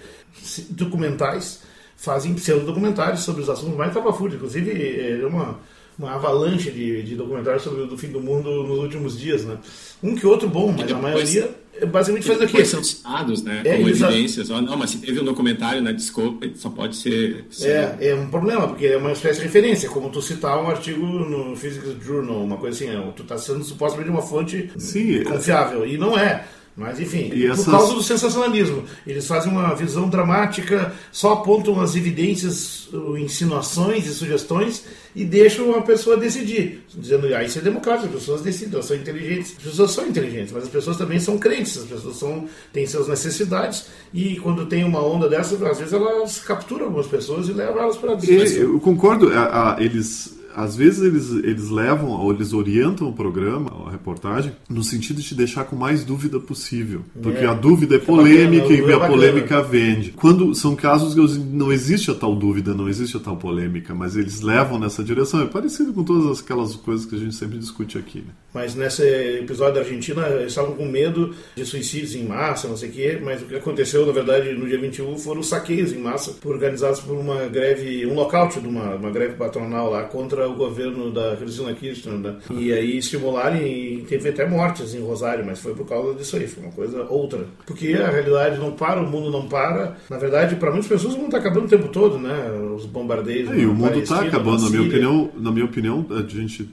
documentais 0.71 1.68
fazem 1.99 2.33
pseudo-documentários 2.33 3.21
sobre 3.21 3.41
os 3.41 3.49
assuntos 3.49 3.75
mais 3.75 3.93
tapafúrdios. 3.93 4.35
Inclusive, 4.35 5.21
é 5.21 5.25
uma, 5.25 5.59
uma 5.97 6.15
avalanche 6.15 6.71
de, 6.71 7.03
de 7.03 7.15
documentários 7.15 7.63
sobre 7.63 7.81
o 7.81 7.97
fim 7.97 8.07
do 8.07 8.21
mundo 8.21 8.63
nos 8.63 8.79
últimos 8.79 9.19
dias, 9.19 9.43
né? 9.43 9.57
Um 10.01 10.15
que 10.15 10.25
outro 10.25 10.47
bom, 10.47 10.67
mas 10.67 10.87
depois, 10.87 10.93
a 10.93 11.01
maioria 11.01 11.55
é 11.81 11.85
basicamente 11.85 12.27
faz 12.27 12.41
o 12.41 12.47
quê? 12.47 12.65
são 12.65 12.83
citados, 12.83 13.43
né? 13.43 13.61
É, 13.65 13.75
como 13.75 13.89
evidências. 13.89 14.49
Oh, 14.49 14.61
não, 14.61 14.77
mas 14.77 14.91
se 14.91 14.99
teve 14.99 15.19
um 15.19 15.25
documentário 15.25 15.81
na 15.81 15.91
Discovery, 15.91 16.53
só 16.55 16.69
pode 16.69 16.95
ser, 16.95 17.45
ser... 17.49 17.69
É, 17.99 18.09
é 18.09 18.15
um 18.15 18.29
problema, 18.29 18.67
porque 18.67 18.87
é 18.87 18.97
uma 18.97 19.11
espécie 19.11 19.39
de 19.39 19.45
referência, 19.45 19.89
como 19.89 20.09
tu 20.09 20.21
citar 20.21 20.61
um 20.61 20.69
artigo 20.69 21.05
no 21.05 21.55
Physics 21.55 21.95
Journal, 22.01 22.43
uma 22.43 22.57
coisa 22.57 22.77
assim, 22.77 22.93
né? 22.93 23.13
tu 23.15 23.23
está 23.23 23.37
sendo 23.37 23.63
supostamente 23.63 24.09
uma 24.09 24.21
fonte 24.21 24.71
Sim, 24.77 25.19
é. 25.19 25.23
confiável, 25.23 25.85
e 25.85 25.97
não 25.97 26.17
é. 26.17 26.45
Mas, 26.75 26.99
enfim, 26.99 27.29
e 27.33 27.41
por 27.41 27.51
essas... 27.51 27.65
causa 27.65 27.93
do 27.93 28.01
sensacionalismo. 28.01 28.85
Eles 29.05 29.27
fazem 29.27 29.51
uma 29.51 29.75
visão 29.75 30.09
dramática, 30.09 30.93
só 31.11 31.33
apontam 31.33 31.79
as 31.81 31.95
evidências, 31.95 32.87
insinuações 33.17 34.07
e 34.07 34.13
sugestões 34.13 34.85
e 35.13 35.25
deixam 35.25 35.75
a 35.75 35.81
pessoa 35.81 36.15
decidir. 36.15 36.83
Dizendo, 36.95 37.27
ah, 37.35 37.43
isso 37.43 37.59
é 37.59 37.61
democrático, 37.61 38.07
as 38.07 38.13
pessoas 38.13 38.41
decidem, 38.41 38.73
elas 38.73 38.85
são 38.85 38.95
inteligentes. 38.95 39.55
As 39.57 39.63
pessoas 39.63 39.91
são 39.91 40.07
inteligentes, 40.07 40.51
mas 40.53 40.63
as 40.63 40.69
pessoas 40.69 40.97
também 40.97 41.19
são 41.19 41.37
crentes, 41.37 41.77
as 41.77 41.85
pessoas 41.85 42.15
são, 42.15 42.47
têm 42.71 42.87
suas 42.87 43.07
necessidades 43.09 43.87
e 44.13 44.37
quando 44.37 44.65
tem 44.65 44.83
uma 44.83 45.03
onda 45.03 45.27
dessa, 45.27 45.55
às 45.67 45.77
vezes 45.79 45.93
elas 45.93 46.39
capturam 46.39 46.85
algumas 46.85 47.07
pessoas 47.07 47.49
e 47.49 47.51
levam 47.51 47.81
elas 47.81 47.97
para 47.97 48.15
dentro. 48.15 48.47
Eu 48.55 48.79
concordo, 48.79 49.29
a, 49.33 49.75
a, 49.75 49.83
eles 49.83 50.38
às 50.59 50.75
vezes 50.75 51.01
eles, 51.01 51.31
eles 51.31 51.69
levam, 51.69 52.09
ou 52.09 52.33
eles 52.33 52.51
orientam 52.51 53.07
o 53.07 53.13
programa, 53.13 53.71
a 53.87 53.91
reportagem, 53.91 54.51
no 54.67 54.83
sentido 54.83 55.21
de 55.21 55.27
te 55.29 55.33
deixar 55.33 55.63
com 55.63 55.73
mais 55.73 56.03
dúvida 56.03 56.37
possível. 56.37 57.01
Porque 57.23 57.45
é. 57.45 57.47
a 57.47 57.53
dúvida 57.53 57.95
é 57.95 57.99
polêmica 57.99 58.67
e 58.73 58.91
a 58.91 58.99
polêmica 58.99 59.61
vende. 59.63 60.11
Quando 60.11 60.53
são 60.53 60.75
casos 60.75 61.13
que 61.13 61.39
não 61.39 61.71
existe 61.71 62.11
a 62.11 62.13
tal 62.13 62.35
dúvida, 62.35 62.73
não 62.73 62.89
existe 62.89 63.15
a 63.15 63.21
tal 63.21 63.37
polêmica, 63.37 63.95
mas 63.95 64.17
eles 64.17 64.41
levam 64.41 64.77
nessa 64.77 65.01
direção. 65.01 65.41
É 65.41 65.45
parecido 65.45 65.93
com 65.93 66.03
todas 66.03 66.41
aquelas 66.41 66.75
coisas 66.75 67.05
que 67.05 67.15
a 67.15 67.19
gente 67.19 67.35
sempre 67.35 67.57
discute 67.57 67.97
aqui. 67.97 68.19
Né? 68.19 68.33
Mas 68.53 68.75
nesse 68.75 69.03
episódio 69.03 69.75
da 69.75 69.79
Argentina, 69.81 70.27
eles 70.27 70.47
estavam 70.47 70.75
com 70.75 70.85
medo 70.85 71.33
de 71.55 71.65
suicídios 71.65 72.15
em 72.15 72.23
massa, 72.23 72.67
não 72.67 72.75
sei 72.75 72.89
o 72.89 72.91
quê, 72.91 73.19
mas 73.23 73.41
o 73.41 73.45
que 73.45 73.55
aconteceu, 73.55 74.05
na 74.05 74.11
verdade, 74.11 74.53
no 74.53 74.67
dia 74.67 74.79
21 74.79 75.17
foram 75.17 75.43
saqueios 75.43 75.93
em 75.93 75.99
massa 75.99 76.35
organizados 76.43 76.99
por 76.99 77.15
uma 77.15 77.47
greve, 77.47 78.05
um 78.05 78.15
lockout 78.15 78.59
de 78.59 78.67
uma, 78.67 78.95
uma 78.95 79.11
greve 79.11 79.35
patronal 79.35 79.89
lá 79.91 80.03
contra 80.03 80.47
o 80.49 80.55
governo 80.55 81.11
da 81.11 81.35
Cristina 81.35 81.73
Kirchner. 81.73 82.17
Né? 82.17 82.35
E 82.51 82.73
aí 82.73 82.97
estimularem 82.97 83.99
e 83.99 84.01
teve 84.03 84.29
até 84.29 84.47
mortes 84.47 84.93
em 84.93 85.01
Rosário, 85.01 85.45
mas 85.45 85.59
foi 85.59 85.75
por 85.75 85.87
causa 85.87 86.15
disso 86.15 86.35
aí, 86.35 86.47
foi 86.47 86.63
uma 86.63 86.71
coisa 86.71 87.03
outra. 87.03 87.45
Porque 87.65 87.93
a 87.93 88.09
realidade 88.09 88.59
não 88.59 88.71
para, 88.71 89.01
o 89.01 89.07
mundo 89.07 89.29
não 89.29 89.47
para. 89.47 89.97
Na 90.09 90.17
verdade, 90.17 90.55
para 90.55 90.71
muitas 90.71 90.87
pessoas 90.87 91.13
o 91.13 91.17
mundo 91.17 91.27
está 91.27 91.37
acabando 91.37 91.65
o 91.65 91.69
tempo 91.69 91.87
todo, 91.89 92.17
né? 92.17 92.51
Os 92.75 92.85
bombardeios. 92.85 93.51
É, 93.51 93.59
e 93.59 93.65
o 93.65 93.73
mundo 93.73 93.99
está 93.99 94.21
acabando, 94.21 94.63
na 94.63 94.69
minha 94.69 94.87
opinião, 94.87 95.31
na 95.35 95.51
minha 95.51 95.65
opinião, 95.65 96.05
a 96.09 96.21
gente 96.21 96.67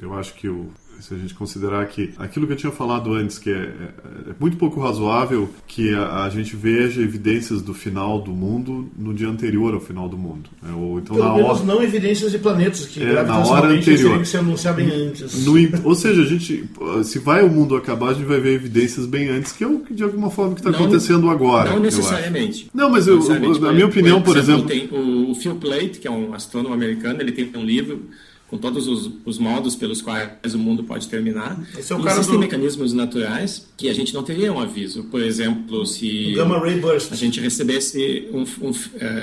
eu 0.00 0.14
acho 0.14 0.34
que 0.34 0.48
o, 0.48 0.70
se 1.00 1.14
a 1.14 1.16
gente 1.16 1.34
considerar 1.34 1.86
que 1.86 2.12
aquilo 2.18 2.46
que 2.46 2.52
eu 2.52 2.56
tinha 2.56 2.72
falado 2.72 3.12
antes, 3.14 3.38
que 3.38 3.50
é, 3.50 3.54
é, 3.54 3.60
é 3.60 4.34
muito 4.38 4.56
pouco 4.56 4.80
razoável 4.80 5.48
que 5.66 5.94
a, 5.94 6.24
a, 6.24 6.30
gente 6.30 6.54
veja 6.54 7.00
evidências 7.00 7.62
do 7.62 7.72
final 7.72 8.20
do 8.20 8.32
mundo 8.32 8.90
no 8.96 9.14
dia 9.14 9.28
anterior 9.28 9.74
ao 9.74 9.80
final 9.80 10.08
do 10.08 10.18
mundo. 10.18 10.50
Né? 10.62 10.72
Ou 10.74 10.98
então 10.98 11.16
Pelo 11.16 11.28
na 11.28 11.34
menos 11.34 11.50
hora, 11.50 11.64
não 11.64 11.82
evidências 11.82 12.30
de 12.30 12.38
planetas 12.38 12.86
que 12.86 13.02
é, 13.02 13.22
na 13.22 13.38
hora 13.38 13.68
anterior. 13.68 14.18
que 14.18 14.28
se 14.28 14.36
anunciar 14.36 14.74
bem 14.74 14.90
antes. 14.90 15.44
No, 15.44 15.54
ou 15.84 15.94
seja, 15.94 16.22
a 16.22 16.26
gente, 16.26 16.64
se 17.04 17.18
vai 17.18 17.42
o 17.42 17.48
mundo 17.48 17.76
acabar, 17.76 18.10
a 18.10 18.14
gente 18.14 18.26
vai 18.26 18.40
ver 18.40 18.54
evidências 18.54 19.06
bem 19.06 19.28
antes, 19.28 19.52
que 19.52 19.64
é 19.64 19.66
o 19.66 19.80
que 19.80 19.94
de 19.94 20.02
alguma 20.02 20.30
forma 20.30 20.54
que 20.54 20.60
está 20.60 20.70
acontecendo 20.70 21.30
agora. 21.30 21.70
Não 21.70 21.80
necessariamente. 21.80 22.70
Não, 22.74 22.90
mas 22.90 23.06
eu, 23.06 23.16
necessariamente, 23.16 23.60
na 23.60 23.72
minha 23.72 23.86
opinião, 23.86 24.20
por 24.20 24.36
exemplo, 24.36 24.66
tem 24.66 24.88
o 24.92 25.34
Phil 25.34 25.56
Plait, 25.56 25.98
que 25.98 26.06
é 26.06 26.10
um 26.10 26.34
astrônomo 26.34 26.74
americano, 26.74 27.20
ele 27.20 27.32
tem 27.32 27.50
um 27.56 27.64
livro 27.64 28.02
com 28.50 28.58
todos 28.58 28.88
os, 28.88 29.08
os, 29.24 29.38
modos 29.38 29.76
pelos 29.76 30.02
quais 30.02 30.54
o 30.54 30.58
mundo 30.58 30.82
pode 30.82 31.06
terminar. 31.08 31.56
Esse 31.78 31.92
é 31.92 31.96
o 31.96 32.00
e 32.00 32.06
existem 32.08 32.34
do... 32.34 32.40
mecanismos 32.40 32.92
naturais 32.92 33.68
que 33.76 33.88
a 33.88 33.94
gente 33.94 34.12
não 34.12 34.24
teria 34.24 34.52
um 34.52 34.58
aviso. 34.58 35.04
Por 35.04 35.22
exemplo, 35.22 35.86
se 35.86 36.32
Gamma 36.34 36.58
Ray 36.58 36.80
Burst. 36.80 37.12
a 37.12 37.14
gente 37.14 37.40
recebesse 37.40 38.28
um, 38.32 38.40
um 38.66 38.70
uh, 38.70 38.74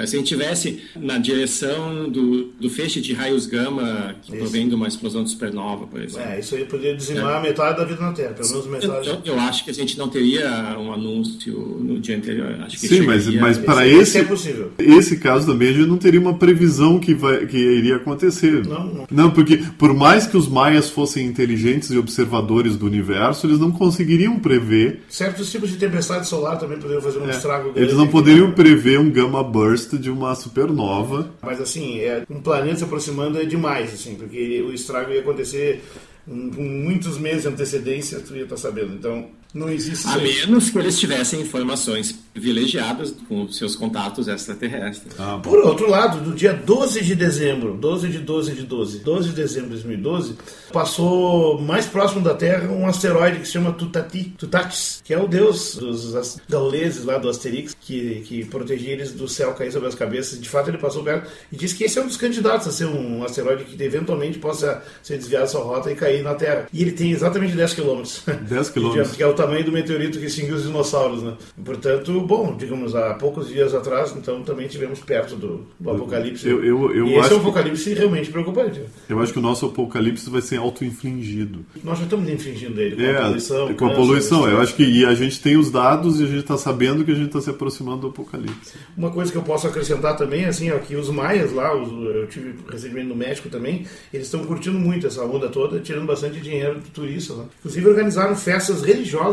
se 0.07 0.15
a 0.15 0.19
gente 0.19 0.23
tivesse 0.23 0.81
na 0.95 1.17
direção 1.17 2.09
do, 2.09 2.45
do 2.57 2.69
feixe 2.69 3.01
de 3.01 3.13
raios 3.13 3.45
gama 3.45 4.15
que 4.23 4.37
provém 4.37 4.69
de 4.69 4.75
uma 4.75 4.87
explosão 4.87 5.25
de 5.25 5.29
supernova, 5.29 5.85
por 5.85 6.01
exemplo. 6.01 6.29
É, 6.29 6.39
isso 6.39 6.55
aí 6.55 6.63
poderia 6.63 6.95
dizimar 6.95 7.43
é. 7.43 7.49
metade 7.49 7.77
da 7.77 7.83
vida 7.83 7.99
na 7.99 8.13
Terra, 8.13 8.33
pelo 8.33 8.49
menos 8.49 8.65
metade. 8.67 9.09
Eu, 9.09 9.21
eu, 9.25 9.39
acho 9.41 9.65
que 9.65 9.71
a 9.71 9.73
gente 9.73 9.97
não 9.97 10.07
teria 10.07 10.77
um 10.79 10.93
anúncio 10.93 11.53
no 11.53 11.99
dia 11.99 12.15
anterior. 12.15 12.55
Acho 12.61 12.79
que 12.79 12.87
Sim, 12.87 13.01
mas, 13.01 13.27
mas 13.35 13.57
para 13.57 13.85
esse, 13.85 14.01
esse, 14.01 14.17
é 14.19 14.23
possível. 14.23 14.71
esse 14.79 15.17
caso 15.17 15.45
também 15.45 15.69
a 15.69 15.73
gente 15.73 15.87
não 15.87 15.97
teria 15.97 16.19
uma 16.19 16.35
previsão 16.35 16.97
que, 16.97 17.13
vai, 17.13 17.45
que 17.45 17.57
iria 17.57 17.97
acontecer. 17.97 18.65
Não, 18.65 18.85
não. 18.85 19.07
Não, 19.17 19.31
porque 19.31 19.57
por 19.79 19.95
mais 19.95 20.27
que 20.27 20.37
os 20.37 20.47
maias 20.47 20.91
fossem 20.91 21.25
inteligentes 21.25 21.89
e 21.89 21.97
observadores 21.97 22.75
do 22.75 22.85
universo, 22.85 23.47
eles 23.47 23.57
não 23.57 23.71
conseguiriam 23.71 24.39
prever. 24.39 25.01
Certos 25.09 25.51
tipos 25.51 25.71
de 25.71 25.77
tempestade 25.77 26.27
solar 26.27 26.59
também 26.59 26.77
poderiam 26.77 27.01
fazer 27.01 27.17
um 27.17 27.27
é, 27.27 27.31
estrago 27.31 27.71
grande. 27.71 27.79
Eles 27.79 27.97
não 27.97 28.07
poderiam 28.07 28.51
prever 28.51 28.99
um 28.99 29.09
gamma 29.09 29.43
burst 29.43 29.95
de 29.95 30.11
uma 30.11 30.35
supernova. 30.35 31.31
Mas 31.41 31.59
assim, 31.59 31.97
é, 31.99 32.23
um 32.29 32.39
planeta 32.39 32.77
se 32.77 32.83
aproximando 32.83 33.39
é 33.39 33.45
demais, 33.45 33.91
assim, 33.91 34.13
porque 34.13 34.61
o 34.61 34.71
estrago 34.71 35.11
ia 35.11 35.21
acontecer 35.21 35.81
com 36.27 36.61
muitos 36.61 37.17
meses 37.17 37.41
de 37.41 37.47
antecedência, 37.47 38.19
tu 38.19 38.35
ia 38.35 38.43
estar 38.43 38.57
sabendo. 38.57 38.93
Então, 38.93 39.29
não 39.53 39.69
existe. 39.69 40.07
A 40.07 40.17
menos 40.17 40.69
que 40.69 40.77
eles 40.77 40.99
tivessem 40.99 41.41
informações 41.41 42.17
privilegiadas 42.33 43.13
com 43.27 43.47
seus 43.51 43.75
contatos 43.75 44.27
extraterrestres. 44.27 45.13
Ah, 45.17 45.39
Por 45.41 45.57
outro 45.59 45.89
lado, 45.89 46.19
do 46.23 46.35
dia 46.35 46.53
12 46.53 47.03
de 47.03 47.15
dezembro, 47.15 47.73
12 47.73 48.09
de 48.09 48.19
12 48.19 48.51
de 48.53 48.61
12, 48.63 48.99
12 48.99 49.29
de 49.29 49.35
dezembro 49.35 49.67
de 49.69 49.73
2012, 49.75 50.35
passou 50.71 51.59
mais 51.59 51.85
próximo 51.87 52.21
da 52.21 52.35
Terra 52.35 52.69
um 52.71 52.85
asteroide 52.85 53.39
que 53.39 53.45
se 53.45 53.53
chama 53.53 53.71
Tutati, 53.73 54.35
Tutatis, 54.37 55.01
que 55.03 55.13
é 55.13 55.19
o 55.19 55.27
deus 55.27 55.75
dos 55.75 56.37
gauleses 56.47 57.03
lá 57.03 57.17
do 57.17 57.27
Asterix, 57.29 57.75
que, 57.79 58.21
que 58.25 58.45
protegia 58.45 58.91
eles 58.91 59.11
do 59.13 59.27
céu 59.27 59.53
cair 59.53 59.71
sobre 59.71 59.87
as 59.87 59.95
cabeças. 59.95 60.39
De 60.39 60.47
fato, 60.47 60.69
ele 60.69 60.77
passou 60.77 61.03
perto 61.03 61.29
e 61.51 61.55
disse 61.55 61.73
que 61.75 61.83
esse 61.85 61.97
é 61.97 62.01
um 62.03 62.07
dos 62.07 62.17
candidatos 62.17 62.67
a 62.67 62.71
ser 62.71 62.85
um 62.85 63.23
asteroide 63.23 63.63
que 63.65 63.81
eventualmente 63.83 64.37
possa 64.37 64.83
ser 65.01 65.17
desviado 65.17 65.45
da 65.45 65.49
sua 65.49 65.63
rota 65.63 65.91
e 65.91 65.95
cair 65.95 66.21
na 66.23 66.35
Terra. 66.35 66.67
E 66.71 66.81
ele 66.81 66.91
tem 66.91 67.11
exatamente 67.11 67.55
10 67.55 67.73
quilômetros. 67.73 68.21
10 68.47 68.69
quilômetros. 68.71 69.15
que 69.15 69.23
é 69.23 69.27
o 69.27 69.33
tamanho 69.37 69.63
do 69.63 69.71
meteorito 69.71 70.19
que 70.19 70.25
extinguiu 70.25 70.55
os 70.55 70.63
dinossauros, 70.63 71.23
né? 71.23 71.33
Portanto, 71.63 72.19
bom, 72.21 72.55
digamos, 72.57 72.95
há 72.95 73.13
poucos 73.13 73.47
dias 73.47 73.73
atrás, 73.73 74.13
então 74.17 74.43
também 74.43 74.67
tivemos 74.67 74.99
perto 74.99 75.35
do, 75.35 75.65
do 75.79 75.91
apocalipse. 75.91 76.47
Eu, 76.47 76.63
eu, 76.63 76.93
eu 76.93 77.07
e 77.07 77.15
esse 77.15 77.31
é 77.31 77.35
um 77.35 77.39
apocalipse 77.39 77.89
que... 77.89 77.95
realmente 77.95 78.29
preocupante. 78.31 78.81
Eu 79.07 79.19
acho 79.21 79.31
que 79.31 79.39
o 79.39 79.41
nosso 79.41 79.67
apocalipse 79.67 80.29
vai 80.29 80.41
ser 80.41 80.57
auto-infligido. 80.57 81.65
Nós 81.83 81.97
já 81.99 82.03
estamos 82.03 82.29
infringindo 82.29 82.81
ele 82.81 82.95
com 82.95 83.01
é, 83.01 83.17
a 83.17 83.21
poluição. 83.21 83.73
Com 83.73 83.85
a 83.85 83.93
poluição, 83.93 84.49
eu 84.49 84.59
acho 84.59 84.75
que 84.75 84.83
e 84.83 85.05
a 85.05 85.13
gente 85.13 85.39
tem 85.39 85.57
os 85.57 85.69
dados 85.69 86.19
e 86.19 86.23
a 86.23 86.27
gente 86.27 86.39
está 86.39 86.57
sabendo 86.57 87.05
que 87.05 87.11
a 87.11 87.15
gente 87.15 87.27
está 87.27 87.41
se 87.41 87.49
aproximando 87.49 88.01
do 88.01 88.07
apocalipse. 88.07 88.73
Uma 88.97 89.11
coisa 89.11 89.31
que 89.31 89.37
eu 89.37 89.43
posso 89.43 89.67
acrescentar 89.67 90.15
também, 90.17 90.45
assim, 90.45 90.71
é 90.71 90.79
que 90.79 90.95
os 90.95 91.09
maias 91.09 91.51
lá, 91.51 91.75
os, 91.75 91.91
eu 91.91 92.27
tive 92.27 92.55
recentemente 92.69 93.07
no 93.07 93.15
México 93.15 93.49
também, 93.49 93.85
eles 94.13 94.27
estão 94.27 94.43
curtindo 94.45 94.79
muito 94.79 95.05
essa 95.05 95.23
onda 95.23 95.49
toda, 95.49 95.79
tirando 95.79 96.05
bastante 96.05 96.39
dinheiro 96.39 96.79
do 96.79 96.89
turista. 96.89 97.35
Né? 97.35 97.45
Inclusive 97.59 97.87
organizaram 97.87 98.35
festas 98.35 98.81
religiosas, 98.81 99.26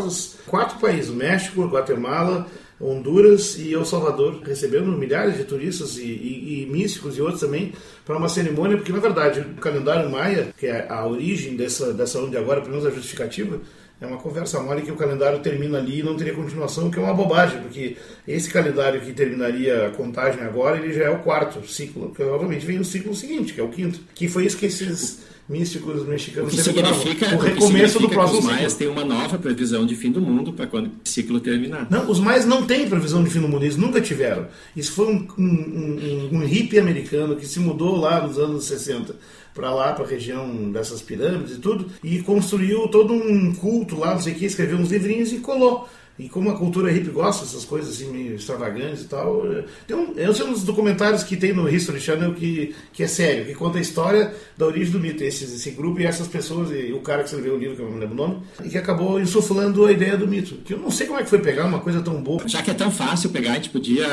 quatro 0.46 0.78
países, 0.78 1.10
México, 1.10 1.66
Guatemala, 1.66 2.46
Honduras 2.80 3.56
e 3.58 3.72
El 3.72 3.84
Salvador, 3.84 4.40
recebendo 4.44 4.86
milhares 4.92 5.36
de 5.36 5.44
turistas 5.44 5.96
e, 5.96 6.02
e, 6.02 6.62
e 6.62 6.66
místicos 6.66 7.16
e 7.16 7.22
outros 7.22 7.40
também 7.40 7.72
para 8.04 8.16
uma 8.16 8.28
cerimônia, 8.28 8.76
porque 8.76 8.92
na 8.92 8.98
verdade 8.98 9.40
o 9.40 9.60
calendário 9.60 10.10
maia, 10.10 10.48
que 10.58 10.66
é 10.66 10.86
a 10.88 11.06
origem 11.06 11.56
dessa, 11.56 11.92
dessa 11.92 12.18
onda 12.18 12.30
de 12.30 12.36
agora, 12.36 12.60
pelo 12.60 12.72
menos 12.72 12.86
a 12.86 12.90
justificativa, 12.90 13.60
é 14.00 14.06
uma 14.06 14.18
conversa 14.18 14.60
mole 14.60 14.82
que 14.82 14.90
o 14.90 14.96
calendário 14.96 15.38
termina 15.38 15.78
ali 15.78 16.00
e 16.00 16.02
não 16.02 16.16
teria 16.16 16.34
continuação, 16.34 16.90
que 16.90 16.98
é 16.98 17.02
uma 17.02 17.14
bobagem, 17.14 17.60
porque 17.62 17.96
esse 18.26 18.48
calendário 18.48 19.00
que 19.00 19.12
terminaria 19.12 19.86
a 19.86 19.90
contagem 19.90 20.42
agora, 20.42 20.78
ele 20.78 20.92
já 20.92 21.04
é 21.04 21.10
o 21.10 21.18
quarto 21.18 21.66
ciclo, 21.68 22.12
que 22.14 22.22
obviamente 22.22 22.64
vem 22.64 22.78
o 22.78 22.84
ciclo 22.84 23.14
seguinte, 23.14 23.52
que 23.52 23.60
é 23.60 23.62
o 23.62 23.68
quinto, 23.68 24.00
que 24.14 24.28
foi 24.28 24.46
isso 24.46 24.56
que 24.56 24.66
esses 24.66 25.22
místicos 25.46 26.06
mexicanos 26.06 26.54
o 26.54 26.56
que 26.56 26.62
significa, 26.62 27.34
o 27.34 27.38
recomeço 27.38 27.98
o 27.98 28.02
do 28.02 28.08
próximo 28.08 28.38
os 28.38 28.44
maias 28.46 28.74
têm 28.74 28.88
uma 28.88 29.04
nova 29.04 29.38
previsão 29.38 29.84
de 29.84 29.94
fim 29.94 30.10
do 30.10 30.20
mundo 30.20 30.54
para 30.54 30.66
quando 30.66 30.86
o 30.86 30.92
ciclo 31.04 31.38
terminar. 31.38 31.86
Não, 31.90 32.10
os 32.10 32.18
maias 32.18 32.46
não 32.46 32.64
têm 32.64 32.88
previsão 32.88 33.22
de 33.22 33.28
fim 33.28 33.40
do 33.40 33.48
mundo, 33.48 33.62
eles 33.62 33.76
nunca 33.76 34.00
tiveram. 34.00 34.46
Isso 34.74 34.92
foi 34.92 35.06
um, 35.06 35.28
um, 35.38 35.44
um, 35.44 36.38
um 36.38 36.46
hippie 36.46 36.78
americano 36.78 37.36
que 37.36 37.46
se 37.46 37.60
mudou 37.60 37.96
lá 37.96 38.26
nos 38.26 38.38
anos 38.38 38.64
60 38.64 39.16
para 39.54 39.72
lá, 39.72 39.92
para 39.92 40.04
a 40.04 40.08
região 40.08 40.72
dessas 40.72 41.00
pirâmides 41.00 41.56
e 41.56 41.60
tudo, 41.60 41.86
e 42.02 42.20
construiu 42.22 42.88
todo 42.88 43.12
um 43.12 43.54
culto 43.54 43.98
lá, 43.98 44.14
não 44.14 44.20
sei 44.20 44.32
o 44.32 44.36
que, 44.36 44.46
escreveu 44.46 44.78
uns 44.78 44.90
livrinhos 44.90 45.30
e 45.32 45.38
colou. 45.38 45.88
E 46.18 46.28
como 46.28 46.48
a 46.48 46.56
cultura 46.56 46.92
hippie 46.92 47.10
gosta 47.10 47.44
dessas 47.44 47.64
coisas 47.64 47.94
assim 47.94 48.10
meio 48.10 48.36
extravagantes 48.36 49.02
e 49.02 49.08
tal, 49.08 49.50
é, 49.50 49.64
tem 49.86 49.96
um, 49.96 50.14
é 50.16 50.30
um 50.30 50.52
dos 50.52 50.62
documentários 50.62 51.24
que 51.24 51.36
tem 51.36 51.52
no 51.52 51.68
History 51.68 52.00
Channel 52.00 52.34
que, 52.34 52.72
que 52.92 53.02
é 53.02 53.08
sério, 53.08 53.44
que 53.46 53.54
conta 53.54 53.78
a 53.78 53.80
história 53.80 54.32
da 54.56 54.64
origem 54.66 54.92
do 54.92 55.00
mito, 55.00 55.24
esse, 55.24 55.44
esse 55.44 55.70
grupo 55.72 56.00
e 56.00 56.06
essas 56.06 56.28
pessoas, 56.28 56.70
e 56.70 56.92
o 56.92 57.00
cara 57.00 57.24
que 57.24 57.30
escreveu 57.30 57.54
o 57.54 57.58
livro, 57.58 57.74
que 57.74 57.82
eu 57.82 57.90
não 57.90 57.98
lembro 57.98 58.14
o 58.14 58.16
nome, 58.16 58.42
e 58.64 58.68
que 58.68 58.78
acabou 58.78 59.20
insuflando 59.20 59.86
a 59.86 59.90
ideia 59.90 60.16
do 60.16 60.28
mito. 60.28 60.54
Que 60.64 60.74
eu 60.74 60.78
não 60.78 60.90
sei 60.90 61.06
como 61.08 61.18
é 61.18 61.24
que 61.24 61.30
foi 61.30 61.40
pegar 61.40 61.66
uma 61.66 61.80
coisa 61.80 62.00
tão 62.00 62.22
boa. 62.22 62.46
Já 62.46 62.62
que 62.62 62.70
é 62.70 62.74
tão 62.74 62.92
fácil 62.92 63.30
pegar, 63.30 63.52
a 63.52 63.54
gente 63.56 63.70
podia 63.70 64.06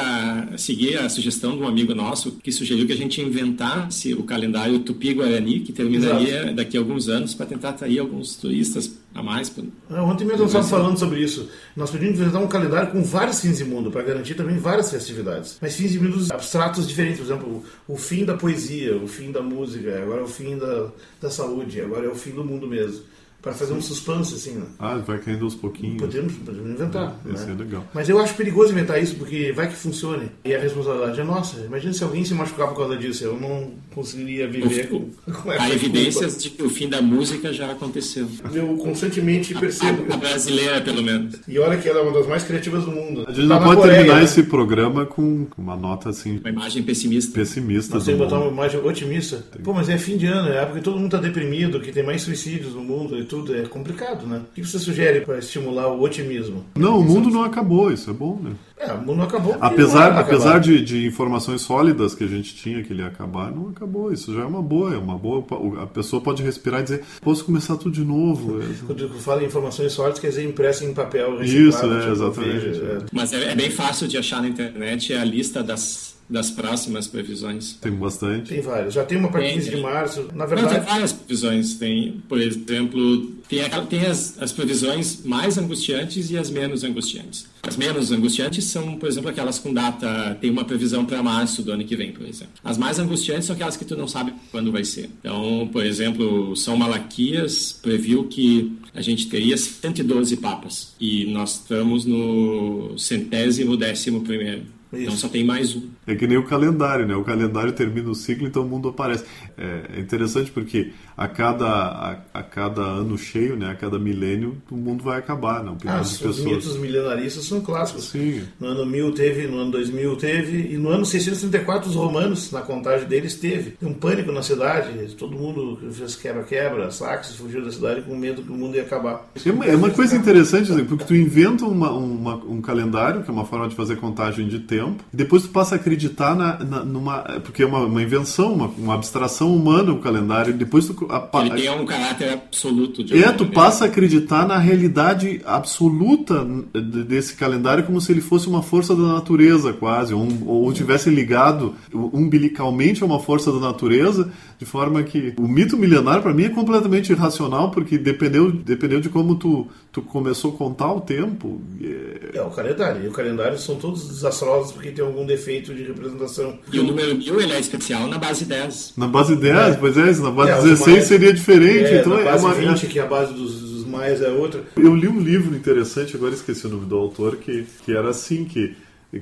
seguir 0.58 0.98
a 0.98 1.08
sugestão 1.08 1.56
de 1.56 1.62
um 1.62 1.68
amigo 1.68 1.94
nosso 1.94 2.32
que 2.32 2.52
sugeriu 2.52 2.88
que 2.88 2.94
a 2.94 2.98
gente 2.98 3.22
inventasse 3.22 4.14
o 4.16 4.24
calendário 4.24 4.80
Tupi-Guarani, 4.80 5.60
que 5.60 5.72
terminaria 5.72 6.38
Exato. 6.38 6.56
daqui 6.56 6.78
a 6.78 6.80
alguns 6.80 7.08
anos, 7.08 7.36
para 7.36 7.46
tentar 7.46 7.70
atrair 7.70 8.00
alguns 8.00 8.36
turistas 8.36 8.92
a 9.14 9.22
mais. 9.22 9.52
É, 9.90 10.00
ontem 10.00 10.26
mesmo 10.26 10.44
nós 10.44 10.50
estávamos 10.50 10.70
falando 10.70 10.98
sobre 10.98 11.20
isso. 11.20 11.50
Nós 11.76 11.90
pedimos 11.92 12.20
inventar 12.20 12.42
um 12.42 12.48
calendário 12.48 12.92
com 12.92 13.04
vários 13.04 13.42
fins 13.42 13.58
de 13.58 13.66
mundo, 13.66 13.92
para 13.92 14.02
garantir 14.04 14.36
também 14.36 14.58
várias 14.58 14.90
festividades. 14.90 15.58
Mas 15.62 15.76
fins 15.76 15.92
de 15.92 16.00
mundo 16.00 16.26
abstratos 16.32 16.88
diferentes, 16.88 17.20
por 17.20 17.26
exemplo, 17.26 17.64
o 17.88 17.98
fim 17.98 18.24
da 18.24 18.36
poesia, 18.36 18.96
o 18.96 19.08
fim 19.08 19.32
da 19.32 19.42
música, 19.42 20.02
agora 20.02 20.22
é 20.22 20.24
o 20.24 20.28
fim 20.28 20.58
da, 20.58 20.88
da 21.20 21.30
saúde, 21.30 21.82
agora 21.82 22.06
é 22.06 22.10
o 22.10 22.16
fim 22.16 22.32
do 22.32 22.44
mundo 22.44 22.68
mesmo. 22.68 23.04
para 23.42 23.54
fazer 23.54 23.74
um 23.74 23.82
suspense, 23.82 24.36
assim, 24.36 24.52
né? 24.52 24.68
Ah, 24.78 24.98
vai 24.98 25.18
caindo 25.18 25.44
aos 25.46 25.56
pouquinhos. 25.56 26.00
Podemos, 26.00 26.34
podemos 26.34 26.70
inventar. 26.70 27.16
É, 27.26 27.34
isso 27.34 27.46
né? 27.48 27.54
é 27.54 27.56
legal. 27.56 27.86
Mas 27.94 28.08
eu 28.08 28.20
acho 28.20 28.36
perigoso 28.36 28.72
inventar 28.72 29.02
isso, 29.02 29.16
porque 29.16 29.52
vai 29.52 29.68
que 29.68 29.76
funcione. 29.76 30.30
E 30.46 30.54
a 30.54 30.60
responsabilidade 30.60 31.20
é 31.20 31.24
nossa. 31.24 31.60
Imagina 31.62 31.92
se 31.94 32.04
alguém 32.04 32.24
se 32.24 32.34
machucar 32.36 32.68
por 32.68 32.78
causa 32.78 32.96
disso. 32.96 33.24
Eu 33.24 33.40
não 33.40 33.74
conseguiria 33.94 34.48
viver 34.48 34.90
com, 34.90 35.10
com 35.32 35.52
essa 35.52 35.64
Há 35.64 35.70
evidências 35.70 36.34
culpa. 36.34 36.40
de 36.42 36.50
que 36.52 36.64
o 36.64 36.70
fim 36.70 36.88
da 36.90 37.02
música 37.02 37.52
já 37.54 37.72
aconteceu. 37.72 38.28
Eu 38.54 38.76
constantemente 38.78 39.54
percebo. 39.54 40.12
A 40.12 40.18
brasileira, 40.18 40.82
pelo 40.82 41.02
menos. 41.04 41.36
E 41.48 41.58
olha 41.60 41.78
que 41.78 41.88
ela 41.88 42.00
é 42.00 42.04
uma 42.04 42.12
das 42.14 42.28
mais 42.28 42.44
criativas 42.44 42.86
do 42.86 42.92
mundo. 42.92 43.26
A 43.28 43.32
gente 43.32 43.48
Tá 43.48 43.56
não 43.56 43.64
pode 43.64 43.82
Coreia, 43.82 43.96
terminar 43.98 44.18
né? 44.20 44.24
esse 44.24 44.44
programa 44.44 45.06
com 45.06 45.48
uma 45.58 45.76
nota 45.76 46.10
assim 46.10 46.38
Uma 46.40 46.50
imagem 46.50 46.84
pessimista. 46.84 47.32
pessimista 47.34 47.96
Nós 47.96 48.06
temos 48.06 48.22
que 48.22 48.26
botar 48.28 48.42
uma 48.42 48.52
imagem 48.52 48.80
otimista. 48.80 49.44
Pô, 49.64 49.74
mas 49.74 49.90
é 49.90 49.98
fim 49.98 50.18
de 50.18 50.26
ano, 50.26 50.50
é 50.50 50.58
época 50.58 50.80
que 50.80 50.84
todo 50.84 50.96
mundo 50.96 51.06
está 51.16 51.18
deprimido, 51.18 51.80
que 51.80 51.92
tem 51.92 52.04
mais 52.04 52.22
suicídios 52.22 52.74
no 52.74 52.84
mundo 52.84 53.18
e 53.18 53.24
tudo. 53.26 53.56
É 53.56 53.64
complicado, 53.64 54.26
né? 54.26 54.42
O 54.52 54.56
que 54.56 54.64
você 54.66 54.80
sugere 54.80 55.22
para 55.22 55.38
estimular 55.40 55.88
o 55.88 56.02
otimismo? 56.02 56.64
Não, 56.76 57.00
o 57.00 57.04
mundo 57.04 57.30
não 57.30 57.44
acabou, 57.44 57.92
isso 57.92 58.10
é 58.10 58.14
bom, 58.14 58.40
né? 58.42 58.52
É, 58.82 58.92
o 58.94 58.98
mundo 58.98 59.18
não 59.18 59.24
acabou. 59.26 59.56
Apesar, 59.62 60.14
não 60.14 60.20
apesar 60.20 60.60
de, 60.60 60.84
de 60.84 61.06
informações 61.06 61.62
sólidas 61.62 62.16
que 62.16 62.24
a 62.24 62.28
gente 62.28 62.56
tinha 62.56 62.84
que 62.84 62.92
ele 62.92 63.04
ia 63.04 63.08
acabar, 63.08 63.52
não 63.52 63.70
acabou. 63.70 64.12
Isso 64.12 64.34
já 64.34 64.42
é 64.42 64.46
uma 64.46 64.62
boa, 64.62 64.94
é 64.94 64.98
uma 64.98 65.18
boa. 65.18 65.46
A 65.84 65.86
pessoa 65.86 66.22
pode 66.22 66.42
respirar 66.42 66.82
e 66.82 66.84
dizer, 66.84 67.04
posso 67.22 67.46
começar 67.46 67.78
tudo 67.78 67.92
de 67.92 68.04
novo. 68.04 68.60
É, 68.62 68.66
Quando 68.88 69.04
eu 69.04 69.10
falo 69.10 69.42
em 69.42 69.46
informações 69.46 69.92
sólidas, 69.94 70.20
quer 70.20 70.30
dizer 70.30 70.44
impressa 70.44 70.84
em 70.84 70.94
papel 70.94 71.44
Isso, 71.44 71.86
é, 71.86 72.00
tipo, 72.00 72.12
exatamente. 72.12 72.66
veja, 72.66 72.84
é. 72.84 72.98
Mas 73.12 73.32
é, 73.34 73.52
é 73.52 73.56
bem 73.56 73.70
fácil 73.70 74.08
de 74.08 74.18
achar 74.18 74.42
na 74.42 74.48
internet 74.48 75.14
a 75.14 75.24
lista 75.24 75.62
das, 75.62 76.16
das 76.32 76.50
próximas 76.50 77.08
previsões. 77.08 77.74
Tem 77.74 77.92
bastante. 77.92 78.50
Tem 78.50 78.62
vários. 78.62 78.94
Já 78.94 79.04
tem 79.04 79.18
uma 79.18 79.30
para 79.30 79.42
Tem, 79.42 79.56
15 79.56 79.70
de 79.70 79.78
março. 79.78 80.22
Na 80.34 80.46
Não, 80.46 80.48
tem 80.48 80.64
verdade, 80.64 80.86
várias 80.86 81.12
previsões. 81.12 81.74
Tem, 81.74 82.24
por 82.28 82.40
exemplo, 82.40 83.26
tem, 83.50 83.60
tem 83.90 84.06
as, 84.06 84.42
as 84.42 84.54
previsões 84.54 85.26
mais 85.26 85.58
angustiantes 85.58 86.32
e 86.32 86.38
as 86.38 86.50
menos 86.50 86.86
angustiantes. 86.86 87.48
As 87.64 87.76
menos 87.76 88.12
angustiantes 88.14 88.64
são, 88.64 88.96
por 88.96 89.10
exemplo, 89.10 89.30
aquelas 89.30 89.60
com 89.60 89.74
data, 89.74 90.38
tem 90.40 90.50
uma 90.50 90.64
previsão 90.64 91.06
para 91.06 91.22
março 91.22 91.62
do 91.62 91.74
ano 91.74 91.84
que 91.84 91.98
vem, 91.98 92.14
por 92.14 92.26
exemplo. 92.26 92.54
As 92.64 92.78
mais 92.78 92.98
angustiantes 92.98 93.46
são 93.46 93.54
aquelas 93.54 93.76
que 93.76 93.84
tu 93.84 93.98
não 93.98 94.08
sabe 94.08 94.34
quando 94.52 94.72
vai 94.72 94.86
ser. 94.86 95.10
Então, 95.20 95.70
por 95.72 95.86
exemplo, 95.86 96.56
São 96.56 96.78
Malaquias 96.78 97.74
previu 97.74 98.24
que 98.24 98.72
a 98.94 99.02
gente 99.02 99.28
teria 99.28 99.58
112 99.58 100.38
papas 100.38 100.94
e 101.00 101.26
nós 101.26 101.56
estamos 101.56 102.06
no 102.06 102.98
centésimo 102.98 103.76
décimo 103.76 104.22
primeiro. 104.22 104.64
Então 104.94 105.14
Isso. 105.14 105.22
só 105.22 105.30
tem 105.30 105.44
mais 105.44 105.76
um. 105.76 105.90
É 106.08 106.16
que 106.16 106.26
nem 106.26 106.38
o 106.38 106.44
calendário, 106.44 107.06
né? 107.06 107.16
O 107.16 107.24
calendário 107.24 107.72
termina 107.74 108.10
o 108.10 108.16
ciclo, 108.16 108.48
então 108.48 108.64
o 108.64 108.68
mundo 108.68 108.90
aparece. 108.90 109.24
É, 109.58 109.98
é 109.98 110.00
interessante 110.00 110.50
porque 110.52 110.92
a 111.16 111.28
cada, 111.28 111.68
a, 111.68 112.18
a 112.34 112.44
cada 112.44 112.82
ano 112.82 113.18
cheio, 113.18 113.56
né? 113.56 113.70
A 113.70 113.76
cada 113.76 114.00
milênio, 114.00 114.58
o 114.72 114.76
mundo 114.76 115.04
vai 115.04 115.20
acabar, 115.20 115.64
né? 115.64 115.70
Opinião 115.72 115.98
ah, 115.98 116.02
os 116.02 116.18
pessoas. 116.18 116.40
mitos 116.40 116.78
milenaristas 116.78 117.46
são 117.46 117.62
clássicos. 117.62 118.10
Sim. 118.10 118.42
No 118.60 118.68
ano 118.68 118.86
1000 118.86 119.12
teve, 119.14 119.48
no 119.48 119.60
ano 119.60 119.72
2000 119.72 120.16
teve, 120.18 120.74
e 120.74 120.78
no 120.78 120.90
ano 120.90 121.06
634 121.06 121.90
os 121.90 121.96
romanos, 121.96 122.52
na 122.52 122.62
contagem 122.62 123.08
deles, 123.08 123.36
teve. 123.36 123.72
Tem 123.72 123.88
um 123.88 123.94
pânico 123.94 124.32
na 124.32 124.42
cidade, 124.42 125.16
todo 125.16 125.38
mundo 125.38 125.78
fez 125.92 126.16
quebra-quebra, 126.16 126.90
saques, 126.90 127.36
fugiu 127.36 127.64
da 127.64 127.72
cidade 127.72 128.02
com 128.02 128.16
medo 128.18 128.42
que 128.42 128.52
o 128.52 128.56
mundo 128.56 128.76
ia 128.76 128.82
acabar. 128.82 129.30
É 129.46 129.52
uma, 129.52 129.66
é 129.66 129.76
uma 129.76 129.90
coisa 129.92 130.16
interessante, 130.16 130.72
assim, 130.72 130.84
porque 130.84 131.04
tu 131.06 131.16
inventa 131.16 131.64
uma- 131.66 131.92
uma- 131.92 132.36
um 132.38 132.60
calendário, 132.60 133.22
que 133.24 133.30
é 133.30 133.34
uma 133.34 133.46
forma 133.46 133.68
de 133.70 133.76
fazer 133.76 133.98
contagem 133.98 134.48
de 134.48 134.60
tempo, 134.60 135.04
e 135.14 135.16
depois 135.16 135.44
tu 135.44 135.50
passa 135.50 135.76
a 135.76 135.78
acreditar 135.78 135.92
na, 136.10 136.58
na- 136.64 136.84
numa. 136.86 137.20
Porque 137.44 137.64
é 137.64 137.66
uma, 137.66 137.80
uma 137.80 138.02
invenção, 138.02 138.54
uma, 138.54 138.68
uma 138.68 138.94
abstração 138.96 139.56
humana 139.56 139.92
o 139.92 140.00
calendário, 140.00 140.54
depois 140.54 140.88
tu. 140.88 141.06
a- 141.10 141.20
pa- 141.20 141.46
Ele 141.46 141.62
tem 141.62 141.70
um 141.72 141.86
caráter 141.86 142.34
absoluto. 142.34 143.04
De 143.04 143.14
É, 143.18 143.32
tu 143.32 143.44
maneira. 143.44 143.52
passa 143.54 143.86
a 143.86 143.88
acreditar 143.88 144.48
na 144.48 144.58
realidade 144.58 145.42
absoluta 145.46 146.46
de- 146.74 147.04
desse 147.04 147.36
calendário 147.36 147.84
como 147.84 148.00
se 148.02 148.12
ele 148.12 148.22
fosse 148.22 148.48
uma 148.48 148.62
força 148.62 148.96
da 148.96 149.04
natureza, 149.04 149.74
quase, 149.74 150.14
ou, 150.14 150.22
um- 150.22 150.44
ou 150.48 150.72
tivesse 150.74 151.10
ligado 151.10 151.76
umbilicalmente 151.94 153.04
a 153.04 153.06
uma 153.06 153.20
força 153.20 153.52
da 153.52 153.60
natureza, 153.60 154.32
de 154.58 154.66
forma 154.66 155.02
que 155.04 155.34
o 155.38 155.48
mito 155.48 155.76
milenar 155.78 156.22
para 156.22 156.34
mim 156.34 156.44
é 156.44 156.50
completamente 156.50 157.12
irracional, 157.12 157.72
porque 157.72 157.98
dependeu, 157.98 158.52
dependeu 158.52 159.02
de 159.02 159.10
como 159.10 159.36
tu, 159.36 159.68
tu 159.92 160.02
começou 160.02 160.54
a 160.54 160.58
contar 160.58 160.92
o 160.94 161.02
tempo. 161.02 161.62
É, 161.82 162.38
É 162.38 162.42
o 162.44 162.50
calendário. 162.52 163.04
E 163.04 163.08
o 163.08 163.12
calendário 163.12 163.58
são 163.58 163.76
todos 163.76 164.08
desastrosos 164.08 164.72
porque 164.72 164.92
tem 164.92 165.04
algum 165.04 165.26
defeito 165.26 165.74
de 165.74 165.81
representação. 165.84 166.58
E 166.72 166.80
o 166.80 166.84
número 166.84 167.16
1000 167.16 167.42
ele 167.42 167.54
é 167.54 167.60
especial 167.60 168.08
na 168.08 168.18
base 168.18 168.46
10. 168.46 168.94
Na 168.98 169.08
base 169.08 169.36
10, 169.36 169.76
pois 169.78 169.98
é, 169.98 170.12
na 170.22 170.32
base 170.32 170.52
É, 170.52 170.58
os 170.58 170.64
16 170.64 170.88
maias- 170.88 171.08
seria 171.08 171.34
diferente. 171.34 171.86
É, 171.94 172.00
então 172.02 172.14
na 172.14 172.20
é 172.22 172.24
base 172.26 172.46
uma, 172.46 172.54
20, 172.54 172.88
que 172.88 173.00
é 173.00 173.04
a 173.04 173.06
base 173.08 173.34
dos, 173.34 173.60
dos 173.62 173.86
maias 173.86 174.22
é 174.22 174.30
outra. 174.30 174.64
Eu 174.78 174.96
li 174.96 175.08
um 175.08 175.20
livro 175.20 175.56
interessante, 175.56 176.16
agora 176.16 176.34
esqueci 176.34 176.66
o 176.68 176.70
nome 176.70 176.86
do 176.86 176.96
autor, 176.98 177.38
que, 177.38 177.66
que 177.86 177.92
era 177.96 178.10
assim, 178.10 178.46
que, 178.46 178.76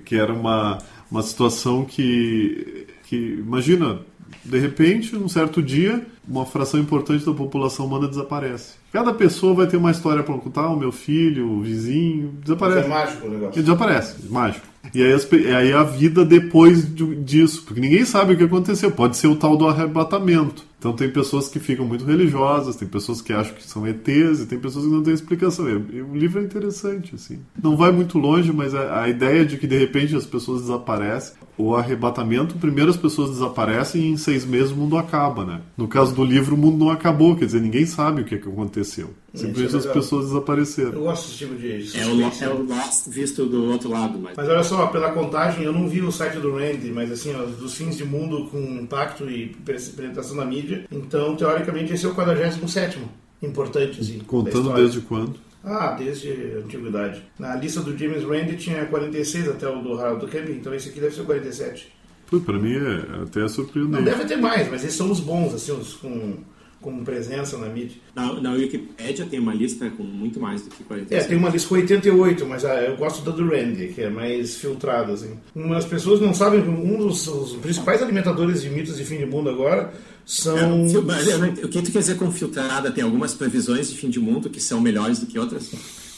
que 0.06 0.16
era 0.16 0.34
uma, 0.34 0.78
uma 1.10 1.22
situação 1.24 1.84
que, 1.86 2.86
que, 3.08 3.16
imagina, 3.40 4.00
de 4.46 4.58
repente, 4.60 5.16
num 5.16 5.28
certo 5.28 5.62
dia, 5.62 6.06
uma 6.28 6.46
fração 6.46 6.80
importante 6.80 7.26
da 7.26 7.34
população 7.34 7.86
humana 7.88 8.08
desaparece. 8.08 8.74
Cada 8.94 9.14
pessoa 9.14 9.54
vai 9.54 9.68
ter 9.68 9.78
uma 9.78 9.92
história 9.92 10.24
para 10.24 10.36
contar, 10.36 10.68
o 10.70 10.76
meu 10.78 10.92
filho, 10.92 11.48
o 11.48 11.62
vizinho, 11.62 12.34
É 12.40 12.42
desaparece. 12.44 12.88
mágico 12.90 13.28
o 13.28 13.30
negócio. 13.30 13.54
Ele 13.60 13.64
desaparece, 13.64 14.16
mágico. 14.30 14.66
E 14.94 15.04
aí, 15.04 15.12
as 15.12 15.28
aí 15.32 15.74
a 15.74 15.84
vida 15.84 16.26
depois 16.26 16.94
de- 16.94 17.16
disso, 17.18 17.64
porque 17.66 17.82
ninguém 17.82 18.06
sabe 18.06 18.34
o 18.34 18.38
que 18.38 18.44
aconteceu. 18.44 18.90
Pode 18.92 19.18
ser 19.18 19.28
o 19.28 19.36
tal 19.36 19.56
do 19.56 19.68
arrebatamento. 19.68 20.64
Então 20.80 20.94
tem 20.94 21.10
pessoas 21.10 21.50
que 21.50 21.60
ficam 21.60 21.86
muito 21.86 22.06
religiosas, 22.06 22.78
tem 22.78 22.88
pessoas 22.88 23.22
que 23.22 23.34
acham 23.34 23.54
que 23.54 23.68
são 23.68 23.86
ETs 23.86 24.40
e 24.40 24.46
tem 24.46 24.58
pessoas 24.58 24.86
que 24.86 24.92
não 24.92 25.04
têm 25.04 25.14
explicação. 25.14 25.68
E, 25.68 25.98
e 25.98 26.02
o 26.02 26.16
livro 26.16 26.40
é 26.40 26.44
interessante, 26.44 27.14
assim. 27.16 27.40
Não 27.62 27.76
vai 27.76 27.92
muito 27.92 28.18
longe, 28.18 28.54
mas 28.54 28.74
a, 28.74 29.02
a 29.04 29.10
ideia 29.10 29.46
de 29.46 29.58
que 29.58 29.68
de 29.68 29.78
repente 29.78 30.16
as 30.16 30.26
pessoas 30.26 30.62
desaparecem, 30.62 31.34
o 31.60 31.76
arrebatamento, 31.76 32.56
primeiro 32.56 32.90
as 32.90 32.96
pessoas 32.96 33.32
desaparecem 33.32 34.02
e 34.02 34.08
em 34.12 34.18
seis 34.18 34.46
meses 34.46 34.72
o 34.72 34.78
mundo 34.78 34.98
acaba, 34.98 35.44
né? 35.44 35.60
No 35.76 35.90
caso 35.90 36.16
do 36.16 36.24
livro, 36.24 36.56
o 36.56 36.58
mundo 36.58 36.78
não 36.78 36.90
acabou, 36.90 37.36
quer 37.36 37.48
dizer, 37.48 37.60
ninguém 37.60 37.86
sabe 37.86 38.22
o 38.22 38.26
que, 38.26 38.38
que 38.38 38.48
aconteceu. 38.48 39.10
Simplesmente 39.34 39.68
Isso 39.68 39.76
é 39.76 39.80
as 39.80 39.86
pessoas 39.94 40.28
desapareceram. 40.28 40.94
Eu 40.94 41.02
gosto 41.02 41.28
desse 41.28 41.38
tipo 41.38 41.56
de 41.56 41.98
É 42.00 42.06
o, 42.06 42.22
é 42.22 42.50
o 42.54 42.64
Lost 42.64 43.10
visto 43.10 43.46
do 43.46 43.66
outro 43.72 43.90
lado. 43.90 44.18
Mas... 44.18 44.38
Mas 44.38 44.48
olha 44.48 44.64
só, 44.64 44.88
pela 44.88 45.12
contagem, 45.12 45.66
eu 45.66 45.74
não 45.74 45.90
vi 45.90 46.02
o 46.02 46.12
site 46.14 46.40
do 46.40 46.56
Randy, 46.56 46.92
mas 46.92 47.12
assim, 47.12 47.36
ó, 47.36 47.44
dos 47.44 47.76
fins 47.76 47.98
de 47.98 48.06
mundo 48.06 48.48
com 48.50 48.58
impacto 48.58 49.30
e 49.30 49.54
apresentação 49.62 50.38
na 50.38 50.46
mídia. 50.46 50.86
Então, 50.90 51.36
teoricamente, 51.36 51.92
esse 51.92 52.06
é 52.06 52.10
o 52.10 52.16
47 52.16 53.00
Importante, 53.42 54.00
assim. 54.00 54.20
Contando 54.20 54.74
desde 54.74 55.02
quando? 55.02 55.36
Ah, 55.64 55.96
desde 56.00 56.30
a 56.32 56.60
antiguidade. 56.64 57.22
Na 57.38 57.56
lista 57.56 57.82
do 57.82 57.98
James 57.98 58.24
Randi 58.24 58.56
tinha 58.56 58.86
46 58.86 59.50
até 59.50 59.68
o 59.68 59.82
do 59.82 60.00
Harold 60.00 60.26
Camping, 60.28 60.54
então 60.54 60.74
esse 60.74 60.90
aqui 60.90 61.00
deve 61.00 61.14
ser 61.14 61.22
o 61.22 61.26
47. 61.26 61.92
Pô, 62.30 62.40
pra 62.40 62.58
mim 62.58 62.76
é 62.76 63.24
até 63.24 63.40
Não 63.42 63.50
surpreendente. 63.50 64.04
deve 64.04 64.26
ter 64.26 64.38
mais, 64.38 64.70
mas 64.70 64.84
esses 64.84 64.96
são 64.96 65.12
os 65.12 65.20
bons, 65.20 65.54
assim, 65.54 65.72
os 65.72 65.96
com, 65.96 66.36
com 66.80 67.04
presença 67.04 67.58
na 67.58 67.68
mídia. 67.68 67.98
Na, 68.16 68.40
na 68.40 68.52
Wikipedia 68.54 69.26
tem 69.26 69.40
uma 69.40 69.54
lista 69.54 69.90
com 69.90 70.04
muito 70.04 70.40
mais 70.40 70.62
do 70.62 70.70
que 70.70 70.84
45. 70.84 71.14
É, 71.26 71.28
tem 71.28 71.38
uma 71.38 71.50
lista 71.50 71.68
com 71.68 71.76
88, 71.76 72.46
mas 72.46 72.64
ah, 72.64 72.82
eu 72.84 72.96
gosto 72.96 73.26
da 73.26 73.32
do 73.32 73.46
Randy, 73.50 73.88
que 73.88 74.02
é 74.04 74.10
mais 74.10 74.56
filtrada, 74.56 75.12
assim. 75.12 75.38
Umas 75.56 75.86
pessoas 75.86 76.22
não 76.22 76.34
sabem, 76.34 76.62
um 76.62 76.98
dos 77.00 77.28
os 77.28 77.56
principais 77.58 78.02
alimentadores 78.02 78.62
de 78.62 78.70
mitos 78.70 78.96
de 78.96 79.04
fim 79.04 79.18
de 79.18 79.26
mundo 79.26 79.50
agora 79.50 79.92
são... 80.32 80.58
É, 80.58 80.62
eu 80.62 81.40
não- 81.40 81.50
o 81.50 81.68
que 81.68 81.82
tu 81.82 81.92
quer 81.92 82.00
dizer 82.00 82.16
com 82.18 82.32
filtrada? 82.32 82.92
Tem 82.92 83.04
algumas 83.04 83.34
previsões 83.34 83.90
de 83.90 83.98
fim 83.98 84.10
de 84.10 84.20
mundo 84.20 84.48
que 84.50 84.62
são 84.62 84.80
melhores 84.80 85.20
do 85.20 85.26
que 85.26 85.40
outras? 85.40 85.72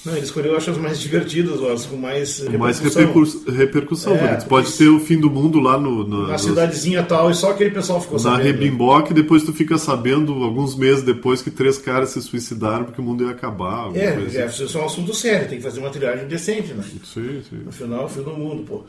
Não, 0.04 0.13
ele 0.15 0.26
escolheu, 0.26 0.58
acho, 0.58 0.71
as 0.71 0.78
mais 0.80 1.00
divertidas, 1.00 1.62
as 1.62 1.86
com 1.86 1.95
mais 1.95 2.39
Com 2.39 2.58
mais 2.58 2.80
repercussão. 2.80 3.06
repercus- 3.06 3.56
repercussão. 3.56 4.13
É, 4.15 4.36
tu 4.36 4.47
pode 4.47 4.65
porque 4.67 4.84
ter 4.84 4.89
o 4.89 5.00
fim 5.00 5.19
do 5.19 5.30
mundo 5.30 5.60
lá 5.60 5.78
no, 5.80 6.04
no- 6.06 6.24
Na 6.26 6.34
no- 6.34 6.39
cidadezinha 6.39 7.04
tal, 7.04 7.30
e 7.30 7.36
só 7.36 7.52
aquele 7.52 7.69
pessoal 7.69 8.02
ficou 8.02 8.17
na 8.17 8.24
sabendo. 8.32 8.43
Rebimboque, 8.43 9.13
depois 9.13 9.43
tu 9.43 9.54
fica 9.54 9.78
sabendo 9.78 10.34
alguns 10.43 10.76
meses 10.76 11.04
depois 11.04 11.41
que 11.43 11.52
três 11.52 11.78
caras 11.78 12.10
se 12.10 12.21
suicidaram 12.21 12.86
porque 12.86 13.00
o 13.00 13.04
mundo 13.04 13.24
ia 13.26 13.30
acabar. 13.30 13.95
É, 13.95 14.12
coisa 14.13 14.39
é, 14.39 14.43
assim. 14.45 14.65
isso 14.65 14.76
é 14.78 14.82
um 14.82 14.86
assunto 14.86 15.13
sério, 15.13 15.47
tem 15.47 15.58
que 15.60 15.63
fazer 15.63 15.80
uma 15.80 15.91
triagem 15.91 16.28
decente, 16.28 16.74
né? 16.74 16.84
Sim, 17.04 17.41
sim. 17.47 17.58
No 17.63 17.71
final, 17.71 18.02
é 18.02 18.06
o 18.06 18.10
fim 18.10 18.24
do 18.24 18.32
mundo, 18.32 18.63
pô. 18.67 18.84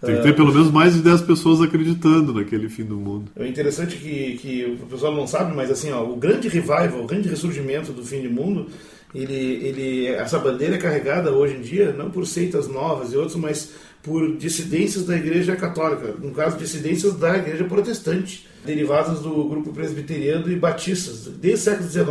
Tem 0.00 0.16
que 0.16 0.22
ter 0.22 0.36
pelo 0.36 0.52
menos 0.52 0.70
mais 0.70 0.94
de 0.94 1.02
10 1.02 1.22
pessoas 1.22 1.60
acreditando 1.60 2.32
naquele 2.32 2.68
fim 2.68 2.84
do 2.84 2.96
mundo. 2.96 3.32
É 3.34 3.46
interessante 3.46 3.96
que, 3.96 4.38
que 4.38 4.78
o 4.80 4.86
pessoal 4.86 5.14
não 5.14 5.26
sabe, 5.26 5.54
mas 5.56 5.70
assim, 5.70 5.90
ó, 5.90 6.04
o 6.04 6.14
grande 6.14 6.48
revival, 6.48 7.02
o 7.02 7.06
grande 7.06 7.28
ressurgimento 7.28 7.92
do 7.92 8.04
fim 8.04 8.20
de 8.20 8.28
mundo, 8.28 8.68
ele, 9.12 9.34
ele, 9.34 10.06
essa 10.06 10.38
bandeira 10.38 10.76
é 10.76 10.78
carregada 10.78 11.32
hoje 11.32 11.56
em 11.56 11.60
dia 11.60 11.92
não 11.92 12.10
por 12.10 12.24
seitas 12.26 12.68
novas 12.68 13.12
e 13.12 13.16
outros, 13.16 13.34
mas 13.36 13.72
por 14.02 14.36
dissidências 14.36 15.04
da 15.04 15.16
Igreja 15.16 15.56
Católica, 15.56 16.14
no 16.20 16.30
caso, 16.30 16.56
dissidências 16.56 17.14
da 17.14 17.36
Igreja 17.36 17.64
Protestante, 17.64 18.46
derivadas 18.64 19.18
do 19.20 19.44
grupo 19.44 19.72
presbiteriano 19.72 20.48
e 20.50 20.56
batistas, 20.56 21.26
desde 21.26 21.60
o 21.60 21.64
século 21.64 21.90
XIX. 21.90 22.06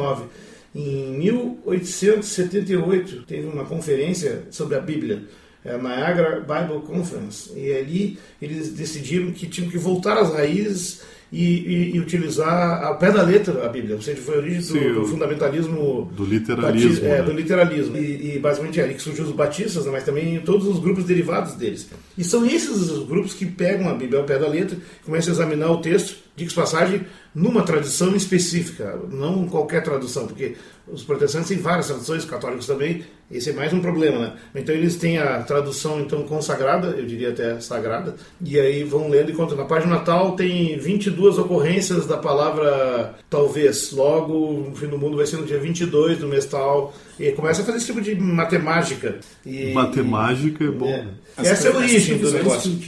Em 0.76 1.18
1878, 1.18 3.24
teve 3.24 3.48
uma 3.48 3.64
conferência 3.64 4.44
sobre 4.52 4.76
a 4.76 4.82
Bíblia, 4.82 5.24
é 5.68 5.76
a 5.76 5.78
Niagara 5.78 6.40
Bible 6.40 6.82
Conference, 6.88 7.52
e 7.56 7.72
ali 7.74 8.18
eles 8.42 8.72
decidiram 8.72 9.32
que 9.32 9.48
tinham 9.48 9.70
que 9.70 9.78
voltar 9.78 10.18
às 10.18 10.34
raízes 10.34 11.02
e, 11.32 11.44
e, 11.44 11.96
e, 11.96 12.00
utilizar 12.00 12.84
ao 12.84 12.98
pé 12.98 13.12
da 13.12 13.22
letra 13.22 13.66
a 13.66 13.70
Bíblia. 13.70 13.96
Ou 13.96 14.02
seja, 14.02 14.22
foi 14.22 14.36
a 14.36 14.38
origem 14.38 14.60
do, 14.60 14.66
Sim, 14.66 14.94
do 14.94 15.06
fundamentalismo. 15.06 16.10
Do 16.16 16.24
literalismo. 16.24 16.90
Bati, 16.90 17.06
é, 17.06 17.18
né? 17.18 17.22
do 17.22 17.34
literalismo. 17.34 17.98
E, 17.98 18.36
e, 18.36 18.40
basicamente 18.40 18.80
é 18.80 18.84
ali 18.84 18.94
que 18.94 19.02
surgiu 19.02 19.26
os 19.26 19.32
batistas, 19.32 19.86
né, 19.86 19.92
mas 19.92 20.06
também 20.06 20.40
todos 20.40 20.66
os 20.68 20.80
grupos 20.80 21.04
derivados 21.04 21.54
deles. 21.56 21.90
E 22.18 22.24
são 22.24 22.46
esses 22.46 22.90
os 22.90 23.06
grupos 23.06 23.34
que 23.34 23.46
pegam 23.46 23.90
a 23.90 23.94
Bíblia 23.94 24.20
ao 24.20 24.26
pé 24.26 24.40
da 24.40 24.48
letra, 24.48 24.78
começam 25.04 25.34
a 25.34 25.36
examinar 25.36 25.70
o 25.70 25.82
texto, 25.82 26.16
diga 26.36 26.54
passagem, 26.54 27.06
numa 27.36 27.64
tradição 27.64 28.16
específica, 28.16 28.98
não 29.12 29.48
qualquer 29.48 29.84
tradução, 29.84 30.28
porque 30.28 30.56
os 30.92 31.04
protestantes 31.04 31.50
têm 31.50 31.58
várias 31.58 31.88
traduções, 31.88 32.26
católicos 32.26 32.66
também, 32.66 33.04
esse 33.30 33.50
é 33.50 33.54
mais 33.54 33.74
um 33.74 33.82
problema, 33.82 34.20
né? 34.20 34.34
Então 34.56 34.74
eles 34.74 34.96
têm 34.96 35.18
a 35.18 35.44
tradução 35.44 36.00
então 36.00 36.24
consagrada, 36.24 36.88
eu 36.88 37.06
diria 37.06 37.30
até 37.30 37.60
sagrada, 37.60 38.16
e 38.42 38.58
aí 38.58 38.84
vão 38.84 39.10
lendo 39.10 39.32
e 39.32 39.34
contam. 39.34 39.58
Na 39.58 39.66
página 39.66 40.00
tal 40.00 40.38
tem 40.38 40.78
22 40.80 41.38
ocorrências 41.38 42.06
da 42.06 42.18
palavra 42.18 43.16
talvez, 43.30 43.92
logo 43.92 44.70
o 44.72 44.76
fim 44.76 44.88
do 44.88 44.98
mundo 44.98 45.18
vai 45.18 45.26
ser 45.26 45.38
no 45.38 45.46
dia 45.46 45.60
22 45.60 46.20
do 46.20 46.28
mês 46.28 46.46
tal, 46.46 46.94
e 47.20 47.32
começa 47.34 47.62
a 47.62 47.66
fazer 47.66 47.78
esse 47.80 47.88
tipo 47.88 48.00
de 48.00 48.16
matemática. 48.16 49.20
E, 49.46 49.74
matemática 49.74 50.64
é 50.64 50.72
bom. 50.72 50.88
É. 50.88 51.06
Essa 51.38 51.68
é 51.68 51.72
a 51.72 51.78
origem 51.78 52.18
do 52.18 52.32
negócio. 52.32 52.80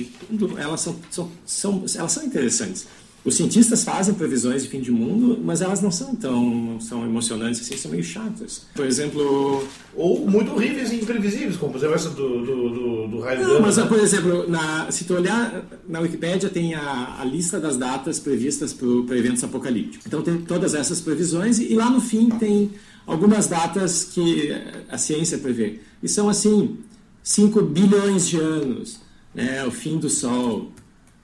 Elas 0.58 0.80
são, 0.80 0.96
são, 1.12 1.32
são, 1.46 1.86
elas 1.98 2.12
são 2.12 2.24
interessantes. 2.24 2.88
Os 3.24 3.36
cientistas 3.36 3.84
fazem 3.84 4.14
previsões 4.14 4.64
de 4.64 4.70
fim 4.70 4.80
de 4.80 4.92
mundo, 4.92 5.40
mas 5.44 5.62
elas 5.62 5.82
não 5.82 5.92
são 5.92 6.16
tão 6.16 6.80
são 6.80 7.04
emocionantes 7.04 7.62
assim, 7.62 7.76
são 7.76 7.92
meio 7.92 8.04
chatas. 8.04 8.66
Por 8.74 8.86
exemplo. 8.86 9.68
Ou 9.96 10.26
muito 10.26 10.52
horríveis 10.52 10.92
e 10.92 10.96
imprevisíveis, 10.96 11.58
como 11.58 11.74
por 11.74 11.80
exemplo 11.80 11.96
essa 11.96 12.10
do, 12.10 12.46
do, 12.46 12.70
do, 12.70 13.08
do 13.08 13.20
raio 13.20 13.46
Não, 13.46 13.62
mas 13.62 13.76
né? 13.76 13.86
por 13.86 14.00
exemplo, 14.00 14.50
na, 14.50 14.90
se 14.90 15.04
tu 15.04 15.16
olhar 15.16 15.66
na 15.88 16.00
Wikipédia 16.00 16.50
tem 16.50 16.74
a, 16.76 17.18
a 17.20 17.26
lista 17.26 17.60
das 17.60 17.76
datas 17.76 18.20
previstas 18.20 18.74
para 18.74 19.18
eventos 19.18 19.44
apocalípticos. 19.44 20.06
Então 20.06 20.22
tem 20.22 20.42
todas 20.42 20.74
essas 20.74 21.02
previsões 21.02 21.60
e, 21.60 21.74
e 21.74 21.76
lá 21.76 21.90
no 21.90 22.00
fim 22.00 22.30
tem 22.30 22.72
algumas 23.06 23.48
datas 23.48 24.06
que 24.06 24.56
a 24.90 24.98
ciência 24.98 25.38
prevê. 25.38 25.80
E 26.02 26.08
são 26.08 26.30
assim, 26.30 26.78
5 27.24 27.62
bilhões 27.64 28.28
de 28.28 28.38
anos, 28.38 29.00
né, 29.34 29.66
o 29.66 29.72
fim 29.72 29.98
do 29.98 30.10
Sol, 30.10 30.72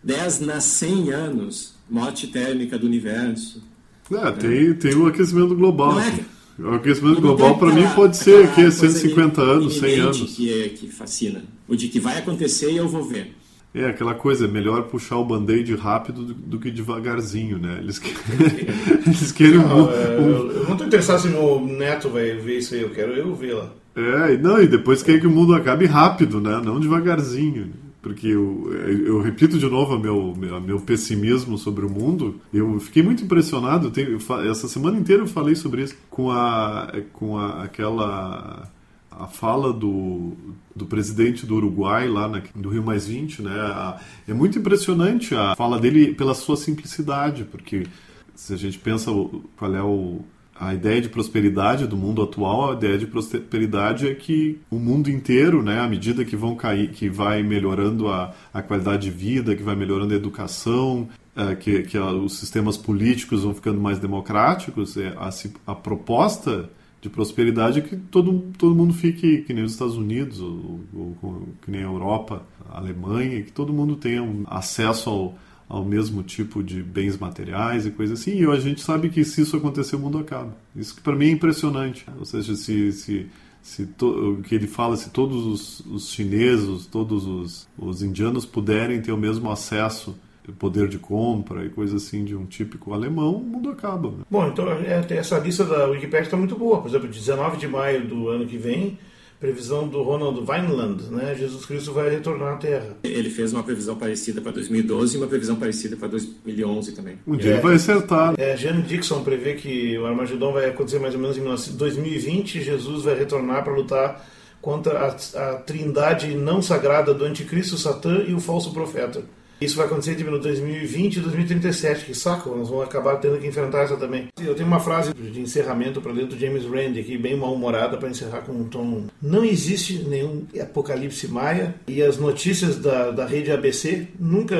10 0.03 0.41
nas 0.41 0.63
100 0.65 1.11
anos, 1.11 1.74
morte 1.89 2.27
térmica 2.27 2.77
do 2.77 2.85
universo. 2.85 3.63
É, 4.11 4.31
tem, 4.31 4.73
tem 4.73 4.95
o 4.95 5.07
aquecimento 5.07 5.55
global. 5.55 5.99
É, 5.99 6.13
o 6.59 6.75
aquecimento 6.75 7.19
global, 7.19 7.57
para 7.57 7.73
mim, 7.73 7.87
pode 7.95 8.17
ser 8.17 8.51
que 8.53 8.69
150 8.69 9.41
anos, 9.41 9.77
100 9.79 9.99
anos. 9.99 10.35
Que, 10.35 10.63
é, 10.63 10.69
que 10.69 10.87
fascina. 10.87 11.43
O 11.67 11.75
de 11.75 11.87
que 11.89 11.99
vai 11.99 12.17
acontecer 12.17 12.71
e 12.71 12.77
eu 12.77 12.87
vou 12.87 13.03
ver. 13.03 13.35
É, 13.73 13.87
aquela 13.87 14.13
coisa, 14.13 14.45
é 14.45 14.47
melhor 14.47 14.83
puxar 14.83 15.17
o 15.17 15.25
band-aid 15.25 15.75
rápido 15.75 16.23
do, 16.23 16.33
do, 16.33 16.59
que 16.59 16.71
devagarzinho, 16.71 17.57
né? 17.57 17.79
Eles, 17.81 17.99
Eles 19.05 19.31
querem 19.33 19.55
não, 19.55 19.87
um, 19.87 19.91
é, 19.91 20.17
um... 20.17 20.29
Eu 20.49 20.63
não 20.63 20.71
estou 20.71 20.87
interessado 20.87 21.23
se 21.23 21.27
meu 21.27 21.59
neto 21.59 22.07
vai 22.07 22.35
ver 22.35 22.59
isso 22.59 22.73
aí, 22.73 22.81
eu 22.81 22.91
quero 22.91 23.11
eu 23.11 23.35
ver 23.35 23.53
lá. 23.53 23.73
É, 23.93 24.37
não, 24.37 24.61
e 24.61 24.67
depois 24.67 25.03
querem 25.03 25.19
que 25.19 25.27
o 25.27 25.31
mundo 25.31 25.53
acabe 25.53 25.85
rápido, 25.85 26.39
né? 26.39 26.61
Não 26.63 26.79
devagarzinho 26.79 27.73
porque 28.05 28.27
eu, 28.27 28.71
eu 29.03 29.19
repito 29.19 29.57
de 29.57 29.67
novo 29.67 29.97
meu, 29.97 30.35
meu, 30.37 30.61
meu, 30.61 30.79
pessimismo 30.79 31.57
sobre 31.57 31.83
o 31.83 31.89
mundo. 31.89 32.39
Eu 32.53 32.79
fiquei 32.79 33.01
muito 33.01 33.23
impressionado. 33.23 33.89
Tenho, 33.89 34.19
essa 34.47 34.67
semana 34.67 34.99
inteira 34.99 35.23
eu 35.23 35.27
falei 35.27 35.55
sobre 35.55 35.81
isso 35.81 35.97
com 36.07 36.29
a 36.29 36.93
com 37.11 37.35
a, 37.35 37.63
aquela 37.63 38.69
a 39.09 39.25
fala 39.25 39.73
do, 39.73 40.33
do 40.75 40.85
presidente 40.85 41.47
do 41.47 41.55
Uruguai 41.55 42.07
lá 42.07 42.27
na, 42.27 42.43
do 42.53 42.69
Rio 42.69 42.83
Mais 42.83 43.07
20, 43.07 43.41
né? 43.41 43.59
A, 43.59 43.99
é 44.27 44.35
muito 44.35 44.59
impressionante 44.59 45.33
a 45.33 45.55
fala 45.55 45.79
dele 45.79 46.13
pela 46.13 46.35
sua 46.35 46.55
simplicidade, 46.55 47.43
porque 47.45 47.87
se 48.35 48.53
a 48.53 48.57
gente 48.57 48.77
pensa 48.77 49.09
qual 49.57 49.75
é 49.75 49.81
o 49.81 50.19
a 50.57 50.73
ideia 50.73 51.01
de 51.01 51.09
prosperidade 51.09 51.85
do 51.85 51.97
mundo 51.97 52.21
atual, 52.21 52.71
a 52.71 52.75
ideia 52.75 52.97
de 52.97 53.05
prosperidade 53.05 54.07
é 54.07 54.15
que 54.15 54.59
o 54.71 54.77
mundo 54.77 55.11
inteiro, 55.11 55.61
né, 55.61 55.79
à 55.81 55.87
medida 55.87 56.23
que 56.23 56.35
vão 56.35 56.55
cair, 56.55 56.91
que 56.91 57.09
vai 57.09 57.43
melhorando 57.43 58.07
a, 58.07 58.33
a 58.53 58.61
qualidade 58.61 59.09
de 59.09 59.15
vida, 59.15 59.55
que 59.55 59.63
vai 59.63 59.75
melhorando 59.75 60.13
a 60.13 60.17
educação, 60.17 61.09
é, 61.35 61.53
que, 61.55 61.83
que 61.83 61.97
a, 61.97 62.05
os 62.05 62.39
sistemas 62.39 62.77
políticos 62.77 63.43
vão 63.43 63.53
ficando 63.53 63.81
mais 63.81 63.99
democráticos, 63.99 64.95
é, 64.95 65.09
a, 65.17 65.29
a, 65.67 65.75
proposta 65.75 66.69
de 67.01 67.09
prosperidade 67.09 67.79
é 67.79 67.81
que 67.81 67.97
todo, 67.97 68.45
todo 68.57 68.73
mundo 68.73 68.93
fique 68.93 69.39
que 69.39 69.53
nem 69.53 69.63
os 69.63 69.73
Estados 69.73 69.97
Unidos, 69.97 70.39
ou, 70.39 70.79
ou 71.21 71.47
que 71.61 71.69
nem 71.69 71.81
a 71.81 71.85
Europa, 71.85 72.43
a 72.69 72.77
Alemanha, 72.77 73.43
que 73.43 73.51
todo 73.51 73.73
mundo 73.73 73.97
tenha 73.97 74.23
um 74.23 74.45
acesso 74.47 75.09
ao 75.09 75.35
ao 75.67 75.83
mesmo 75.83 76.21
tipo 76.23 76.63
de 76.63 76.81
bens 76.83 77.17
materiais 77.17 77.85
e 77.85 77.91
coisas 77.91 78.19
assim. 78.19 78.39
E 78.39 78.45
a 78.45 78.55
gente 78.59 78.81
sabe 78.81 79.09
que 79.09 79.23
se 79.23 79.41
isso 79.41 79.57
acontecer, 79.57 79.95
o 79.95 79.99
mundo 79.99 80.17
acaba. 80.17 80.55
Isso 80.75 80.95
que 80.95 81.01
para 81.01 81.15
mim 81.15 81.27
é 81.27 81.31
impressionante. 81.31 82.05
Ou 82.17 82.25
seja, 82.25 82.55
se, 82.55 82.91
se, 82.91 83.27
se 83.61 83.85
to, 83.85 84.35
o 84.39 84.41
que 84.41 84.53
ele 84.53 84.67
fala, 84.67 84.95
se 84.95 85.09
todos 85.09 85.45
os, 85.45 85.79
os 85.81 86.09
chineses, 86.09 86.85
todos 86.85 87.25
os, 87.25 87.67
os 87.77 88.03
indianos 88.03 88.45
puderem 88.45 89.01
ter 89.01 89.11
o 89.11 89.17
mesmo 89.17 89.51
acesso 89.51 90.15
poder 90.53 90.87
de 90.87 90.99
compra 90.99 91.65
e 91.65 91.69
coisa 91.69 91.97
assim 91.97 92.23
de 92.23 92.35
um 92.35 92.45
típico 92.45 92.93
alemão, 92.93 93.35
o 93.35 93.43
mundo 93.43 93.69
acaba. 93.69 94.09
Né? 94.09 94.23
Bom, 94.29 94.47
então 94.47 94.69
é, 94.69 95.05
essa 95.09 95.39
lista 95.39 95.63
da 95.63 95.87
Wikipedia 95.87 96.21
está 96.21 96.37
muito 96.37 96.55
boa. 96.55 96.81
Por 96.81 96.89
exemplo, 96.89 97.07
19 97.07 97.57
de 97.57 97.67
maio 97.67 98.07
do 98.07 98.29
ano 98.29 98.45
que 98.45 98.57
vem, 98.57 98.97
previsão 99.39 99.87
do 99.87 100.01
Ronald 100.01 100.45
Weinland, 100.45 101.03
né? 101.11 101.35
Jesus 101.37 101.65
Cristo 101.65 101.93
vai 101.93 102.09
retornar 102.09 102.53
à 102.53 102.57
Terra. 102.57 102.97
Ele 103.03 103.29
fez 103.29 103.53
uma 103.53 103.63
previsão 103.63 103.95
parecida 103.95 104.41
para 104.41 104.53
2012 104.53 105.15
e 105.15 105.17
uma 105.17 105.27
previsão 105.27 105.55
parecida 105.55 105.95
para 105.95 106.07
2011 106.07 106.91
também. 106.93 107.17
Um 107.27 107.35
dia 107.35 107.55
é, 107.55 107.59
vai 107.59 107.75
acertar. 107.75 108.33
É, 108.37 108.55
Jane 108.55 108.81
Dixon 108.81 109.23
prevê 109.23 109.53
que 109.55 109.97
o 109.97 110.05
Armagedon 110.05 110.53
vai 110.53 110.65
acontecer 110.69 110.99
mais 110.99 111.13
ou 111.13 111.21
menos 111.21 111.37
em 111.37 111.75
2020 111.75 112.61
Jesus 112.61 113.03
vai 113.03 113.17
retornar 113.17 113.63
para 113.63 113.73
lutar 113.73 114.25
contra 114.61 114.99
a, 114.99 115.51
a 115.51 115.55
trindade 115.57 116.33
não 116.35 116.61
sagrada 116.61 117.13
do 117.13 117.23
anticristo, 117.23 117.77
Satã 117.77 118.23
e 118.27 118.33
o 118.33 118.39
falso 118.39 118.73
profeta. 118.73 119.23
Isso 119.59 119.75
vai 119.77 119.85
acontecer 119.85 120.15
tipo, 120.15 120.29
no 120.29 120.39
2020 120.39 121.17
e 121.17 121.19
2037, 121.21 122.05
que 122.05 122.13
saco, 122.13 122.49
nós 122.55 122.69
vamos 122.69 122.83
acabar 122.83 123.15
tendo 123.17 123.39
que 123.39 123.47
enfrentar 123.47 123.83
essa 123.83 123.95
também. 123.95 124.27
Eu 124.39 124.53
tenho 124.53 124.67
uma 124.67 124.79
frase 124.79 125.13
de 125.13 125.39
encerramento 125.39 126.01
para 126.01 126.11
ler 126.11 126.25
do 126.27 126.37
James 126.37 126.65
Randi 126.65 126.99
aqui, 126.99 127.17
bem 127.17 127.37
mal-humorada, 127.37 127.97
para 127.97 128.09
encerrar 128.09 128.41
com 128.41 128.51
um 128.51 128.65
tom. 128.65 129.05
Não 129.21 129.43
existe 129.45 129.99
nenhum 129.99 130.45
apocalipse 130.61 131.27
maia 131.27 131.75
e 131.87 132.01
as 132.01 132.17
notícias 132.17 132.77
da, 132.77 133.11
da 133.11 133.25
rede 133.25 133.51
ABC 133.51 134.07
nunca 134.19 134.55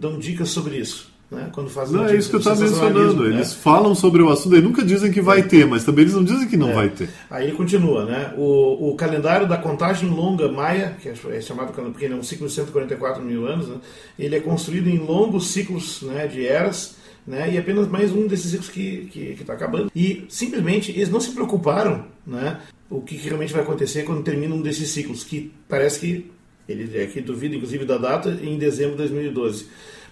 dão 0.00 0.18
dicas 0.18 0.50
sobre 0.50 0.76
isso. 0.76 1.09
Né? 1.30 1.48
Quando 1.52 1.70
fazem 1.70 1.96
não, 1.96 2.06
é 2.06 2.16
isso 2.16 2.28
que 2.28 2.34
eu 2.34 2.40
estava 2.40 2.60
mencionando. 2.60 3.28
Né? 3.28 3.36
Eles 3.36 3.54
falam 3.54 3.94
sobre 3.94 4.20
o 4.20 4.30
assunto 4.30 4.56
e 4.56 4.60
nunca 4.60 4.82
dizem 4.82 5.12
que 5.12 5.20
vai 5.20 5.38
é. 5.38 5.42
ter, 5.42 5.64
mas 5.64 5.84
também 5.84 6.02
eles 6.02 6.14
não 6.14 6.24
dizem 6.24 6.48
que 6.48 6.56
não 6.56 6.70
é. 6.70 6.74
vai 6.74 6.88
ter. 6.88 7.08
Aí 7.30 7.46
ele 7.46 7.56
continua, 7.56 8.04
né? 8.04 8.34
O, 8.36 8.90
o 8.90 8.96
calendário 8.96 9.46
da 9.46 9.56
contagem 9.56 10.08
longa 10.10 10.50
maia, 10.50 10.96
que 11.00 11.08
é, 11.08 11.14
é 11.30 11.40
chamado 11.40 11.72
porque 11.72 12.04
ele 12.04 12.14
é 12.14 12.16
um 12.16 12.22
ciclo 12.22 12.48
de 12.48 12.52
144 12.52 13.22
mil 13.22 13.46
anos, 13.46 13.68
né? 13.68 13.76
ele 14.18 14.34
é 14.34 14.40
construído 14.40 14.88
em 14.88 14.98
longos 14.98 15.52
ciclos 15.52 16.02
né, 16.02 16.26
de 16.26 16.44
eras. 16.44 16.98
Né, 17.26 17.52
e 17.52 17.58
apenas 17.58 17.86
mais 17.86 18.10
um 18.12 18.26
desses 18.26 18.50
ciclos 18.50 18.70
que 18.70 19.36
está 19.38 19.52
acabando. 19.52 19.92
E 19.94 20.24
simplesmente 20.28 20.90
eles 20.90 21.10
não 21.10 21.20
se 21.20 21.30
preocuparam 21.32 22.06
né, 22.26 22.58
o 22.88 23.02
que, 23.02 23.16
que 23.16 23.28
realmente 23.28 23.52
vai 23.52 23.62
acontecer 23.62 24.04
quando 24.04 24.24
termina 24.24 24.54
um 24.54 24.62
desses 24.62 24.88
ciclos, 24.88 25.22
que 25.22 25.52
parece 25.68 26.00
que 26.00 26.30
ele 26.66 26.90
é 26.98 27.06
que 27.06 27.20
duvida 27.20 27.54
inclusive 27.54 27.84
da 27.84 27.98
data, 27.98 28.36
em 28.42 28.58
dezembro 28.58 28.92
de 28.92 28.98
2012 28.98 29.66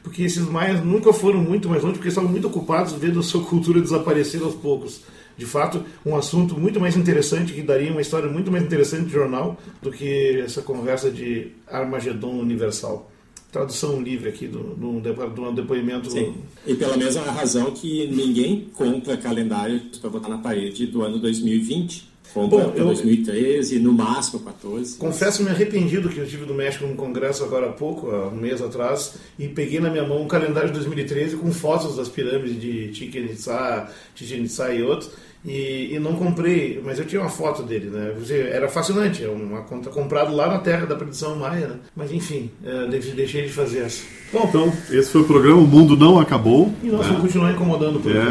porque 0.09 0.22
esses 0.22 0.48
maias 0.48 0.82
nunca 0.82 1.12
foram 1.12 1.38
muito 1.38 1.68
mais 1.68 1.82
longe, 1.82 1.96
porque 1.96 2.09
estavam 2.09 2.30
muito 2.30 2.46
ocupados 2.46 2.94
vendo 2.94 3.20
a 3.20 3.22
sua 3.22 3.44
cultura 3.44 3.78
desaparecer 3.78 4.42
aos 4.42 4.54
poucos. 4.54 5.02
De 5.36 5.44
fato, 5.44 5.84
um 6.04 6.16
assunto 6.16 6.59
muito 6.59 6.80
mais 6.80 6.96
interessante, 6.96 7.52
que 7.52 7.61
daria 7.61 7.92
uma 7.92 8.00
história 8.00 8.26
muito 8.26 8.50
mais 8.50 8.64
interessante 8.64 9.04
de 9.04 9.12
jornal 9.12 9.59
do 9.82 9.90
que 9.90 10.40
essa 10.40 10.62
conversa 10.62 11.11
de 11.11 11.52
Armagedon 11.66 12.40
Universal. 12.40 13.11
Tradução 13.52 14.00
livre 14.00 14.30
aqui 14.30 14.46
do, 14.46 14.74
do, 14.74 14.98
do 14.98 15.52
depoimento. 15.52 16.11
Sim. 16.11 16.34
E 16.66 16.74
pela 16.74 16.96
mesma 16.96 17.22
razão 17.24 17.70
que 17.70 18.06
ninguém 18.06 18.66
compra 18.74 19.14
calendário 19.18 19.80
para 20.00 20.09
botar 20.09 20.30
na 20.30 20.38
parede 20.38 20.86
do 20.86 21.02
ano 21.02 21.18
2020 21.18 22.09
Compra 22.35 22.59
Bom, 22.59 22.72
eu, 22.76 22.85
2013, 22.87 23.79
no 23.79 23.93
máximo 23.93 24.41
14. 24.41 24.97
Confesso 24.99 25.43
me 25.43 25.49
arrependido 25.49 26.09
que 26.09 26.18
eu 26.18 26.24
estive 26.24 26.45
no 26.45 26.55
México 26.55 26.87
num 26.87 26.95
congresso 26.97 27.43
agora 27.43 27.68
há 27.68 27.72
pouco, 27.72 28.11
há 28.11 28.29
um 28.29 28.37
mês 28.37 28.61
atrás, 28.61 29.14
e 29.39 29.49
peguei 29.49 29.81
na 29.81 29.91
minha 29.91 30.07
mão 30.07 30.22
um 30.22 30.29
calendário 30.29 30.68
de 30.68 30.74
2013 30.74 31.37
com 31.37 31.51
fotos 31.53 31.97
das 31.97 32.09
pirâmides 32.09 32.61
de 32.61 32.93
Chichen 32.95 33.24
Itza, 33.24 33.89
Chichen 34.14 34.45
Itza 34.45 34.72
e 34.72 34.83
outros 34.83 35.11
e, 35.49 35.94
e, 35.94 35.99
não 35.99 36.14
comprei, 36.14 36.80
mas 36.84 36.99
eu 36.99 37.05
tinha 37.05 37.20
uma 37.20 37.30
foto 37.30 37.62
dele, 37.62 37.90
né? 37.90 38.14
Era 38.53 38.68
fascinante, 38.68 39.24
é 39.24 39.28
uma 39.28 39.62
conta 39.62 39.90
comprado 39.90 40.34
lá 40.34 40.49
na 40.49 40.59
terra 40.59 40.86
da 40.86 40.94
predição 40.94 41.36
maia, 41.36 41.68
né? 41.68 41.76
Mas 41.96 42.12
enfim, 42.12 42.51
é, 42.64 42.86
deixei 42.86 43.46
de 43.46 43.53
fazer 43.53 43.80
essa. 43.80 44.03
Bom, 44.32 44.46
então, 44.49 44.72
esse 44.90 45.11
foi 45.11 45.22
o 45.22 45.24
programa, 45.24 45.57
o 45.57 45.66
mundo 45.66 45.96
não 45.96 46.20
acabou. 46.20 46.72
E 46.82 46.88
nós 46.88 47.01
né? 47.01 47.07
vamos 47.07 47.22
continuar 47.22 47.53
incomodando 47.53 48.01
por 48.01 48.14
É, 48.14 48.22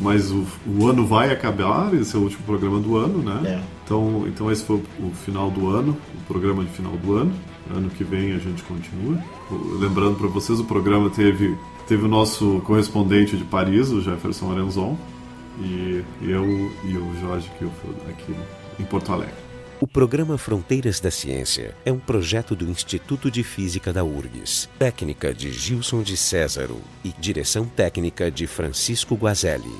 mas 0.00 0.30
o, 0.30 0.44
o, 0.66 0.88
ano 0.88 1.06
vai 1.06 1.30
acabar, 1.30 1.94
esse 1.94 2.16
é 2.16 2.18
o 2.18 2.22
último 2.22 2.42
programa 2.44 2.80
do 2.80 2.96
ano, 2.96 3.22
né? 3.22 3.40
É. 3.44 3.60
Então, 3.84 4.24
então 4.26 4.50
esse 4.50 4.64
foi 4.64 4.82
o 5.00 5.10
final 5.24 5.50
do 5.50 5.68
ano, 5.68 5.96
o 6.14 6.26
programa 6.26 6.64
de 6.64 6.70
final 6.70 6.92
do 6.92 7.14
ano. 7.14 7.32
Ano 7.74 7.90
que 7.90 8.02
vem 8.02 8.32
a 8.32 8.38
gente 8.38 8.62
continua. 8.62 9.22
Lembrando 9.78 10.16
para 10.16 10.26
vocês, 10.26 10.58
o 10.58 10.64
programa 10.64 11.10
teve 11.10 11.54
Teve 11.88 12.04
o 12.04 12.08
nosso 12.08 12.60
correspondente 12.66 13.34
de 13.34 13.44
Paris, 13.44 13.88
o 13.88 14.02
Jefferson 14.02 14.52
Arenzon, 14.52 14.94
e 15.60 16.04
eu 16.22 16.44
e 16.84 16.96
o 16.96 17.20
Jorge 17.20 17.50
Kilfield 17.58 18.00
aqui 18.08 18.34
em 18.78 18.84
Porto 18.84 19.12
Alegre. 19.12 19.48
O 19.80 19.86
programa 19.86 20.36
Fronteiras 20.36 20.98
da 20.98 21.10
Ciência 21.10 21.72
é 21.84 21.92
um 21.92 22.00
projeto 22.00 22.56
do 22.56 22.68
Instituto 22.68 23.30
de 23.30 23.44
Física 23.44 23.92
da 23.92 24.02
URGS, 24.02 24.68
técnica 24.76 25.32
de 25.32 25.52
Gilson 25.52 26.02
de 26.02 26.16
Césaro 26.16 26.80
e 27.04 27.10
direção 27.10 27.64
técnica 27.64 28.28
de 28.28 28.48
Francisco 28.48 29.14
Guazelli. 29.14 29.72